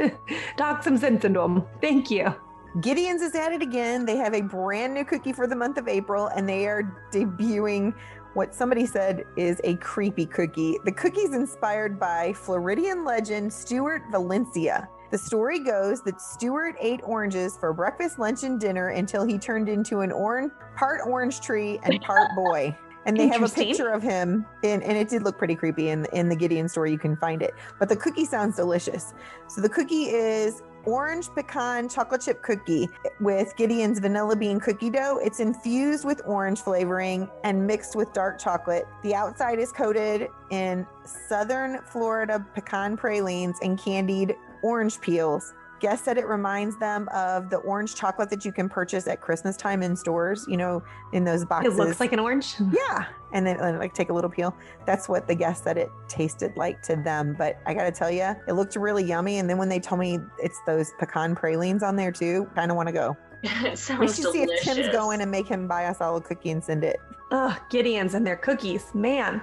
Talk 0.58 0.84
some 0.84 0.98
sense 0.98 1.26
into 1.26 1.42
him. 1.42 1.64
Thank 1.82 2.10
you. 2.10 2.34
Gideon's 2.82 3.22
is 3.22 3.36
at 3.36 3.54
it 3.54 3.62
again. 3.62 4.06
They 4.06 4.18
have 4.18 4.34
a 4.34 4.42
brand 4.42 4.94
new 4.94 5.06
cookie 5.06 5.34
for 5.34 5.48
the 5.48 5.56
month 5.56 5.78
of 5.78 5.88
April, 5.88 6.28
and 6.28 6.48
they 6.48 6.68
are 6.68 6.84
debuting 7.12 7.94
what 8.34 8.54
somebody 8.54 8.86
said 8.86 9.24
is 9.38 9.62
a 9.64 9.76
creepy 9.78 10.26
cookie. 10.26 10.78
The 10.84 10.92
cookie's 10.92 11.34
inspired 11.34 11.98
by 11.98 12.34
Floridian 12.34 13.06
legend 13.06 13.52
Stuart 13.52 14.04
Valencia. 14.12 14.90
The 15.12 15.18
story 15.18 15.60
goes 15.60 16.02
that 16.02 16.20
Stuart 16.20 16.76
ate 16.82 17.00
oranges 17.04 17.56
for 17.58 17.72
breakfast, 17.72 18.20
lunch, 18.20 18.44
and 18.44 18.60
dinner 18.60 18.90
until 18.90 19.24
he 19.24 19.38
turned 19.38 19.70
into 19.70 20.02
an 20.02 20.12
orange, 20.12 20.52
part 20.76 21.00
orange 21.08 21.40
tree 21.40 21.80
and 21.84 22.02
part 22.02 22.32
boy. 22.36 22.78
And 23.06 23.18
they 23.18 23.28
have 23.28 23.44
a 23.44 23.50
picture 23.50 23.90
of 23.90 24.02
him, 24.02 24.46
in, 24.64 24.82
and 24.82 24.98
it 24.98 25.10
did 25.10 25.24
look 25.24 25.38
pretty 25.38 25.56
creepy. 25.56 25.90
In 25.90 26.06
in 26.14 26.28
the 26.28 26.36
Gideon 26.36 26.68
store, 26.68 26.88
you 26.88 26.98
can 26.98 27.16
find 27.18 27.42
it. 27.42 27.54
But 27.80 27.90
the 27.90 27.96
cookie 27.96 28.26
sounds 28.26 28.56
delicious. 28.56 29.14
So 29.48 29.62
the 29.62 29.70
cookie 29.70 30.06
is 30.06 30.64
orange 30.86 31.30
pecan 31.36 31.90
chocolate 31.90 32.22
chip 32.22 32.42
cookie 32.42 32.88
with 33.20 33.56
Gideon's 33.58 34.00
vanilla 34.00 34.36
bean 34.36 34.60
cookie 34.60 34.90
dough. 34.90 35.20
It's 35.22 35.40
infused 35.40 36.06
with 36.06 36.22
orange 36.26 36.62
flavoring 36.62 37.30
and 37.44 37.66
mixed 37.66 37.96
with 37.96 38.14
dark 38.14 38.40
chocolate. 38.40 38.86
The 39.04 39.16
outside 39.16 39.60
is 39.60 39.72
coated 39.72 40.30
in 40.52 40.86
southern 41.28 41.82
Florida 41.84 42.46
pecan 42.54 42.98
pralines 42.98 43.58
and 43.62 43.80
candied 43.80 44.36
orange 44.64 45.00
peels. 45.02 45.54
Guests 45.86 46.04
said 46.04 46.18
it 46.18 46.26
reminds 46.26 46.76
them 46.80 47.08
of 47.14 47.52
the 47.52 47.58
orange 47.58 47.94
chocolate 47.94 48.32
that 48.32 48.44
you 48.44 48.52
can 48.52 48.68
purchase 48.68 49.08
at 49.08 49.22
Christmas 49.22 49.56
time 49.56 49.84
in 49.84 49.96
stores, 49.96 50.44
you 50.50 50.58
know, 50.58 50.82
in 51.14 51.24
those 51.24 51.46
boxes. 51.46 51.76
It 51.76 51.78
looks 51.78 52.00
like 52.00 52.12
an 52.12 52.18
orange. 52.18 52.56
Yeah. 52.72 53.06
And 53.34 53.46
then 53.46 53.60
like 53.78 53.94
take 53.94 54.10
a 54.10 54.14
little 54.14 54.32
peel. 54.32 54.56
That's 54.88 55.08
what 55.08 55.28
the 55.28 55.36
guests 55.36 55.64
said 55.64 55.78
it 55.78 55.92
tasted 56.08 56.58
like 56.58 56.82
to 56.84 56.96
them. 56.96 57.36
But 57.38 57.60
I 57.68 57.76
gotta 57.76 57.92
tell 57.92 58.10
you, 58.10 58.34
it 58.48 58.54
looked 58.54 58.76
really 58.76 59.04
yummy. 59.04 59.38
And 59.38 59.48
then 59.48 59.60
when 59.60 59.70
they 59.70 59.80
told 59.80 60.00
me 60.00 60.18
it's 60.40 60.60
those 60.66 60.92
pecan 60.98 61.36
pralines 61.36 61.84
on 61.84 61.96
there 61.96 62.12
too, 62.12 62.50
kind 62.56 62.72
of 62.72 62.78
want 62.78 62.88
to 62.88 62.94
go. 62.94 63.16
it 63.44 63.70
We 63.70 63.76
sounds 63.76 64.16
should 64.16 64.32
see 64.32 64.42
if 64.42 64.64
Tim's 64.64 64.88
going 64.90 65.22
and 65.22 65.30
make 65.30 65.48
him 65.48 65.68
buy 65.68 65.86
us 65.86 66.02
all 66.02 66.16
a 66.16 66.22
cookie 66.22 66.50
and 66.50 66.64
send 66.64 66.84
it. 66.84 67.00
Ugh, 67.30 67.56
Gideon's 67.70 68.16
and 68.16 68.26
their 68.26 68.38
cookies. 68.38 68.90
Man, 68.96 69.40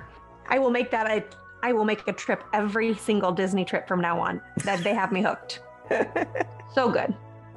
I 0.49 0.59
will 0.59 0.71
make 0.71 0.91
that 0.91 1.09
a 1.09 1.25
I 1.63 1.73
will 1.73 1.85
make 1.85 2.09
a 2.09 2.13
trip 2.13 2.43
every 2.53 2.95
single 2.95 3.31
Disney 3.31 3.65
trip 3.65 3.87
from 3.87 4.01
now 4.01 4.19
on. 4.21 4.41
That 4.65 4.83
they 4.83 4.95
have 4.95 5.13
me 5.13 5.23
hooked. 5.23 5.61
So 6.75 6.91
good. 6.91 7.15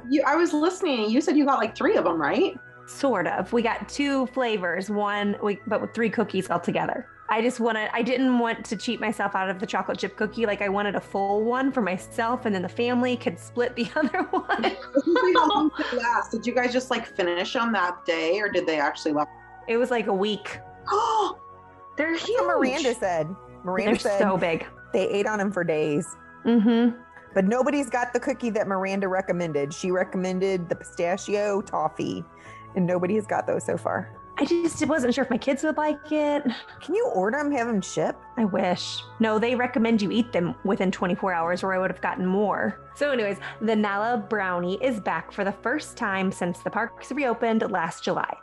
You, 0.09 0.23
I 0.27 0.35
was 0.35 0.51
listening. 0.51 1.09
You 1.09 1.21
said 1.21 1.37
you 1.37 1.45
got 1.45 1.57
like 1.57 1.73
three 1.75 1.95
of 1.95 2.03
them, 2.03 2.21
right? 2.21 2.53
Sort 2.85 3.27
of. 3.27 3.53
We 3.53 3.61
got 3.61 3.87
two 3.87 4.25
flavors, 4.27 4.89
one 4.89 5.37
we 5.41 5.57
but 5.67 5.79
with 5.79 5.93
three 5.93 6.09
cookies 6.09 6.49
altogether. 6.51 7.07
I 7.29 7.41
just 7.41 7.59
wanted 7.61 7.89
I 7.93 8.01
didn't 8.03 8.37
want 8.39 8.65
to 8.65 8.75
cheat 8.75 8.99
myself 8.99 9.33
out 9.33 9.49
of 9.49 9.59
the 9.59 9.65
chocolate 9.65 9.97
chip 9.99 10.17
cookie. 10.17 10.45
Like 10.45 10.61
I 10.61 10.67
wanted 10.69 10.95
a 10.95 10.99
full 10.99 11.43
one 11.45 11.71
for 11.71 11.81
myself 11.81 12.45
and 12.45 12.53
then 12.53 12.61
the 12.61 12.69
family 12.69 13.15
could 13.15 13.39
split 13.39 13.73
the 13.77 13.87
other 13.95 14.23
one. 14.23 14.63
How 14.63 15.69
did 15.69 15.97
last? 15.97 16.31
Did 16.31 16.45
you 16.45 16.53
guys 16.53 16.73
just 16.73 16.91
like 16.91 17.07
finish 17.15 17.55
on 17.55 17.71
that 17.71 18.05
day, 18.05 18.37
or 18.39 18.49
did 18.49 18.67
they 18.67 18.79
actually 18.79 19.13
last? 19.13 19.29
It 19.69 19.77
was 19.77 19.89
like 19.91 20.07
a 20.07 20.13
week. 20.13 20.59
Oh, 20.89 21.39
They're 21.97 22.17
huge. 22.17 22.41
Miranda 22.45 22.93
said. 22.93 23.33
Miranda 23.63 23.91
They're 23.93 23.99
said 23.99 24.19
so 24.19 24.37
big. 24.37 24.67
they 24.91 25.07
ate 25.07 25.25
on 25.25 25.39
them 25.39 25.51
for 25.53 25.63
days. 25.63 26.05
Mm-hmm. 26.45 26.99
But 27.35 27.45
nobody's 27.45 27.89
got 27.89 28.13
the 28.13 28.19
cookie 28.19 28.49
that 28.51 28.67
Miranda 28.67 29.07
recommended. 29.07 29.73
She 29.73 29.91
recommended 29.91 30.69
the 30.69 30.75
pistachio 30.75 31.61
toffee, 31.61 32.23
and 32.75 32.87
nobody 32.87 33.15
has 33.15 33.27
got 33.27 33.45
those 33.45 33.63
so 33.63 33.77
far. 33.77 34.17
I 34.37 34.43
just 34.43 34.85
wasn't 34.85 35.13
sure 35.13 35.23
if 35.23 35.29
my 35.29 35.37
kids 35.37 35.63
would 35.63 35.77
like 35.77 36.11
it. 36.11 36.43
Can 36.81 36.95
you 36.95 37.09
order 37.13 37.37
them, 37.37 37.51
have 37.53 37.67
them 37.67 37.81
ship? 37.81 38.17
I 38.35 38.43
wish. 38.43 39.01
No, 39.19 39.39
they 39.39 39.55
recommend 39.55 40.01
you 40.01 40.11
eat 40.11 40.33
them 40.33 40.55
within 40.65 40.91
24 40.91 41.31
hours, 41.31 41.63
or 41.63 41.73
I 41.73 41.77
would 41.77 41.89
have 41.89 42.01
gotten 42.01 42.25
more. 42.25 42.81
So, 42.95 43.11
anyways, 43.11 43.37
the 43.61 43.75
Nala 43.75 44.17
Brownie 44.17 44.81
is 44.83 44.99
back 44.99 45.31
for 45.31 45.45
the 45.45 45.53
first 45.53 45.95
time 45.95 46.33
since 46.33 46.59
the 46.59 46.69
parks 46.69 47.11
reopened 47.11 47.69
last 47.71 48.03
July. 48.03 48.35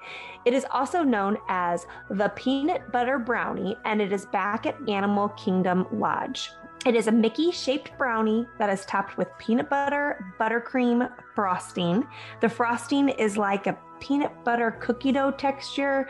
It 0.47 0.55
is 0.55 0.67
also 0.71 1.03
known 1.03 1.37
as 1.49 1.87
the 2.09 2.31
Peanut 2.37 2.91
Butter 2.91 3.19
Brownie, 3.19 3.77
and 3.85 4.01
it 4.01 4.13
is 4.13 4.25
back 4.27 4.65
at 4.65 4.77
Animal 4.89 5.29
Kingdom 5.31 5.87
Lodge. 5.93 6.51
It 6.85 6.97
is 6.97 7.07
a 7.07 7.13
Mickey 7.13 7.53
shaped 7.53 7.97
brownie 7.97 8.45
that 8.59 8.69
is 8.69 8.85
topped 8.87 9.17
with 9.17 9.29
peanut 9.39 9.71
butter, 9.71 10.35
buttercream 10.41 11.09
frosting. 11.33 12.05
The 12.41 12.49
frosting 12.49 13.09
is 13.11 13.37
like 13.37 13.69
a 13.69 13.79
peanut 14.01 14.33
butter 14.45 14.73
cookie 14.81 15.13
dough 15.13 15.31
texture, 15.31 16.09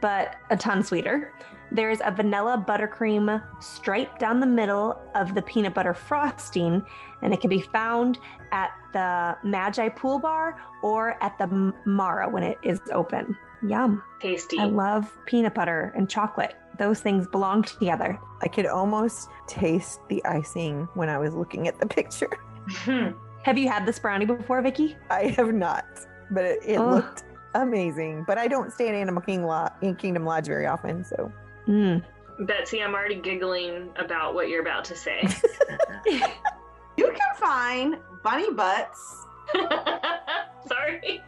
but 0.00 0.36
a 0.48 0.56
ton 0.56 0.82
sweeter. 0.82 1.34
There's 1.70 1.98
a 2.02 2.10
vanilla 2.10 2.64
buttercream 2.66 3.42
stripe 3.60 4.18
down 4.18 4.40
the 4.40 4.46
middle 4.46 4.98
of 5.14 5.34
the 5.34 5.42
peanut 5.42 5.74
butter 5.74 5.92
frosting, 5.92 6.82
and 7.20 7.34
it 7.34 7.42
can 7.42 7.50
be 7.50 7.60
found 7.60 8.18
at 8.52 8.70
the 8.94 9.36
Maji 9.46 9.94
Pool 9.94 10.18
Bar 10.18 10.56
or 10.82 11.22
at 11.22 11.36
the 11.36 11.74
Mara 11.84 12.26
when 12.26 12.42
it 12.42 12.56
is 12.62 12.80
open. 12.90 13.36
Yum. 13.62 14.02
Tasty. 14.20 14.58
I 14.58 14.64
love 14.64 15.12
peanut 15.26 15.54
butter 15.54 15.92
and 15.94 16.08
chocolate. 16.08 16.54
Those 16.78 17.00
things 17.00 17.26
belong 17.26 17.62
together. 17.62 18.18
I 18.42 18.48
could 18.48 18.66
almost 18.66 19.28
taste 19.46 20.00
the 20.08 20.24
icing 20.24 20.88
when 20.94 21.08
I 21.08 21.18
was 21.18 21.34
looking 21.34 21.68
at 21.68 21.78
the 21.80 21.86
picture. 21.98 22.38
Hmm. 22.68 23.08
Have 23.44 23.56
you 23.58 23.68
had 23.68 23.86
this 23.86 23.98
brownie 23.98 24.24
before, 24.26 24.60
Vicki? 24.60 24.96
I 25.10 25.28
have 25.36 25.52
not, 25.54 25.84
but 26.30 26.44
it, 26.44 26.60
it 26.66 26.76
Ugh. 26.78 26.94
looked 26.96 27.24
amazing. 27.54 28.24
But 28.26 28.38
I 28.38 28.48
don't 28.48 28.72
stay 28.72 28.88
in 28.88 28.94
Animal 28.94 29.22
King 29.22 29.44
Lo- 29.44 29.68
in 29.82 29.94
Kingdom 29.94 30.24
Lodge 30.24 30.46
very 30.46 30.66
often, 30.66 31.04
so 31.04 31.32
Mm. 31.68 32.04
Betsy, 32.40 32.82
I'm 32.82 32.94
already 32.94 33.16
giggling 33.20 33.90
about 33.96 34.34
what 34.34 34.48
you're 34.48 34.60
about 34.62 34.84
to 34.86 34.96
say. 34.96 35.26
You 36.98 37.08
can 37.12 37.36
find 37.36 37.98
bunny 38.22 38.50
butts 38.54 39.26
Sorry. 40.66 41.20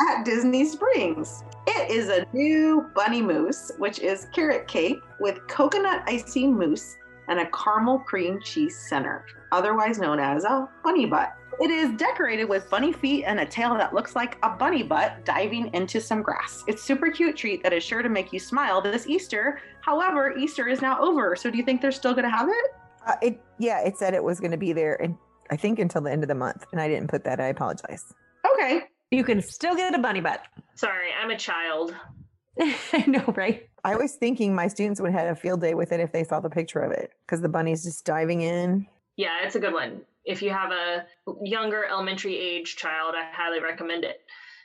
At 0.00 0.24
Disney 0.24 0.64
Springs. 0.64 1.42
It 1.66 1.90
is 1.90 2.08
a 2.08 2.26
new 2.32 2.90
bunny 2.94 3.22
mousse, 3.22 3.72
which 3.78 3.98
is 3.98 4.28
carrot 4.32 4.68
cake 4.68 5.00
with 5.20 5.46
coconut 5.48 6.02
icing 6.06 6.56
mousse 6.56 6.96
and 7.28 7.40
a 7.40 7.50
caramel 7.50 7.98
cream 8.00 8.40
cheese 8.40 8.78
center, 8.88 9.26
otherwise 9.50 9.98
known 9.98 10.20
as 10.20 10.44
a 10.44 10.68
bunny 10.84 11.06
butt. 11.06 11.34
It 11.60 11.70
is 11.70 11.96
decorated 11.96 12.44
with 12.44 12.68
bunny 12.70 12.92
feet 12.92 13.24
and 13.24 13.40
a 13.40 13.46
tail 13.46 13.74
that 13.74 13.94
looks 13.94 14.14
like 14.14 14.38
a 14.42 14.50
bunny 14.50 14.82
butt 14.82 15.24
diving 15.24 15.72
into 15.74 16.00
some 16.00 16.22
grass. 16.22 16.62
It's 16.66 16.82
super 16.82 17.10
cute 17.10 17.36
treat 17.36 17.62
that 17.62 17.72
is 17.72 17.82
sure 17.82 18.02
to 18.02 18.08
make 18.08 18.32
you 18.32 18.38
smile 18.38 18.80
this 18.80 19.06
Easter. 19.06 19.60
However, 19.80 20.36
Easter 20.36 20.68
is 20.68 20.82
now 20.82 21.00
over, 21.00 21.34
so 21.34 21.50
do 21.50 21.56
you 21.56 21.64
think 21.64 21.80
they're 21.80 21.90
still 21.90 22.12
going 22.12 22.24
to 22.24 22.30
have 22.30 22.48
it? 22.48 22.74
uh, 23.06 23.14
it 23.22 23.40
yeah, 23.58 23.80
it 23.80 23.96
said 23.96 24.14
it 24.14 24.22
was 24.22 24.40
going 24.40 24.50
to 24.50 24.56
be 24.56 24.72
there, 24.72 25.00
and 25.00 25.16
I 25.50 25.56
think 25.56 25.78
until 25.78 26.02
the 26.02 26.10
end 26.10 26.22
of 26.24 26.28
the 26.28 26.34
month, 26.34 26.66
and 26.72 26.80
I 26.80 26.88
didn't 26.88 27.08
put 27.08 27.24
that. 27.24 27.40
I 27.40 27.46
apologize. 27.46 28.12
Okay. 28.52 28.82
You 29.10 29.22
can 29.22 29.40
still 29.40 29.76
get 29.76 29.94
a 29.94 29.98
bunny 29.98 30.20
butt. 30.20 30.44
Sorry, 30.74 31.08
I'm 31.20 31.30
a 31.30 31.38
child. 31.38 31.94
I 32.60 33.04
know, 33.06 33.24
right? 33.36 33.68
I 33.84 33.94
was 33.94 34.14
thinking 34.14 34.54
my 34.54 34.66
students 34.66 35.00
would 35.00 35.12
have 35.12 35.28
a 35.28 35.38
field 35.38 35.60
day 35.60 35.74
with 35.74 35.92
it 35.92 36.00
if 36.00 36.10
they 36.10 36.24
saw 36.24 36.40
the 36.40 36.50
picture 36.50 36.80
of 36.80 36.90
it, 36.90 37.12
because 37.24 37.40
the 37.40 37.48
bunny's 37.48 37.84
just 37.84 38.04
diving 38.04 38.42
in. 38.42 38.86
Yeah, 39.16 39.44
it's 39.44 39.54
a 39.54 39.60
good 39.60 39.72
one. 39.72 40.00
If 40.24 40.42
you 40.42 40.50
have 40.50 40.72
a 40.72 41.06
younger 41.40 41.84
elementary 41.84 42.36
age 42.36 42.74
child, 42.76 43.14
I 43.16 43.30
highly 43.32 43.60
recommend 43.60 44.04
it. 44.04 44.20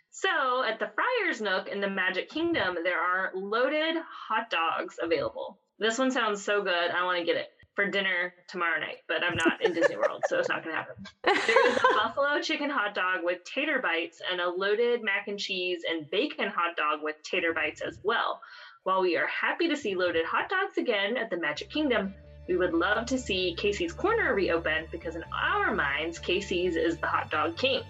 So, 0.10 0.64
at 0.68 0.80
the 0.80 0.90
Friars 0.96 1.40
Nook 1.40 1.70
in 1.70 1.80
the 1.80 1.90
Magic 1.90 2.30
Kingdom, 2.30 2.78
there 2.84 3.00
are 3.00 3.32
loaded 3.36 3.96
hot 4.28 4.50
dogs 4.50 4.98
available. 5.02 5.60
This 5.78 6.00
one 6.00 6.12
sounds 6.12 6.44
so 6.44 6.64
good. 6.64 6.92
I 6.92 7.06
want 7.06 7.20
to 7.20 7.26
get 7.26 7.38
it 7.38 7.50
for 7.82 7.90
dinner 7.90 8.34
tomorrow 8.48 8.80
night, 8.80 8.98
but 9.08 9.24
I'm 9.24 9.36
not 9.36 9.64
in 9.64 9.74
Disney 9.74 9.96
World, 9.96 10.24
so 10.28 10.38
it's 10.40 10.50
not 10.50 10.64
going 10.64 10.76
to 10.76 10.82
happen. 10.82 11.04
There 11.24 11.68
is 11.72 11.78
a 11.78 11.82
buffalo 11.96 12.40
chicken 12.42 12.70
hot 12.70 12.94
dog 12.94 13.24
with 13.24 13.44
tater 13.44 13.80
bites 13.82 14.22
and 14.32 14.40
a 14.40 14.50
loaded 14.50 15.04
mac 15.04 15.28
and 15.28 15.40
cheese 15.40 15.82
and 15.90 16.10
bacon 16.12 16.50
hot 16.50 16.78
dog 16.78 17.00
with 17.02 17.16
tater 17.24 17.54
bites 17.54 17.82
as 17.82 17.98
well. 18.04 18.42
While 18.84 19.02
we 19.02 19.18
are 19.18 19.28
happy 19.28 19.68
to 19.70 19.76
see 19.76 19.96
loaded 19.96 20.26
hot 20.26 20.50
dogs 20.50 20.78
again 20.78 21.18
at 21.18 21.30
the 21.30 21.38
Magic 21.38 21.72
Kingdom, 21.72 22.14
we 22.48 22.56
would 22.56 22.74
love 22.74 23.06
to 23.08 23.18
see 23.18 23.56
Casey's 23.58 23.94
Corner 23.94 24.36
reopen 24.36 24.86
because, 24.92 25.16
in 25.16 25.24
our 25.34 25.74
minds, 25.74 26.20
Casey's 26.20 26.76
is 26.76 26.98
the 26.98 27.08
hot 27.08 27.32
dog 27.32 27.58
king. 27.58 27.82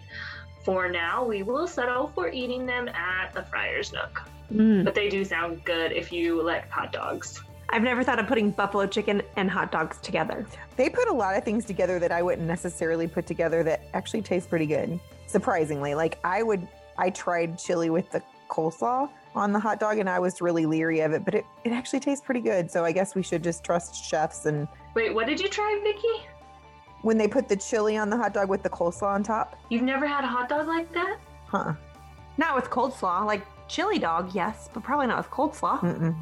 For 0.64 0.90
now, 0.90 1.26
we 1.26 1.44
will 1.44 1.68
settle 1.68 2.12
for 2.14 2.30
eating 2.30 2.66
them 2.66 2.88
at 2.90 3.34
the 3.34 3.44
Friars 3.44 3.92
Nook, 3.92 4.22
Mm. 4.54 4.84
but 4.84 4.94
they 4.96 5.08
do 5.08 5.24
sound 5.24 5.64
good 5.64 5.94
if 5.94 6.12
you 6.12 6.42
like 6.44 6.70
hot 6.70 6.92
dogs. 6.92 7.42
I've 7.72 7.84
never 7.84 8.04
thought 8.04 8.20
of 8.20 8.28
putting 8.28 8.52
buffalo 8.52 8.86
chicken 8.86 9.22
and 9.38 9.50
hot 9.50 9.72
dogs 9.72 9.98
together. 10.00 10.46
They 10.76 10.90
put 10.90 11.08
a 11.08 11.14
lot 11.14 11.38
of 11.38 11.44
things 11.44 11.64
together 11.66 12.00
that 12.00 12.12
I 12.12 12.22
wouldn't 12.22 12.48
necessarily 12.48 13.08
put 13.08 13.26
together 13.26 13.64
that 13.64 13.84
actually 13.94 14.22
taste 14.22 14.50
pretty 14.50 14.66
good. 14.66 15.00
Surprisingly, 15.28 15.96
like 15.96 16.20
I 16.24 16.44
would, 16.44 16.68
I 16.98 17.10
tried 17.12 17.58
chili 17.58 17.90
with 17.90 18.12
the 18.12 18.22
coleslaw 18.50 19.10
on 19.34 19.54
the 19.54 19.60
hot 19.60 19.80
dog, 19.80 19.98
and 20.00 20.10
I 20.10 20.20
was 20.20 20.42
really 20.42 20.66
leery 20.66 21.00
of 21.00 21.14
it, 21.14 21.24
but 21.24 21.34
it, 21.34 21.46
it 21.64 21.72
actually 21.72 22.02
tastes 22.02 22.26
pretty 22.26 22.42
good. 22.42 22.70
So 22.70 22.84
I 22.84 22.92
guess 22.92 23.16
we 23.16 23.24
should 23.24 23.42
just 23.44 23.64
trust 23.64 23.96
chefs. 23.96 24.46
And 24.46 24.68
Wait, 24.94 25.14
what 25.14 25.26
did 25.28 25.40
you 25.40 25.48
try, 25.48 25.80
Vicki? 25.84 26.28
when 27.04 27.18
they 27.18 27.28
put 27.28 27.48
the 27.50 27.56
chili 27.56 27.98
on 27.98 28.12
the 28.12 28.18
hot 28.18 28.32
dog 28.32 28.48
with 28.48 28.62
the 28.62 28.70
coleslaw 28.70 29.14
on 29.14 29.24
top, 29.24 29.56
You've 29.70 29.82
never 29.82 30.06
had 30.06 30.24
a 30.24 30.28
hot 30.28 30.50
dog 30.50 30.68
like 30.68 30.92
that? 30.94 31.18
huh? 31.48 31.74
Not 32.38 32.56
with 32.56 32.70
cold 32.70 32.94
slaw, 32.94 33.24
like 33.24 33.44
chili 33.68 33.98
dog, 33.98 34.36
yes, 34.36 34.70
but 34.74 34.84
probably 34.84 35.08
not 35.08 35.18
with 35.18 35.30
cold 35.32 35.56
slaw. 35.56 35.80
Mm-mm. 35.80 36.16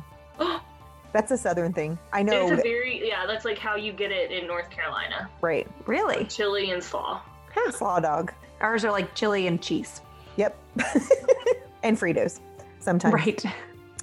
That's 1.11 1.31
a 1.31 1.37
southern 1.37 1.73
thing. 1.73 1.97
I 2.13 2.21
know, 2.23 2.43
It's 2.43 2.51
a 2.59 2.63
very 2.63 3.07
yeah. 3.07 3.25
That's 3.25 3.45
like 3.45 3.57
how 3.57 3.75
you 3.75 3.91
get 3.93 4.11
it 4.11 4.31
in 4.31 4.45
North 4.47 4.69
Carolina: 4.69 5.29
right? 5.41 5.67
Really? 5.85 6.25
chili 6.25 6.71
and 6.71 6.83
slaw. 6.83 7.21
Slaw 7.71 7.99
dog. 7.99 8.31
Ours 8.61 8.85
are 8.85 8.91
like 8.91 9.13
chili 9.15 9.47
and 9.47 9.61
cheese. 9.61 10.01
Yep. 10.37 10.57
and 11.83 11.97
Fritos 11.97 12.39
sometimes. 12.79 13.13
Right. 13.13 13.43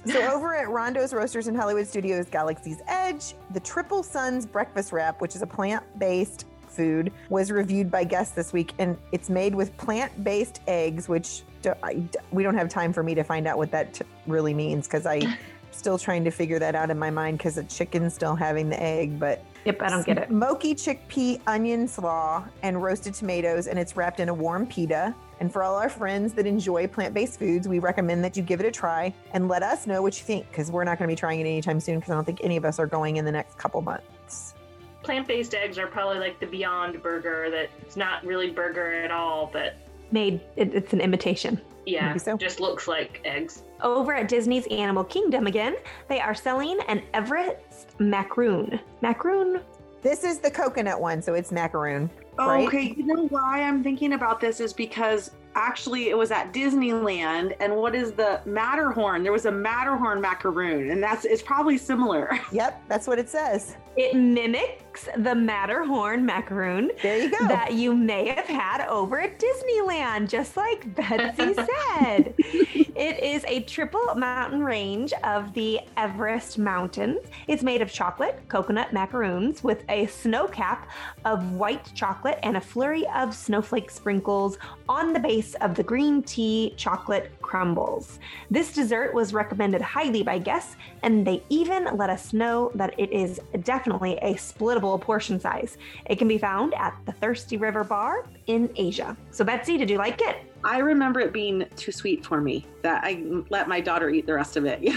So 0.05 0.19
over 0.33 0.55
at 0.55 0.67
Ronto's 0.69 1.13
Roasters 1.13 1.47
in 1.47 1.55
Hollywood 1.55 1.87
Studios 1.87 2.27
Galaxy's 2.27 2.81
Edge, 2.87 3.33
the 3.51 3.59
Triple 3.59 4.03
Suns 4.03 4.45
breakfast 4.45 4.91
wrap, 4.91 5.21
which 5.21 5.35
is 5.35 5.41
a 5.41 5.47
plant-based 5.47 6.45
food, 6.67 7.11
was 7.29 7.51
reviewed 7.51 7.89
by 7.89 8.03
guests 8.03 8.35
this 8.35 8.53
week, 8.53 8.73
and 8.77 8.97
it's 9.11 9.29
made 9.29 9.55
with 9.55 9.75
plant-based 9.77 10.61
eggs, 10.67 11.09
which 11.09 11.41
do- 11.63 11.73
I- 11.81 12.03
we 12.31 12.43
don't 12.43 12.55
have 12.55 12.69
time 12.69 12.93
for 12.93 13.01
me 13.01 13.15
to 13.15 13.23
find 13.23 13.47
out 13.47 13.57
what 13.57 13.71
that 13.71 13.93
t- 13.95 14.05
really 14.27 14.53
means 14.53 14.87
because 14.87 15.05
I. 15.07 15.37
Still 15.77 15.99
trying 15.99 16.23
to 16.23 16.31
figure 16.31 16.57
that 16.57 16.73
out 16.73 16.89
in 16.89 16.97
my 16.97 17.11
mind 17.11 17.37
because 17.37 17.53
the 17.53 17.63
chicken's 17.65 18.11
still 18.15 18.35
having 18.35 18.67
the 18.67 18.81
egg, 18.81 19.19
but 19.19 19.45
Yep, 19.63 19.81
I 19.83 19.89
don't 19.89 20.05
get 20.05 20.17
it. 20.17 20.29
Smoky 20.29 20.73
chickpea 20.73 21.39
onion 21.45 21.87
slaw 21.87 22.43
and 22.63 22.81
roasted 22.81 23.13
tomatoes, 23.13 23.67
and 23.67 23.77
it's 23.77 23.95
wrapped 23.95 24.19
in 24.19 24.29
a 24.29 24.33
warm 24.33 24.65
pita. 24.65 25.13
And 25.39 25.53
for 25.53 25.61
all 25.61 25.75
our 25.75 25.87
friends 25.87 26.33
that 26.33 26.47
enjoy 26.47 26.87
plant 26.87 27.13
based 27.13 27.37
foods, 27.37 27.67
we 27.67 27.77
recommend 27.77 28.23
that 28.23 28.35
you 28.35 28.41
give 28.41 28.59
it 28.59 28.65
a 28.65 28.71
try 28.71 29.13
and 29.33 29.47
let 29.47 29.61
us 29.61 29.85
know 29.85 30.01
what 30.01 30.17
you 30.17 30.25
think 30.25 30.49
because 30.49 30.71
we're 30.71 30.83
not 30.83 30.97
going 30.97 31.07
to 31.07 31.11
be 31.11 31.17
trying 31.17 31.41
it 31.41 31.43
anytime 31.43 31.79
soon 31.79 31.99
because 31.99 32.09
I 32.11 32.15
don't 32.15 32.25
think 32.25 32.39
any 32.43 32.57
of 32.57 32.65
us 32.65 32.79
are 32.79 32.87
going 32.87 33.17
in 33.17 33.25
the 33.25 33.31
next 33.31 33.59
couple 33.59 33.81
months. 33.83 34.55
Plant-based 35.03 35.53
eggs 35.53 35.77
are 35.77 35.85
probably 35.85 36.17
like 36.17 36.39
the 36.39 36.47
Beyond 36.47 37.03
Burger. 37.03 37.51
That 37.51 37.69
it's 37.81 37.95
not 37.95 38.25
really 38.25 38.49
burger 38.49 38.93
at 39.03 39.11
all, 39.11 39.49
but 39.53 39.75
Made 40.11 40.41
it, 40.55 40.73
it's 40.73 40.93
an 40.93 41.01
imitation. 41.01 41.61
yeah, 41.85 42.17
so. 42.17 42.35
just 42.35 42.59
looks 42.59 42.87
like 42.87 43.21
eggs. 43.25 43.61
Over 43.81 44.13
at 44.13 44.27
Disney's 44.27 44.67
Animal 44.67 45.03
Kingdom 45.03 45.47
again, 45.47 45.75
they 46.07 46.19
are 46.19 46.33
selling 46.33 46.79
an 46.87 47.03
Everest 47.13 47.99
macaroon. 47.99 48.79
Macaroon? 49.01 49.61
This 50.01 50.23
is 50.23 50.39
the 50.39 50.49
coconut 50.49 50.99
one, 50.99 51.21
so 51.21 51.33
it's 51.33 51.51
macaroon. 51.51 52.09
Right? 52.37 52.67
Okay, 52.67 52.93
you 52.95 53.05
know 53.05 53.27
why 53.27 53.63
I'm 53.63 53.83
thinking 53.83 54.13
about 54.13 54.39
this 54.39 54.59
is 54.59 54.73
because 54.73 55.31
actually 55.55 56.09
it 56.09 56.17
was 56.17 56.31
at 56.31 56.53
Disneyland, 56.53 57.55
and 57.59 57.75
what 57.75 57.95
is 57.95 58.11
the 58.11 58.41
Matterhorn? 58.45 59.23
There 59.23 59.31
was 59.31 59.45
a 59.45 59.51
Matterhorn 59.51 60.21
macaroon, 60.21 60.91
and 60.91 61.01
that's 61.01 61.25
it's 61.25 61.41
probably 61.41 61.77
similar. 61.77 62.39
Yep, 62.51 62.81
that's 62.87 63.07
what 63.07 63.19
it 63.19 63.29
says. 63.29 63.75
It 63.97 64.15
mimics 64.15 65.09
the 65.17 65.33
Matterhorn 65.35 66.25
macaroon 66.25 66.91
There 67.01 67.17
you 67.17 67.31
go. 67.31 67.47
that 67.47 67.73
you 67.73 67.95
may 67.95 68.27
have 68.29 68.45
had 68.45 68.85
over 68.87 69.19
at 69.19 69.39
Disneyland, 69.39 70.29
just 70.29 70.55
like 70.55 70.93
Betsy 70.95 71.53
said. 71.99 72.33
it 72.37 73.23
is 73.23 73.43
a 73.47 73.61
triple 73.61 74.13
mountain 74.15 74.63
range 74.63 75.13
of 75.23 75.53
the 75.53 75.79
Everest 75.97 76.57
Mountains. 76.59 77.19
It's 77.47 77.63
made 77.63 77.81
of 77.81 77.91
chocolate 77.91 78.39
coconut 78.49 78.93
macaroons 78.93 79.63
with 79.63 79.83
a 79.89 80.05
snow 80.07 80.47
cap 80.47 80.89
of 81.25 81.53
white 81.53 81.91
chocolate 81.95 82.39
and 82.43 82.57
a 82.57 82.61
flurry 82.61 83.05
of 83.15 83.33
snowflake 83.33 83.89
sprinkles 83.89 84.57
on 84.87 85.13
the 85.13 85.19
base 85.19 85.53
of 85.55 85.73
the 85.75 85.83
green 85.83 86.21
tea 86.23 86.73
chocolate 86.77 87.31
crumbles. 87.47 88.19
This 88.51 88.73
dessert 88.73 89.13
was 89.13 89.33
recommended 89.33 89.81
highly 89.81 90.21
by 90.21 90.37
guests, 90.37 90.75
and 91.01 91.25
they 91.25 91.41
even 91.47 91.87
let 91.95 92.09
us 92.09 92.33
know 92.33 92.71
that 92.75 92.93
it 92.99 93.09
is 93.13 93.39
definitely 93.63 94.17
a 94.17 94.33
splittable 94.33 94.99
portion 94.99 95.39
size. 95.39 95.77
It 96.07 96.17
can 96.19 96.27
be 96.27 96.37
found 96.37 96.73
at 96.73 96.93
the 97.05 97.13
Thirsty 97.13 97.55
River 97.55 97.85
Bar 97.85 98.25
in 98.47 98.69
Asia. 98.75 99.15
So, 99.31 99.45
Betsy, 99.45 99.77
did 99.77 99.89
you 99.89 99.97
like 99.97 100.19
it? 100.21 100.37
I 100.65 100.79
remember 100.79 101.21
it 101.21 101.31
being 101.31 101.65
too 101.77 101.93
sweet 101.93 102.25
for 102.25 102.41
me 102.41 102.65
that 102.81 103.05
I 103.05 103.23
let 103.49 103.69
my 103.69 103.79
daughter 103.79 104.09
eat 104.09 104.25
the 104.25 104.33
rest 104.33 104.57
of 104.57 104.65
it. 104.65 104.81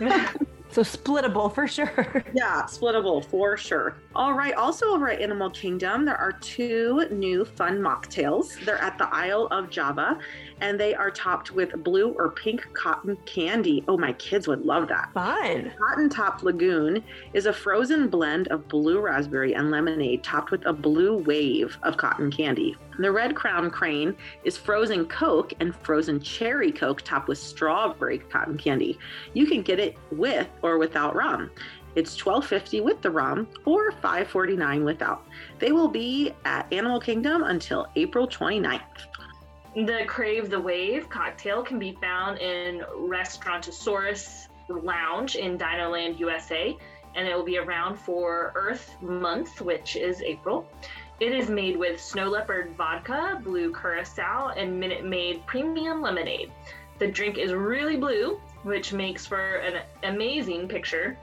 Yeah, 0.00 0.32
So, 0.70 0.82
splittable 0.82 1.54
for 1.54 1.68
sure. 1.68 2.24
yeah, 2.34 2.62
splittable 2.62 3.24
for 3.24 3.56
sure. 3.56 3.94
All 4.14 4.34
right. 4.34 4.52
Also 4.54 4.88
over 4.88 5.08
at 5.08 5.22
Animal 5.22 5.48
Kingdom, 5.50 6.04
there 6.04 6.18
are 6.18 6.32
two 6.32 7.06
new 7.10 7.46
fun 7.46 7.78
mocktails. 7.78 8.62
They're 8.64 8.76
at 8.76 8.98
the 8.98 9.08
Isle 9.14 9.48
of 9.50 9.70
Java, 9.70 10.18
and 10.60 10.78
they 10.78 10.94
are 10.94 11.10
topped 11.10 11.52
with 11.52 11.82
blue 11.82 12.10
or 12.10 12.30
pink 12.30 12.66
cotton 12.74 13.16
candy. 13.24 13.82
Oh, 13.88 13.96
my 13.96 14.12
kids 14.14 14.46
would 14.46 14.66
love 14.66 14.88
that. 14.88 15.10
Fun. 15.14 15.72
Cotton 15.78 16.10
Top 16.10 16.42
Lagoon 16.42 17.02
is 17.32 17.46
a 17.46 17.52
frozen 17.54 18.08
blend 18.08 18.48
of 18.48 18.68
blue 18.68 19.00
raspberry 19.00 19.54
and 19.54 19.70
lemonade 19.70 20.22
topped 20.22 20.50
with 20.50 20.66
a 20.66 20.72
blue 20.74 21.16
wave 21.16 21.78
of 21.82 21.96
cotton 21.96 22.30
candy. 22.30 22.76
The 22.98 23.10
Red 23.10 23.34
Crown 23.34 23.70
Crane 23.70 24.14
is 24.44 24.58
frozen 24.58 25.06
Coke 25.06 25.54
and 25.60 25.74
frozen 25.76 26.20
cherry 26.20 26.70
Coke 26.70 27.00
topped 27.00 27.28
with 27.28 27.38
strawberry 27.38 28.18
cotton 28.18 28.58
candy. 28.58 28.98
You 29.32 29.46
can 29.46 29.62
get 29.62 29.80
it 29.80 29.96
with 30.10 30.48
or 30.60 30.76
without 30.76 31.16
rum. 31.16 31.50
It's 31.94 32.16
$12.50 32.20 32.82
with 32.82 33.02
the 33.02 33.10
rum 33.10 33.48
or 33.64 33.92
$5.49 33.92 34.84
without. 34.84 35.24
They 35.58 35.72
will 35.72 35.88
be 35.88 36.32
at 36.44 36.72
Animal 36.72 37.00
Kingdom 37.00 37.42
until 37.42 37.86
April 37.96 38.26
29th. 38.26 38.80
The 39.74 40.04
Crave 40.06 40.50
the 40.50 40.60
Wave 40.60 41.08
cocktail 41.08 41.62
can 41.62 41.78
be 41.78 41.96
found 42.00 42.38
in 42.38 42.82
Restaurantosaurus 42.94 44.48
Lounge 44.68 45.36
in 45.36 45.58
Dinoland, 45.58 46.18
USA, 46.18 46.76
and 47.14 47.28
it 47.28 47.34
will 47.34 47.44
be 47.44 47.58
around 47.58 47.96
for 47.96 48.52
Earth 48.54 48.94
Month, 49.02 49.60
which 49.60 49.96
is 49.96 50.22
April. 50.22 50.68
It 51.20 51.32
is 51.32 51.48
made 51.48 51.76
with 51.76 52.00
snow 52.00 52.28
leopard 52.28 52.74
vodka, 52.76 53.40
blue 53.44 53.72
curacao, 53.72 54.48
and 54.48 54.78
Minute 54.78 55.04
Maid 55.04 55.44
premium 55.46 56.00
lemonade. 56.00 56.50
The 56.98 57.06
drink 57.06 57.38
is 57.38 57.52
really 57.52 57.96
blue, 57.96 58.40
which 58.62 58.92
makes 58.92 59.26
for 59.26 59.56
an 59.56 59.82
amazing 60.02 60.68
picture. 60.68 61.16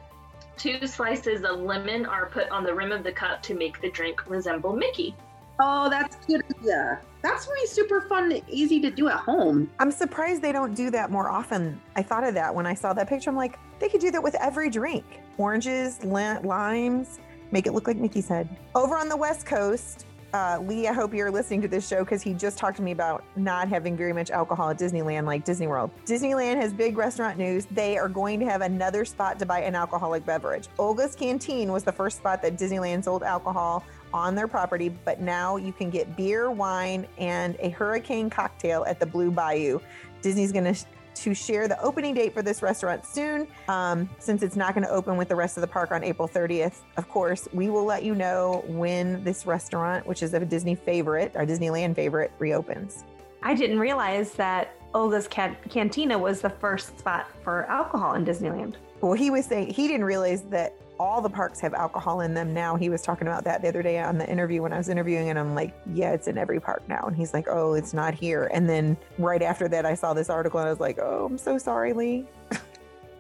Two 0.60 0.86
slices 0.88 1.46
of 1.46 1.62
lemon 1.62 2.06
are 2.06 2.26
put 2.26 2.50
on 2.50 2.66
the 2.66 2.74
rim 2.74 2.92
of 2.92 3.02
the 3.02 3.14
cup 3.14 3.42
to 3.44 3.54
make 3.54 3.80
the 3.80 3.90
drink 3.90 4.30
resemble 4.30 4.76
Mickey. 4.76 5.16
Oh, 5.58 5.90
that's 5.90 6.18
good. 6.26 6.42
Yeah. 6.62 6.98
That's 7.22 7.48
really 7.48 7.66
super 7.66 8.02
fun 8.02 8.30
and 8.30 8.44
easy 8.50 8.82
to 8.82 8.92
do 8.92 9.08
at 9.08 9.20
home. 9.20 9.70
I'm 9.80 9.90
surprised 9.90 10.42
they 10.42 10.52
don't 10.52 10.74
do 10.74 10.90
that 10.92 11.12
more 11.12 11.30
often. 11.30 11.80
I 11.96 12.02
thought 12.02 12.26
of 12.26 12.34
that 12.34 12.54
when 12.54 12.66
I 12.66 12.74
saw 12.74 12.92
that 12.92 13.08
picture. 13.08 13.30
I'm 13.30 13.38
like, 13.38 13.58
they 13.80 13.88
could 13.88 14.02
do 14.02 14.12
that 14.12 14.22
with 14.22 14.36
every 14.36 14.70
drink 14.70 15.06
oranges, 15.38 16.04
limes, 16.04 17.20
make 17.52 17.66
it 17.66 17.72
look 17.72 17.88
like 17.88 17.96
Mickey's 17.96 18.28
head. 18.28 18.50
Over 18.76 18.98
on 18.98 19.08
the 19.08 19.16
West 19.16 19.46
Coast, 19.46 20.06
uh, 20.34 20.60
Lee, 20.62 20.88
I 20.88 20.94
hope 20.94 21.14
you're 21.14 21.32
listening 21.32 21.62
to 21.64 21.68
this 21.68 21.88
show 21.88 22.04
because 22.04 22.22
he 22.22 22.34
just 22.34 22.58
talked 22.58 22.78
to 22.78 22.84
me 22.84 22.92
about 22.92 23.24
not 23.36 23.68
having 23.68 23.98
very 23.98 24.14
much 24.14 24.30
alcohol 24.30 24.70
at 24.70 24.78
Disneyland 24.78 25.26
like 25.26 25.44
Disney 25.44 25.68
World. 25.68 25.90
Disneyland 26.06 26.58
has 26.58 26.74
big 26.74 26.98
restaurant 26.98 27.38
news. 27.38 27.66
They 27.72 27.98
are 27.98 28.10
going 28.10 28.40
to 28.40 28.46
have 28.46 28.62
another 28.62 29.06
spot 29.06 29.40
to 29.40 29.46
buy 29.46 29.62
an 29.62 29.76
alcoholic 29.76 30.26
beverage. 30.26 30.68
Oga's 30.78 31.16
Canteen 31.16 31.72
was 31.72 31.84
the 31.84 31.92
first 31.92 32.18
spot 32.18 32.42
that 32.44 32.58
Disneyland 32.58 33.04
sold 33.04 33.24
alcohol 33.24 33.84
on 34.14 34.36
their 34.36 34.48
property, 34.48 34.90
but 34.90 35.20
now 35.20 35.56
you 35.56 35.72
can 35.72 35.90
get 35.90 36.16
beer, 36.16 36.52
wine, 36.52 37.08
and 37.18 37.56
a 37.60 37.70
hurricane 37.70 38.30
cocktail 38.30 38.84
at 38.86 39.00
the 39.00 39.06
Blue 39.06 39.32
Bayou. 39.32 39.80
Disney's 40.22 40.52
going 40.52 40.74
to 40.74 40.86
to 41.24 41.34
share 41.34 41.68
the 41.68 41.80
opening 41.82 42.14
date 42.14 42.34
for 42.34 42.42
this 42.42 42.62
restaurant 42.62 43.06
soon. 43.06 43.48
Um, 43.68 44.10
since 44.20 44.44
it's 44.44 44.56
not 44.56 44.74
going 44.74 44.86
to 44.86 44.92
open 44.92 45.18
with 45.18 45.30
the 45.30 45.36
rest 45.36 45.58
of 45.58 45.62
the 45.62 45.68
park 45.68 45.92
on 45.92 46.04
April 46.04 46.28
30th, 46.28 46.82
of 46.98 47.10
course, 47.10 47.48
we 47.54 47.70
will 47.70 47.86
let 47.86 48.04
you 48.04 48.16
know 48.16 48.64
when 48.68 49.24
this 49.24 49.46
restaurant, 49.46 50.06
which 50.08 50.24
is 50.24 50.34
a 50.34 50.40
Disney 50.46 50.76
favorite, 50.76 51.36
our 51.36 51.46
Disneyland 51.46 51.96
favorite, 51.96 52.32
reopens. 52.40 53.04
I 53.42 53.54
didn't 53.54 53.80
realize 53.80 54.32
that 54.34 54.76
Oga's 54.94 55.28
Can- 55.28 55.58
Cantina 55.70 56.18
was 56.18 56.42
the 56.42 56.50
first 56.50 56.98
spot 57.00 57.28
for 57.44 57.66
alcohol 57.66 58.16
in 58.16 58.26
Disneyland. 58.26 58.76
Well, 59.02 59.14
he 59.14 59.30
was 59.30 59.46
saying 59.46 59.74
he 59.74 59.88
didn't 59.88 60.06
realize 60.06 60.44
that 60.44 60.76
all 61.00 61.22
the 61.22 61.30
parks 61.30 61.60
have 61.62 61.74
alcohol 61.74 62.22
in 62.22 62.34
them 62.34 62.54
now. 62.54 62.76
He 62.76 62.90
was 62.90 63.02
talking 63.02 63.28
about 63.28 63.44
that 63.46 63.62
the 63.62 63.70
other 63.70 63.82
day 63.82 64.00
on 64.00 64.18
the 64.18 64.30
interview 64.30 64.62
when 64.62 64.74
I 64.74 64.78
was 64.78 64.90
interviewing, 64.90 65.30
and 65.30 65.40
I'm 65.40 65.56
like, 65.56 65.74
yeah, 65.94 66.12
it's 66.12 66.28
in 66.28 66.38
every 66.38 66.60
park 66.60 66.84
now. 66.88 67.06
And 67.08 67.16
he's 67.16 67.34
like, 67.34 67.48
oh, 67.50 67.74
it's 67.74 67.94
not 67.94 68.14
here. 68.14 68.50
And 68.54 68.70
then 68.70 68.98
right 69.18 69.42
after 69.42 69.68
that, 69.70 69.86
I 69.86 69.94
saw 69.94 70.14
this 70.14 70.30
article 70.30 70.60
and 70.60 70.68
I 70.68 70.72
was 70.72 70.82
like, 70.82 71.00
oh, 71.00 71.26
I'm 71.26 71.38
so 71.38 71.58
sorry, 71.58 71.94
Lee. 71.94 72.26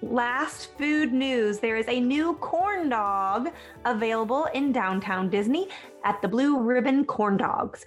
Last 0.02 0.78
food 0.78 1.12
news 1.12 1.60
there 1.60 1.76
is 1.76 1.88
a 1.90 2.00
new 2.00 2.36
corn 2.36 2.88
dog 2.88 3.50
available 3.84 4.46
in 4.54 4.72
downtown 4.72 5.30
Disney 5.30 5.68
at 6.06 6.22
the 6.22 6.28
Blue 6.28 6.60
Ribbon 6.60 7.04
Corn 7.04 7.36
Dogs. 7.36 7.86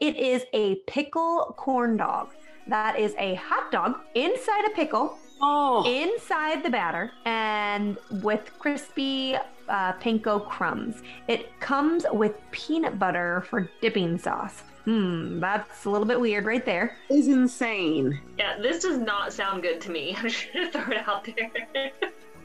It 0.00 0.16
is 0.16 0.44
a 0.52 0.76
pickle 0.86 1.54
corn 1.56 1.96
dog. 1.96 2.28
That 2.66 2.98
is 2.98 3.14
a 3.18 3.34
hot 3.36 3.72
dog 3.72 3.96
inside 4.14 4.66
a 4.66 4.74
pickle 4.74 5.18
Oh, 5.40 5.84
inside 5.86 6.62
the 6.62 6.70
batter 6.70 7.12
and 7.24 7.96
with 8.22 8.50
crispy 8.58 9.36
uh, 9.68 9.92
panko 9.94 10.46
crumbs. 10.48 11.02
It 11.28 11.58
comes 11.60 12.04
with 12.12 12.34
peanut 12.50 12.98
butter 12.98 13.44
for 13.48 13.70
dipping 13.80 14.18
sauce. 14.18 14.62
Hmm, 14.84 15.38
that's 15.38 15.84
a 15.84 15.90
little 15.90 16.06
bit 16.06 16.18
weird 16.18 16.46
right 16.46 16.64
there. 16.64 16.96
is 17.10 17.28
insane. 17.28 18.18
Yeah, 18.38 18.58
this 18.58 18.82
does 18.82 18.98
not 18.98 19.32
sound 19.32 19.62
good 19.62 19.80
to 19.82 19.90
me. 19.90 20.16
I'm 20.18 20.28
just 20.28 20.46
gonna 20.52 20.70
throw 20.72 20.92
it 20.92 21.06
out 21.08 21.24
there. 21.36 21.50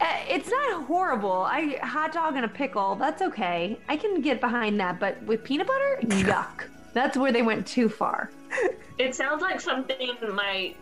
Uh, 0.02 0.06
It's 0.28 0.50
not 0.50 0.84
horrible. 0.84 1.32
I 1.44 1.78
hot 1.82 2.12
dog 2.12 2.36
and 2.36 2.44
a 2.46 2.50
pickle. 2.50 2.96
That's 2.96 3.22
okay. 3.22 3.80
I 3.88 3.96
can 3.96 4.20
get 4.22 4.42
behind 4.42 4.80
that, 4.82 5.00
but 5.00 5.22
with 5.24 5.44
peanut 5.44 5.68
butter, 5.68 6.00
yuck. 6.04 6.66
That's 6.94 7.18
where 7.18 7.32
they 7.32 7.42
went 7.42 7.66
too 7.66 7.88
far. 7.90 8.30
it 8.98 9.16
sounds 9.16 9.42
like 9.42 9.62
something 9.62 10.12
my 10.34 10.76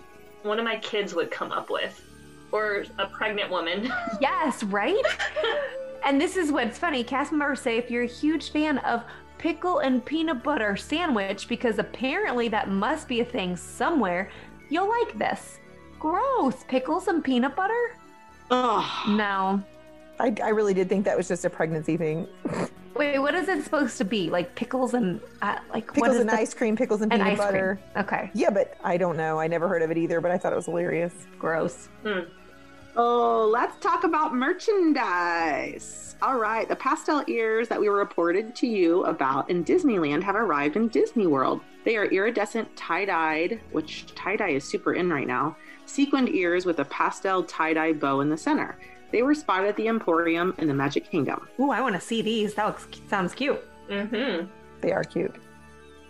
one 0.44 0.60
of 0.60 0.66
my 0.66 0.78
kids 0.78 1.14
would 1.14 1.32
come 1.32 1.52
up 1.52 1.70
with, 1.70 2.04
or 2.52 2.86
a 3.00 3.08
pregnant 3.08 3.50
woman. 3.50 3.92
Yes, 4.22 4.64
right? 4.64 5.04
and 6.04 6.20
this 6.20 6.36
is 6.38 6.52
what's 6.52 6.78
funny. 6.78 7.04
Cast 7.04 7.32
members 7.32 7.62
say 7.62 7.78
if 7.78 7.90
you're 7.90 8.04
a 8.04 8.08
huge 8.08 8.52
fan 8.52 8.78
of 8.80 9.04
pickle 9.38 9.80
and 9.80 10.06
peanut 10.06 10.44
butter 10.44 10.76
sandwich, 10.76 11.48
because 11.48 11.80
apparently 11.80 12.48
that 12.50 12.70
must 12.70 13.08
be 13.08 13.22
a 13.22 13.26
thing 13.26 13.56
somewhere, 13.56 14.30
you'll 14.70 14.90
like 14.90 15.18
this. 15.18 15.60
Gross. 16.00 16.64
Pickles 16.68 17.08
and 17.08 17.24
peanut 17.24 17.56
butter? 17.56 17.98
Ugh. 18.52 19.10
No. 19.10 19.64
I, 20.22 20.34
I 20.44 20.50
really 20.50 20.74
did 20.76 20.88
think 20.88 21.04
that 21.06 21.18
was 21.18 21.28
just 21.28 21.44
a 21.46 21.50
pregnancy 21.50 21.98
thing. 21.98 22.28
Wait, 22.96 23.18
what 23.18 23.34
is 23.34 23.48
it 23.50 23.64
supposed 23.64 23.98
to 23.98 24.06
be? 24.06 24.30
Like 24.30 24.54
pickles 24.56 24.94
and 24.94 25.20
uh, 25.42 25.58
like 25.74 25.92
Pickles 25.92 26.16
is 26.16 26.22
and 26.22 26.30
the- 26.30 26.34
ice 26.36 26.54
cream, 26.54 26.76
pickles 26.76 27.02
and 27.02 27.12
and 27.12 27.22
peanut 27.22 27.34
ice 27.40 27.46
butter. 27.46 27.80
cream? 27.94 28.06
Okay. 28.06 28.30
Yeah, 28.34 28.52
but 28.52 28.78
I 28.84 28.98
don't 28.98 29.18
know. 29.18 29.40
I 29.40 29.48
never 29.48 29.68
heard 29.68 29.82
of 29.82 29.90
it 29.90 29.98
either, 29.98 30.22
but 30.22 30.30
I 30.30 30.38
thought 30.38 30.54
it 30.54 30.58
was 30.58 30.66
hilarious. 30.66 31.14
Gross. 31.40 31.90
oh, 32.96 33.50
let's 33.52 33.76
talk 33.84 34.04
about 34.04 34.36
merchandise. 34.36 36.16
All 36.22 36.38
right, 36.38 36.70
the 36.70 36.76
pastel 36.76 37.24
ears 37.28 37.68
that 37.70 37.80
we 37.80 37.88
reported 37.88 38.56
to 38.58 38.68
you 38.68 39.04
about 39.06 39.50
in 39.50 39.64
Disneyland 39.66 40.22
have 40.22 40.36
arrived 40.36 40.76
in 40.76 40.88
Disney 40.90 41.26
World. 41.26 41.62
They 41.84 41.98
are 41.98 42.06
iridescent 42.06 42.76
tie-dyed, 42.78 43.60
which 43.72 44.06
tie-dye 44.14 44.50
is 44.50 44.64
super 44.64 44.94
in 44.94 45.10
right 45.10 45.26
now, 45.26 45.58
sequined 45.88 46.30
ears 46.30 46.64
with 46.68 46.78
a 46.78 46.86
pastel 46.86 47.42
tie-dye 47.44 47.94
bow 47.94 48.20
in 48.22 48.30
the 48.30 48.38
center. 48.38 48.78
They 49.12 49.24
were 49.24 49.34
spotted 49.34 49.68
at 49.70 49.76
the 49.76 49.88
Emporium 49.88 50.54
in 50.58 50.68
the 50.68 50.74
Magic 50.74 51.10
Kingdom. 51.10 51.48
Ooh, 51.60 51.72
I 51.72 51.82
want 51.82 51.96
to 51.96 52.02
see 52.02 52.22
these. 52.22 52.54
That 52.56 52.66
looks 52.68 52.88
sounds 53.10 53.34
cute. 53.34 53.60
hmm 53.90 54.46
They 54.82 54.92
are 54.92 55.04
cute. 55.04 55.36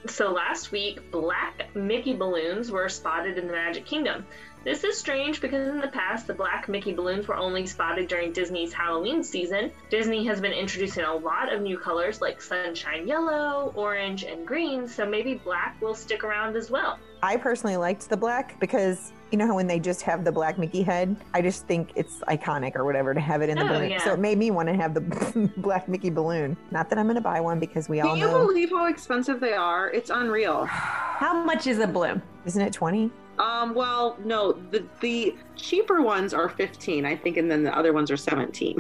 So 0.07 0.31
last 0.31 0.71
week, 0.71 1.11
black 1.11 1.75
Mickey 1.75 2.15
balloons 2.15 2.71
were 2.71 2.89
spotted 2.89 3.37
in 3.37 3.47
the 3.47 3.53
Magic 3.53 3.85
Kingdom. 3.85 4.25
This 4.63 4.83
is 4.83 4.95
strange 4.95 5.41
because 5.41 5.67
in 5.67 5.79
the 5.81 5.87
past, 5.87 6.27
the 6.27 6.35
black 6.35 6.69
Mickey 6.69 6.93
balloons 6.93 7.27
were 7.27 7.35
only 7.35 7.65
spotted 7.65 8.07
during 8.07 8.31
Disney's 8.31 8.71
Halloween 8.71 9.23
season. 9.23 9.71
Disney 9.89 10.23
has 10.27 10.39
been 10.39 10.51
introducing 10.51 11.03
a 11.03 11.15
lot 11.15 11.51
of 11.51 11.61
new 11.61 11.79
colors 11.79 12.21
like 12.21 12.39
sunshine 12.39 13.07
yellow, 13.07 13.71
orange, 13.75 14.23
and 14.23 14.45
green, 14.45 14.87
so 14.87 15.03
maybe 15.03 15.33
black 15.33 15.81
will 15.81 15.95
stick 15.95 16.23
around 16.23 16.55
as 16.55 16.69
well. 16.69 16.99
I 17.23 17.37
personally 17.37 17.75
liked 17.77 18.07
the 18.07 18.17
black 18.17 18.59
because 18.59 19.11
you 19.31 19.37
know 19.39 19.47
how 19.47 19.55
when 19.55 19.65
they 19.67 19.79
just 19.79 20.01
have 20.03 20.23
the 20.23 20.31
black 20.31 20.59
Mickey 20.59 20.83
head, 20.83 21.15
I 21.33 21.41
just 21.41 21.65
think 21.65 21.91
it's 21.95 22.19
iconic 22.27 22.75
or 22.75 22.83
whatever 22.85 23.13
to 23.15 23.19
have 23.19 23.41
it 23.41 23.49
in 23.49 23.57
the 23.57 23.63
Oh, 23.63 23.67
balloon. 23.67 23.89
yeah. 23.91 24.03
So 24.03 24.13
it 24.13 24.19
made 24.19 24.37
me 24.37 24.51
want 24.51 24.69
to 24.69 24.75
have 24.75 24.93
the 24.93 25.01
black 25.57 25.87
Mickey 25.89 26.09
balloon. 26.11 26.55
Not 26.69 26.87
that 26.89 26.99
I'm 26.99 27.05
going 27.05 27.15
to 27.15 27.21
buy 27.21 27.39
one 27.39 27.59
because 27.59 27.89
we 27.89 28.01
all 28.01 28.09
Can 28.09 28.19
you 28.19 28.27
know, 28.27 28.45
believe 28.45 28.69
how 28.69 28.85
expensive 28.87 29.39
they 29.39 29.53
are? 29.53 29.89
It's 29.89 30.11
unreal. 30.11 30.65
How 31.21 31.43
much 31.43 31.65
is 31.67 31.77
a 31.79 31.85
balloon? 31.87 32.21
isn't 32.45 32.61
it 32.61 32.73
20? 32.73 33.11
Um, 33.41 33.73
well, 33.73 34.17
no, 34.23 34.53
the 34.53 34.85
the 34.99 35.35
cheaper 35.55 36.01
ones 36.01 36.33
are 36.33 36.47
15, 36.47 37.05
I 37.05 37.15
think, 37.15 37.37
and 37.37 37.49
then 37.49 37.63
the 37.63 37.75
other 37.75 37.91
ones 37.91 38.11
are 38.11 38.17
17. 38.17 38.77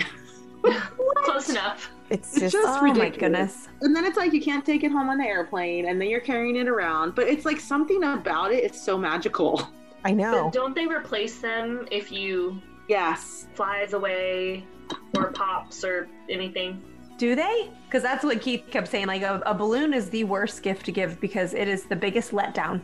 Close 1.15 1.49
enough. 1.49 1.89
It's 2.09 2.33
It's 2.33 2.39
just, 2.51 2.53
just 2.53 2.79
oh 2.79 2.83
ridiculous. 2.83 3.11
my 3.13 3.19
goodness. 3.19 3.67
And 3.81 3.95
then 3.95 4.05
it's 4.05 4.17
like 4.17 4.33
you 4.33 4.41
can't 4.41 4.65
take 4.65 4.83
it 4.83 4.91
home 4.91 5.09
on 5.09 5.17
the 5.17 5.23
airplane, 5.25 5.87
and 5.87 5.99
then 5.99 6.09
you're 6.09 6.19
carrying 6.19 6.55
it 6.57 6.67
around. 6.67 7.15
But 7.15 7.27
it's 7.27 7.45
like 7.45 7.59
something 7.59 8.03
about. 8.03 8.51
It's 8.51 8.79
so 8.81 8.97
magical. 8.97 9.67
I 10.05 10.11
know. 10.11 10.45
But 10.45 10.53
don't 10.53 10.75
they 10.75 10.85
replace 10.87 11.39
them 11.39 11.87
if 11.91 12.11
you 12.11 12.61
Yes. 12.87 13.47
flies 13.53 13.93
away 13.93 14.65
or 15.15 15.31
pops 15.31 15.83
or 15.83 16.09
anything? 16.29 16.81
Do 17.17 17.35
they? 17.35 17.69
Because 17.85 18.01
that's 18.03 18.23
what 18.23 18.41
Keith 18.41 18.63
kept 18.71 18.87
saying. 18.89 19.07
Like 19.07 19.21
a, 19.21 19.41
a 19.45 19.53
balloon 19.53 19.93
is 19.93 20.09
the 20.09 20.23
worst 20.25 20.63
gift 20.63 20.85
to 20.87 20.91
give 20.91 21.19
because 21.21 21.53
it 21.53 21.67
is 21.67 21.85
the 21.85 21.95
biggest 21.95 22.31
letdown 22.31 22.81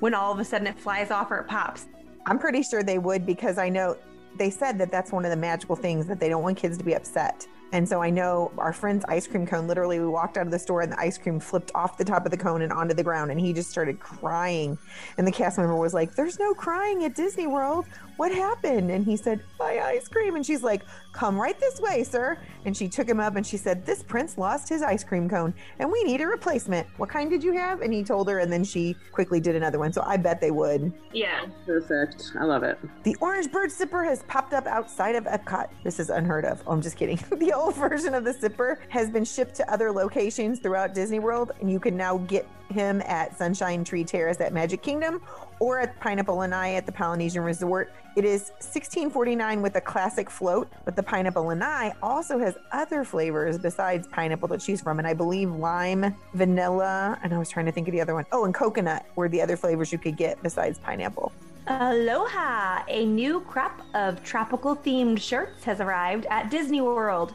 when 0.00 0.14
all 0.14 0.32
of 0.32 0.38
a 0.38 0.44
sudden 0.44 0.66
it 0.66 0.78
flies 0.78 1.10
off 1.10 1.30
or 1.30 1.38
it 1.38 1.48
pops. 1.48 1.86
I'm 2.26 2.38
pretty 2.38 2.62
sure 2.62 2.82
they 2.82 2.98
would 2.98 3.24
because 3.24 3.58
I 3.58 3.68
know 3.68 3.96
they 4.36 4.50
said 4.50 4.78
that 4.78 4.90
that's 4.90 5.12
one 5.12 5.24
of 5.24 5.30
the 5.30 5.36
magical 5.36 5.76
things 5.76 6.06
that 6.06 6.20
they 6.20 6.28
don't 6.28 6.42
want 6.42 6.56
kids 6.56 6.78
to 6.78 6.84
be 6.84 6.94
upset 6.94 7.46
And 7.72 7.86
so 7.88 8.02
I 8.02 8.08
know 8.08 8.50
our 8.56 8.72
friend's 8.72 9.04
ice 9.08 9.26
cream 9.26 9.46
cone, 9.46 9.66
literally, 9.66 10.00
we 10.00 10.06
walked 10.06 10.38
out 10.38 10.46
of 10.46 10.52
the 10.52 10.58
store 10.58 10.80
and 10.80 10.92
the 10.92 10.98
ice 10.98 11.18
cream 11.18 11.38
flipped 11.38 11.70
off 11.74 11.98
the 11.98 12.04
top 12.04 12.24
of 12.24 12.30
the 12.30 12.36
cone 12.36 12.62
and 12.62 12.72
onto 12.72 12.94
the 12.94 13.02
ground. 13.02 13.30
And 13.30 13.38
he 13.38 13.52
just 13.52 13.70
started 13.70 14.00
crying. 14.00 14.78
And 15.18 15.26
the 15.26 15.32
cast 15.32 15.58
member 15.58 15.76
was 15.76 15.92
like, 15.92 16.14
There's 16.14 16.38
no 16.38 16.54
crying 16.54 17.04
at 17.04 17.14
Disney 17.14 17.46
World. 17.46 17.86
What 18.16 18.32
happened? 18.32 18.90
And 18.90 19.04
he 19.04 19.16
said, 19.16 19.40
My 19.58 19.80
ice 19.80 20.08
cream. 20.08 20.34
And 20.34 20.44
she's 20.44 20.62
like, 20.62 20.82
Come 21.12 21.40
right 21.40 21.58
this 21.58 21.80
way, 21.80 22.04
sir. 22.04 22.38
And 22.64 22.76
she 22.76 22.88
took 22.88 23.08
him 23.08 23.20
up 23.20 23.36
and 23.36 23.46
she 23.46 23.56
said, 23.56 23.84
This 23.84 24.02
prince 24.02 24.38
lost 24.38 24.68
his 24.68 24.82
ice 24.82 25.04
cream 25.04 25.28
cone 25.28 25.52
and 25.78 25.90
we 25.90 26.02
need 26.04 26.20
a 26.20 26.26
replacement. 26.26 26.86
What 26.96 27.10
kind 27.10 27.28
did 27.28 27.44
you 27.44 27.52
have? 27.52 27.82
And 27.82 27.92
he 27.92 28.02
told 28.02 28.28
her. 28.28 28.38
And 28.38 28.52
then 28.52 28.64
she 28.64 28.96
quickly 29.12 29.40
did 29.40 29.56
another 29.56 29.78
one. 29.78 29.92
So 29.92 30.02
I 30.06 30.16
bet 30.16 30.40
they 30.40 30.50
would. 30.50 30.92
Yeah. 31.12 31.46
Perfect. 31.66 32.32
I 32.38 32.44
love 32.44 32.62
it. 32.62 32.78
The 33.02 33.16
orange 33.20 33.52
bird 33.52 33.70
sipper 33.70 34.04
has 34.04 34.22
popped 34.24 34.54
up 34.54 34.66
outside 34.66 35.14
of 35.14 35.24
Epcot. 35.24 35.68
This 35.84 36.00
is 36.00 36.08
unheard 36.08 36.44
of. 36.44 36.62
Oh, 36.66 36.72
I'm 36.72 36.82
just 36.82 36.96
kidding. 36.96 37.18
the 37.36 37.52
old 37.58 37.74
version 37.76 38.14
of 38.14 38.24
the 38.24 38.32
sipper 38.32 38.76
has 38.88 39.10
been 39.10 39.24
shipped 39.24 39.54
to 39.56 39.72
other 39.72 39.90
locations 39.90 40.58
throughout 40.60 40.94
Disney 40.94 41.18
World, 41.18 41.52
and 41.60 41.70
you 41.70 41.80
can 41.80 41.96
now 41.96 42.18
get 42.18 42.48
him 42.70 43.02
at 43.06 43.36
Sunshine 43.36 43.82
Tree 43.82 44.04
Terrace 44.04 44.40
at 44.40 44.52
Magic 44.52 44.82
Kingdom 44.82 45.22
or 45.58 45.80
at 45.80 45.98
Pineapple 46.00 46.36
Lanai 46.36 46.74
at 46.74 46.86
the 46.86 46.92
Polynesian 46.92 47.42
Resort. 47.42 47.92
It 48.14 48.24
is 48.24 48.52
$16.49 48.60 49.62
with 49.62 49.76
a 49.76 49.80
classic 49.80 50.30
float, 50.30 50.70
but 50.84 50.94
the 50.94 51.02
Pineapple 51.02 51.44
Lanai 51.44 51.92
also 52.02 52.38
has 52.38 52.56
other 52.72 53.04
flavors 53.04 53.58
besides 53.58 54.06
pineapple 54.08 54.48
to 54.48 54.58
choose 54.58 54.80
from, 54.80 54.98
and 54.98 55.08
I 55.08 55.14
believe 55.14 55.50
lime, 55.50 56.14
vanilla, 56.34 57.18
and 57.22 57.32
I 57.32 57.38
was 57.38 57.48
trying 57.48 57.66
to 57.66 57.72
think 57.72 57.88
of 57.88 57.92
the 57.92 58.00
other 58.00 58.14
one. 58.14 58.26
Oh, 58.32 58.44
and 58.44 58.54
coconut 58.54 59.06
were 59.16 59.28
the 59.28 59.40
other 59.40 59.56
flavors 59.56 59.92
you 59.92 59.98
could 59.98 60.16
get 60.16 60.42
besides 60.42 60.78
pineapple. 60.78 61.32
Aloha! 61.70 62.82
A 62.88 63.04
new 63.04 63.40
crop 63.40 63.82
of 63.92 64.22
tropical 64.22 64.74
themed 64.74 65.20
shirts 65.20 65.64
has 65.64 65.82
arrived 65.82 66.24
at 66.30 66.50
Disney 66.50 66.80
World. 66.80 67.34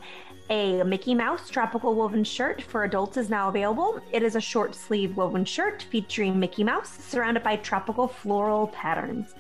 A 0.50 0.82
Mickey 0.82 1.14
Mouse 1.14 1.52
tropical 1.52 1.94
woven 1.94 2.24
shirt 2.24 2.60
for 2.60 2.84
adults 2.84 3.16
is 3.16 3.30
now 3.30 3.50
available. 3.50 4.02
It 4.12 4.24
is 4.24 4.36
a 4.36 4.42
short 4.42 4.74
sleeve 4.74 5.16
woven 5.16 5.46
shirt 5.46 5.84
featuring 5.84 6.40
Mickey 6.40 6.64
Mouse 6.64 6.90
surrounded 6.90 7.44
by 7.44 7.58
tropical 7.58 8.08
floral 8.08 8.70
patterns. 8.70 9.36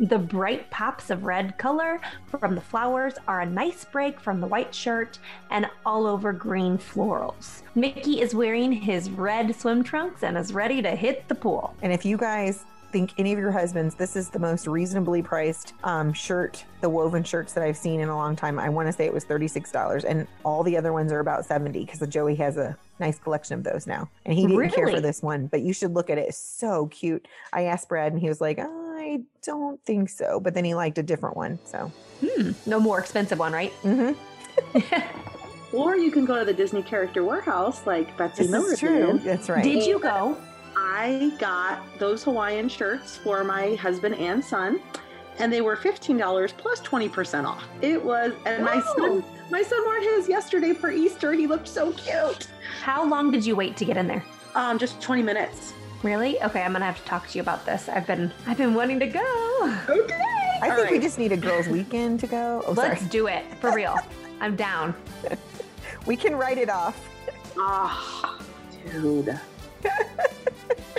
The 0.00 0.18
bright 0.18 0.68
pops 0.70 1.10
of 1.10 1.22
red 1.22 1.56
color 1.56 2.00
from 2.26 2.56
the 2.56 2.60
flowers 2.60 3.14
are 3.28 3.42
a 3.42 3.46
nice 3.46 3.84
break 3.84 4.18
from 4.18 4.40
the 4.40 4.48
white 4.48 4.74
shirt 4.74 5.20
and 5.52 5.70
all 5.86 6.04
over 6.04 6.32
green 6.32 6.78
florals. 6.78 7.62
Mickey 7.76 8.20
is 8.20 8.34
wearing 8.34 8.72
his 8.72 9.08
red 9.08 9.54
swim 9.54 9.84
trunks 9.84 10.24
and 10.24 10.36
is 10.36 10.52
ready 10.52 10.82
to 10.82 10.96
hit 10.96 11.28
the 11.28 11.34
pool. 11.36 11.76
And 11.82 11.92
if 11.92 12.04
you 12.04 12.16
guys 12.16 12.64
think 12.92 13.14
any 13.18 13.32
of 13.32 13.38
your 13.38 13.50
husbands, 13.50 13.94
this 13.94 14.14
is 14.14 14.28
the 14.28 14.38
most 14.38 14.66
reasonably 14.66 15.22
priced 15.22 15.72
um, 15.82 16.12
shirt, 16.12 16.64
the 16.82 16.88
woven 16.88 17.24
shirts 17.24 17.54
that 17.54 17.64
I've 17.64 17.76
seen 17.76 18.00
in 18.00 18.08
a 18.08 18.16
long 18.16 18.36
time. 18.36 18.58
I 18.58 18.68
want 18.68 18.86
to 18.88 18.92
say 18.92 19.06
it 19.06 19.12
was 19.12 19.24
$36, 19.24 20.04
and 20.04 20.28
all 20.44 20.62
the 20.62 20.76
other 20.76 20.92
ones 20.92 21.10
are 21.10 21.20
about 21.20 21.44
70 21.46 21.84
because 21.84 22.06
Joey 22.08 22.34
has 22.36 22.58
a 22.58 22.76
nice 23.00 23.18
collection 23.18 23.54
of 23.54 23.64
those 23.64 23.86
now. 23.86 24.08
And 24.26 24.34
he 24.34 24.46
didn't 24.46 24.70
care 24.70 24.88
for 24.88 25.00
this 25.00 25.22
one, 25.22 25.46
but 25.46 25.62
you 25.62 25.72
should 25.72 25.94
look 25.94 26.10
at 26.10 26.18
it. 26.18 26.28
It's 26.28 26.38
so 26.38 26.86
cute. 26.88 27.26
I 27.52 27.64
asked 27.64 27.88
Brad, 27.88 28.12
and 28.12 28.20
he 28.20 28.28
was 28.28 28.40
like, 28.40 28.58
I 28.60 29.22
don't 29.42 29.82
think 29.84 30.10
so. 30.10 30.38
But 30.38 30.54
then 30.54 30.64
he 30.64 30.74
liked 30.74 30.98
a 30.98 31.02
different 31.02 31.36
one. 31.36 31.58
So, 31.64 31.90
No 32.66 32.78
more 32.78 32.98
expensive 33.00 33.38
one, 33.38 33.52
right? 33.52 33.72
Mm-hmm. 33.82 35.18
Or 35.72 35.96
you 35.96 36.10
can 36.10 36.26
go 36.26 36.38
to 36.38 36.44
the 36.44 36.52
Disney 36.52 36.82
Character 36.82 37.24
Warehouse 37.24 37.86
like 37.86 38.14
Betsy 38.18 38.42
this 38.42 38.50
Miller 38.50 38.74
is 38.74 38.78
true. 38.78 39.12
did. 39.12 39.22
That's 39.22 39.48
right. 39.48 39.64
Did 39.64 39.86
you 39.86 39.98
go? 39.98 40.36
I 40.76 41.32
got 41.38 41.82
those 41.98 42.24
Hawaiian 42.24 42.68
shirts 42.68 43.16
for 43.16 43.44
my 43.44 43.74
husband 43.74 44.14
and 44.16 44.44
son, 44.44 44.80
and 45.38 45.52
they 45.52 45.60
were 45.60 45.76
fifteen 45.76 46.16
dollars 46.16 46.52
plus 46.52 46.78
plus 46.78 46.80
twenty 46.86 47.08
percent 47.08 47.46
off. 47.46 47.64
It 47.80 48.02
was, 48.02 48.32
and 48.46 48.64
my 48.64 48.80
son, 48.96 49.24
my 49.50 49.62
son 49.62 49.84
wore 49.84 50.00
his 50.00 50.28
yesterday 50.28 50.72
for 50.72 50.90
Easter. 50.90 51.32
He 51.32 51.46
looked 51.46 51.68
so 51.68 51.92
cute. 51.92 52.46
How 52.82 53.04
long 53.06 53.30
did 53.30 53.44
you 53.44 53.54
wait 53.56 53.76
to 53.78 53.84
get 53.84 53.96
in 53.96 54.06
there? 54.06 54.24
Um, 54.54 54.78
just 54.78 55.00
twenty 55.00 55.22
minutes. 55.22 55.72
Really? 56.02 56.40
Okay, 56.42 56.62
I'm 56.62 56.72
gonna 56.72 56.84
have 56.84 56.98
to 56.98 57.04
talk 57.04 57.28
to 57.28 57.38
you 57.38 57.42
about 57.42 57.64
this. 57.66 57.88
I've 57.88 58.06
been 58.06 58.32
I've 58.46 58.58
been 58.58 58.74
wanting 58.74 58.98
to 59.00 59.06
go. 59.06 59.78
Okay. 59.88 60.20
I 60.62 60.70
All 60.70 60.76
think 60.76 60.90
we 60.90 60.98
just 61.00 61.18
need 61.18 61.32
a 61.32 61.36
girls' 61.36 61.66
weekend 61.68 62.20
to 62.20 62.26
go. 62.26 62.62
Oh, 62.66 62.72
Let's 62.72 63.00
sorry. 63.00 63.10
do 63.10 63.26
it 63.26 63.44
for 63.60 63.72
real. 63.74 63.96
I'm 64.40 64.56
down. 64.56 64.94
We 66.06 66.16
can 66.16 66.34
write 66.36 66.58
it 66.58 66.68
off. 66.70 67.08
Ah, 67.58 68.38
dude. 68.90 69.38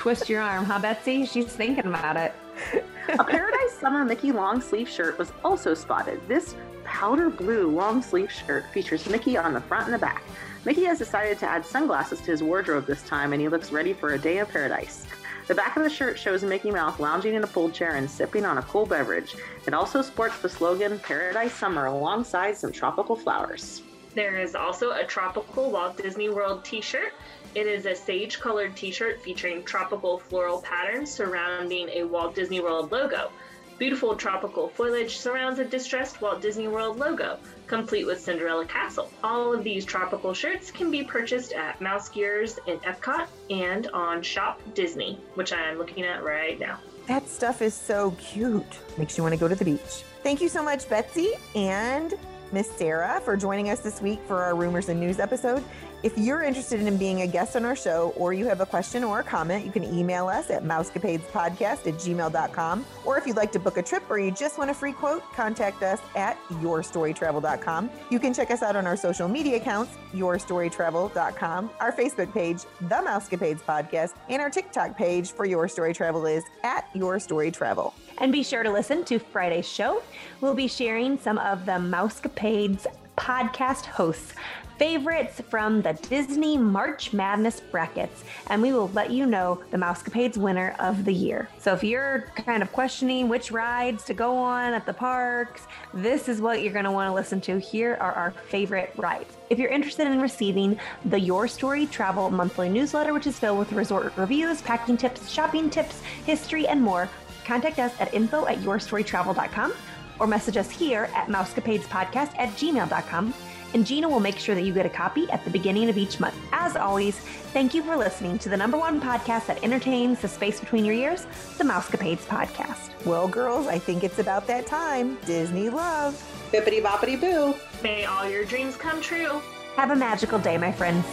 Twist 0.04 0.28
your 0.28 0.42
arm, 0.42 0.66
huh, 0.66 0.80
Betsy? 0.80 1.26
She's 1.26 1.46
thinking 1.46 1.86
about 1.86 2.18
it. 2.18 2.34
A 3.08 3.24
Paradise 3.24 3.72
Summer 3.80 4.04
Mickey 4.04 4.34
long 4.34 4.60
sleeve 4.60 4.90
shirt 4.90 5.18
was 5.18 5.32
also 5.46 5.74
spotted. 5.74 6.20
This 6.28 6.58
powder 6.84 7.30
blue 7.30 7.70
long 7.70 8.02
sleeve 8.02 8.30
shirt 8.30 8.66
features 8.74 9.08
Mickey 9.08 9.38
on 9.38 9.54
the 9.54 9.62
front 9.62 9.86
and 9.86 9.94
the 9.94 9.98
back. 9.98 10.22
Mickey 10.66 10.84
has 10.84 11.00
decided 11.00 11.40
to 11.40 11.46
add 11.46 11.66
sunglasses 11.66 12.20
to 12.20 12.32
his 12.32 12.44
wardrobe 12.44 12.86
this 12.86 13.02
time 13.04 13.32
and 13.32 13.42
he 13.42 13.48
looks 13.48 13.72
ready 13.72 13.94
for 13.94 14.10
a 14.10 14.20
day 14.20 14.40
of 14.40 14.50
paradise. 14.50 15.08
The 15.48 15.56
back 15.56 15.78
of 15.78 15.84
the 15.84 15.90
shirt 15.90 16.20
shows 16.20 16.44
Mickey 16.44 16.70
Mouse 16.70 17.00
lounging 17.00 17.36
in 17.36 17.44
a 17.46 17.48
pool 17.48 17.70
chair 17.70 17.96
and 17.96 18.12
sipping 18.12 18.44
on 18.44 18.58
a 18.58 18.64
cool 18.64 18.86
beverage. 18.86 19.38
It 19.66 19.74
also 19.74 20.02
sports 20.02 20.38
the 20.42 20.50
slogan 20.50 21.00
Paradise 21.00 21.54
Summer 21.54 21.86
alongside 21.86 22.58
some 22.58 22.74
tropical 22.74 23.16
flowers. 23.16 23.82
There 24.16 24.38
is 24.38 24.54
also 24.54 24.92
a 24.92 25.06
tropical 25.06 25.72
Walt 25.72 25.96
Disney 25.96 26.30
World 26.30 26.66
t 26.66 26.82
shirt. 26.82 27.14
It 27.56 27.68
is 27.68 27.86
a 27.86 27.96
sage 27.96 28.40
colored 28.40 28.76
t 28.76 28.90
shirt 28.92 29.22
featuring 29.22 29.64
tropical 29.64 30.18
floral 30.18 30.62
patterns 30.62 31.12
surrounding 31.12 31.88
a 31.90 32.04
Walt 32.04 32.34
Disney 32.34 32.60
World 32.60 32.92
logo. 32.92 33.30
Beautiful 33.78 34.16
tropical 34.16 34.70
foliage 34.70 35.18
surrounds 35.18 35.60
a 35.60 35.66
distressed 35.66 36.22
Walt 36.22 36.42
Disney 36.42 36.68
World 36.68 36.98
logo, 36.98 37.38
complete 37.68 38.06
with 38.06 38.20
Cinderella 38.20 38.66
Castle. 38.66 39.12
All 39.24 39.54
of 39.54 39.64
these 39.64 39.86
tropical 39.86 40.34
shirts 40.34 40.72
can 40.72 40.90
be 40.90 41.04
purchased 41.04 41.54
at 41.54 41.80
Mouse 41.82 42.10
Gears 42.10 42.60
in 42.66 42.80
Epcot 42.80 43.28
and 43.50 43.88
on 43.88 44.22
Shop 44.24 44.60
Disney, 44.74 45.20
which 45.36 45.54
I 45.54 45.62
am 45.70 45.78
looking 45.78 46.04
at 46.04 46.24
right 46.24 46.60
now. 46.60 46.80
That 47.08 47.28
stuff 47.28 47.62
is 47.62 47.74
so 47.74 48.12
cute. 48.20 48.80
Makes 48.98 49.18
you 49.18 49.24
want 49.24 49.34
to 49.34 49.40
go 49.40 49.48
to 49.48 49.56
the 49.56 49.66
beach. 49.66 50.04
Thank 50.24 50.42
you 50.42 50.50
so 50.50 50.64
much, 50.64 50.88
Betsy 50.90 51.34
and 51.54 52.14
Miss 52.52 52.72
Sarah, 52.72 53.22
for 53.26 53.36
joining 53.36 53.70
us 53.70 53.80
this 53.80 54.02
week 54.02 54.20
for 54.28 54.42
our 54.42 54.56
Rumors 54.56 54.88
and 54.90 55.00
News 55.00 55.20
episode. 55.20 55.64
If 56.04 56.18
you're 56.18 56.44
interested 56.44 56.82
in 56.82 56.98
being 56.98 57.22
a 57.22 57.28
guest 57.28 57.56
on 57.56 57.64
our 57.64 57.78
show 57.78 58.14
or 58.18 58.34
you 58.34 58.46
have 58.48 58.60
a 58.60 58.66
question 58.66 59.06
or 59.06 59.22
a 59.22 59.24
comment, 59.24 59.66
you 59.66 59.72
can 59.72 59.86
email 59.86 60.28
us 60.28 60.50
at 60.50 60.66
mousecapadespodcast 60.66 61.62
at 61.62 61.94
gmail.com. 61.94 62.86
Or 63.06 63.18
if 63.18 63.26
you'd 63.26 63.38
like 63.38 63.54
to 63.54 63.60
book 63.60 63.78
a 63.78 63.82
trip 63.82 64.04
or 64.10 64.20
you 64.20 64.30
just 64.30 64.58
want 64.58 64.70
a 64.70 64.74
free 64.74 64.92
quote, 64.92 65.24
contact 65.32 65.82
us 65.82 66.02
at 66.18 66.38
yourstorytravel.com. 66.50 67.90
You 68.10 68.20
can 68.20 68.34
check 68.34 68.52
us 68.52 68.62
out 68.62 68.76
on 68.76 68.86
our 68.86 68.98
social 68.98 69.30
media 69.30 69.56
accounts, 69.56 69.94
yourstorytravel.com, 70.14 71.70
our 71.80 71.94
Facebook 71.94 72.34
page, 72.34 72.64
The 72.82 72.96
Mousecapades 72.96 73.62
Podcast, 73.62 74.16
and 74.28 74.42
our 74.42 74.50
TikTok 74.50 74.98
page 74.98 75.32
for 75.32 75.46
Your 75.46 75.70
Story 75.70 75.94
Travel 75.94 76.26
is 76.26 76.44
at 76.66 76.86
Your 76.94 77.18
Story 77.18 77.50
Travel. 77.50 77.94
And 78.18 78.34
be 78.34 78.44
sure 78.44 78.64
to 78.64 78.72
listen 78.72 79.06
to 79.06 79.20
Friday's 79.20 79.68
show. 79.68 80.04
We'll 80.42 80.54
be 80.54 80.68
sharing 80.68 81.18
some 81.18 81.38
of 81.38 81.66
the 81.66 81.72
Mousecapades 81.74 82.88
podcast 83.18 83.86
hosts' 83.86 84.34
favorites 84.78 85.42
from 85.50 85.82
the 85.82 85.94
Disney 85.94 86.58
March 86.58 87.14
Madness 87.14 87.60
brackets, 87.60 88.24
and 88.48 88.62
we 88.62 88.74
will 88.74 88.90
let 88.90 89.12
you 89.12 89.26
know 89.26 89.62
the 89.72 89.78
Mousecapades 89.78 90.38
winner 90.38 90.76
of 90.80 91.06
the 91.06 91.14
year. 91.14 91.48
So 91.60 91.74
if 91.74 91.84
you're 91.84 92.26
kind 92.36 92.62
of 92.62 92.72
questioning 92.72 93.30
which 93.30 93.52
rides 93.52 94.04
to 94.06 94.14
go 94.14 94.36
on 94.38 94.74
at 94.74 94.86
the 94.86 94.94
parks, 94.94 95.68
this 95.94 96.28
is 96.28 96.42
what 96.42 96.62
you're 96.62 96.74
going 96.74 96.86
to 96.86 96.92
want 96.92 97.10
to 97.10 97.14
listen 97.14 97.42
to. 97.42 97.60
Here 97.60 97.98
are 98.00 98.14
our 98.14 98.32
favorite 98.32 98.94
rides. 98.98 99.36
If 99.50 99.60
you're 99.60 99.70
interested 99.70 100.08
in 100.08 100.20
receiving 100.20 100.80
the 101.06 101.20
Your 101.20 101.48
Story 101.48 101.86
Travel 101.86 102.30
monthly 102.30 102.70
newsletter, 102.70 103.14
which 103.14 103.28
is 103.28 103.38
filled 103.38 103.60
with 103.60 103.72
resort 103.74 104.14
reviews, 104.18 104.62
packing 104.62 104.98
tips, 104.98 105.30
shopping 105.30 105.70
tips, 105.70 106.02
history, 106.26 106.68
and 106.68 106.82
more, 106.82 107.10
contact 107.46 107.80
us 107.80 107.94
at 108.00 108.14
info 108.14 108.48
at 108.48 108.60
yourstorytravel.com 108.60 109.74
or 110.20 110.28
message 110.28 110.58
us 110.58 110.70
here 110.70 111.10
at 111.16 111.28
mousecapadespodcast 111.28 112.38
at 112.38 112.50
gmail.com. 112.50 113.34
And 113.74 113.86
Gina 113.86 114.08
will 114.08 114.20
make 114.20 114.38
sure 114.38 114.56
that 114.56 114.62
you 114.62 114.74
get 114.74 114.86
a 114.86 114.90
copy 114.90 115.30
at 115.32 115.44
the 115.44 115.50
beginning 115.50 115.90
of 115.90 115.98
each 115.98 116.20
month. 116.20 116.36
As 116.52 116.76
always, 116.76 117.18
thank 117.54 117.74
you 117.74 117.82
for 117.84 117.96
listening 117.96 118.38
to 118.40 118.50
the 118.50 118.58
number 118.58 118.78
one 118.78 119.02
podcast 119.02 119.48
that 119.48 119.64
entertains 119.64 120.22
the 120.22 120.28
space 120.28 120.60
between 120.60 120.86
your 120.86 120.94
ears, 120.94 121.26
the 121.58 121.64
Mousecapades 121.64 122.26
Podcast. 122.26 122.92
Well, 123.06 123.28
girls, 123.28 123.68
I 123.68 123.80
think 123.80 124.04
it's 124.04 124.20
about 124.20 124.48
that 124.48 124.66
time. 124.68 125.18
Disney 125.26 125.70
love. 125.70 126.14
Bippity 126.52 126.82
boppity 126.84 127.20
boo. 127.20 127.56
May 127.82 128.06
all 128.06 128.30
your 128.30 128.46
dreams 128.46 128.76
come 128.78 129.02
true. 129.02 129.42
Have 129.76 129.90
a 129.90 129.96
magical 129.96 130.38
day, 130.38 130.58
my 130.58 130.72
friends. 130.72 131.06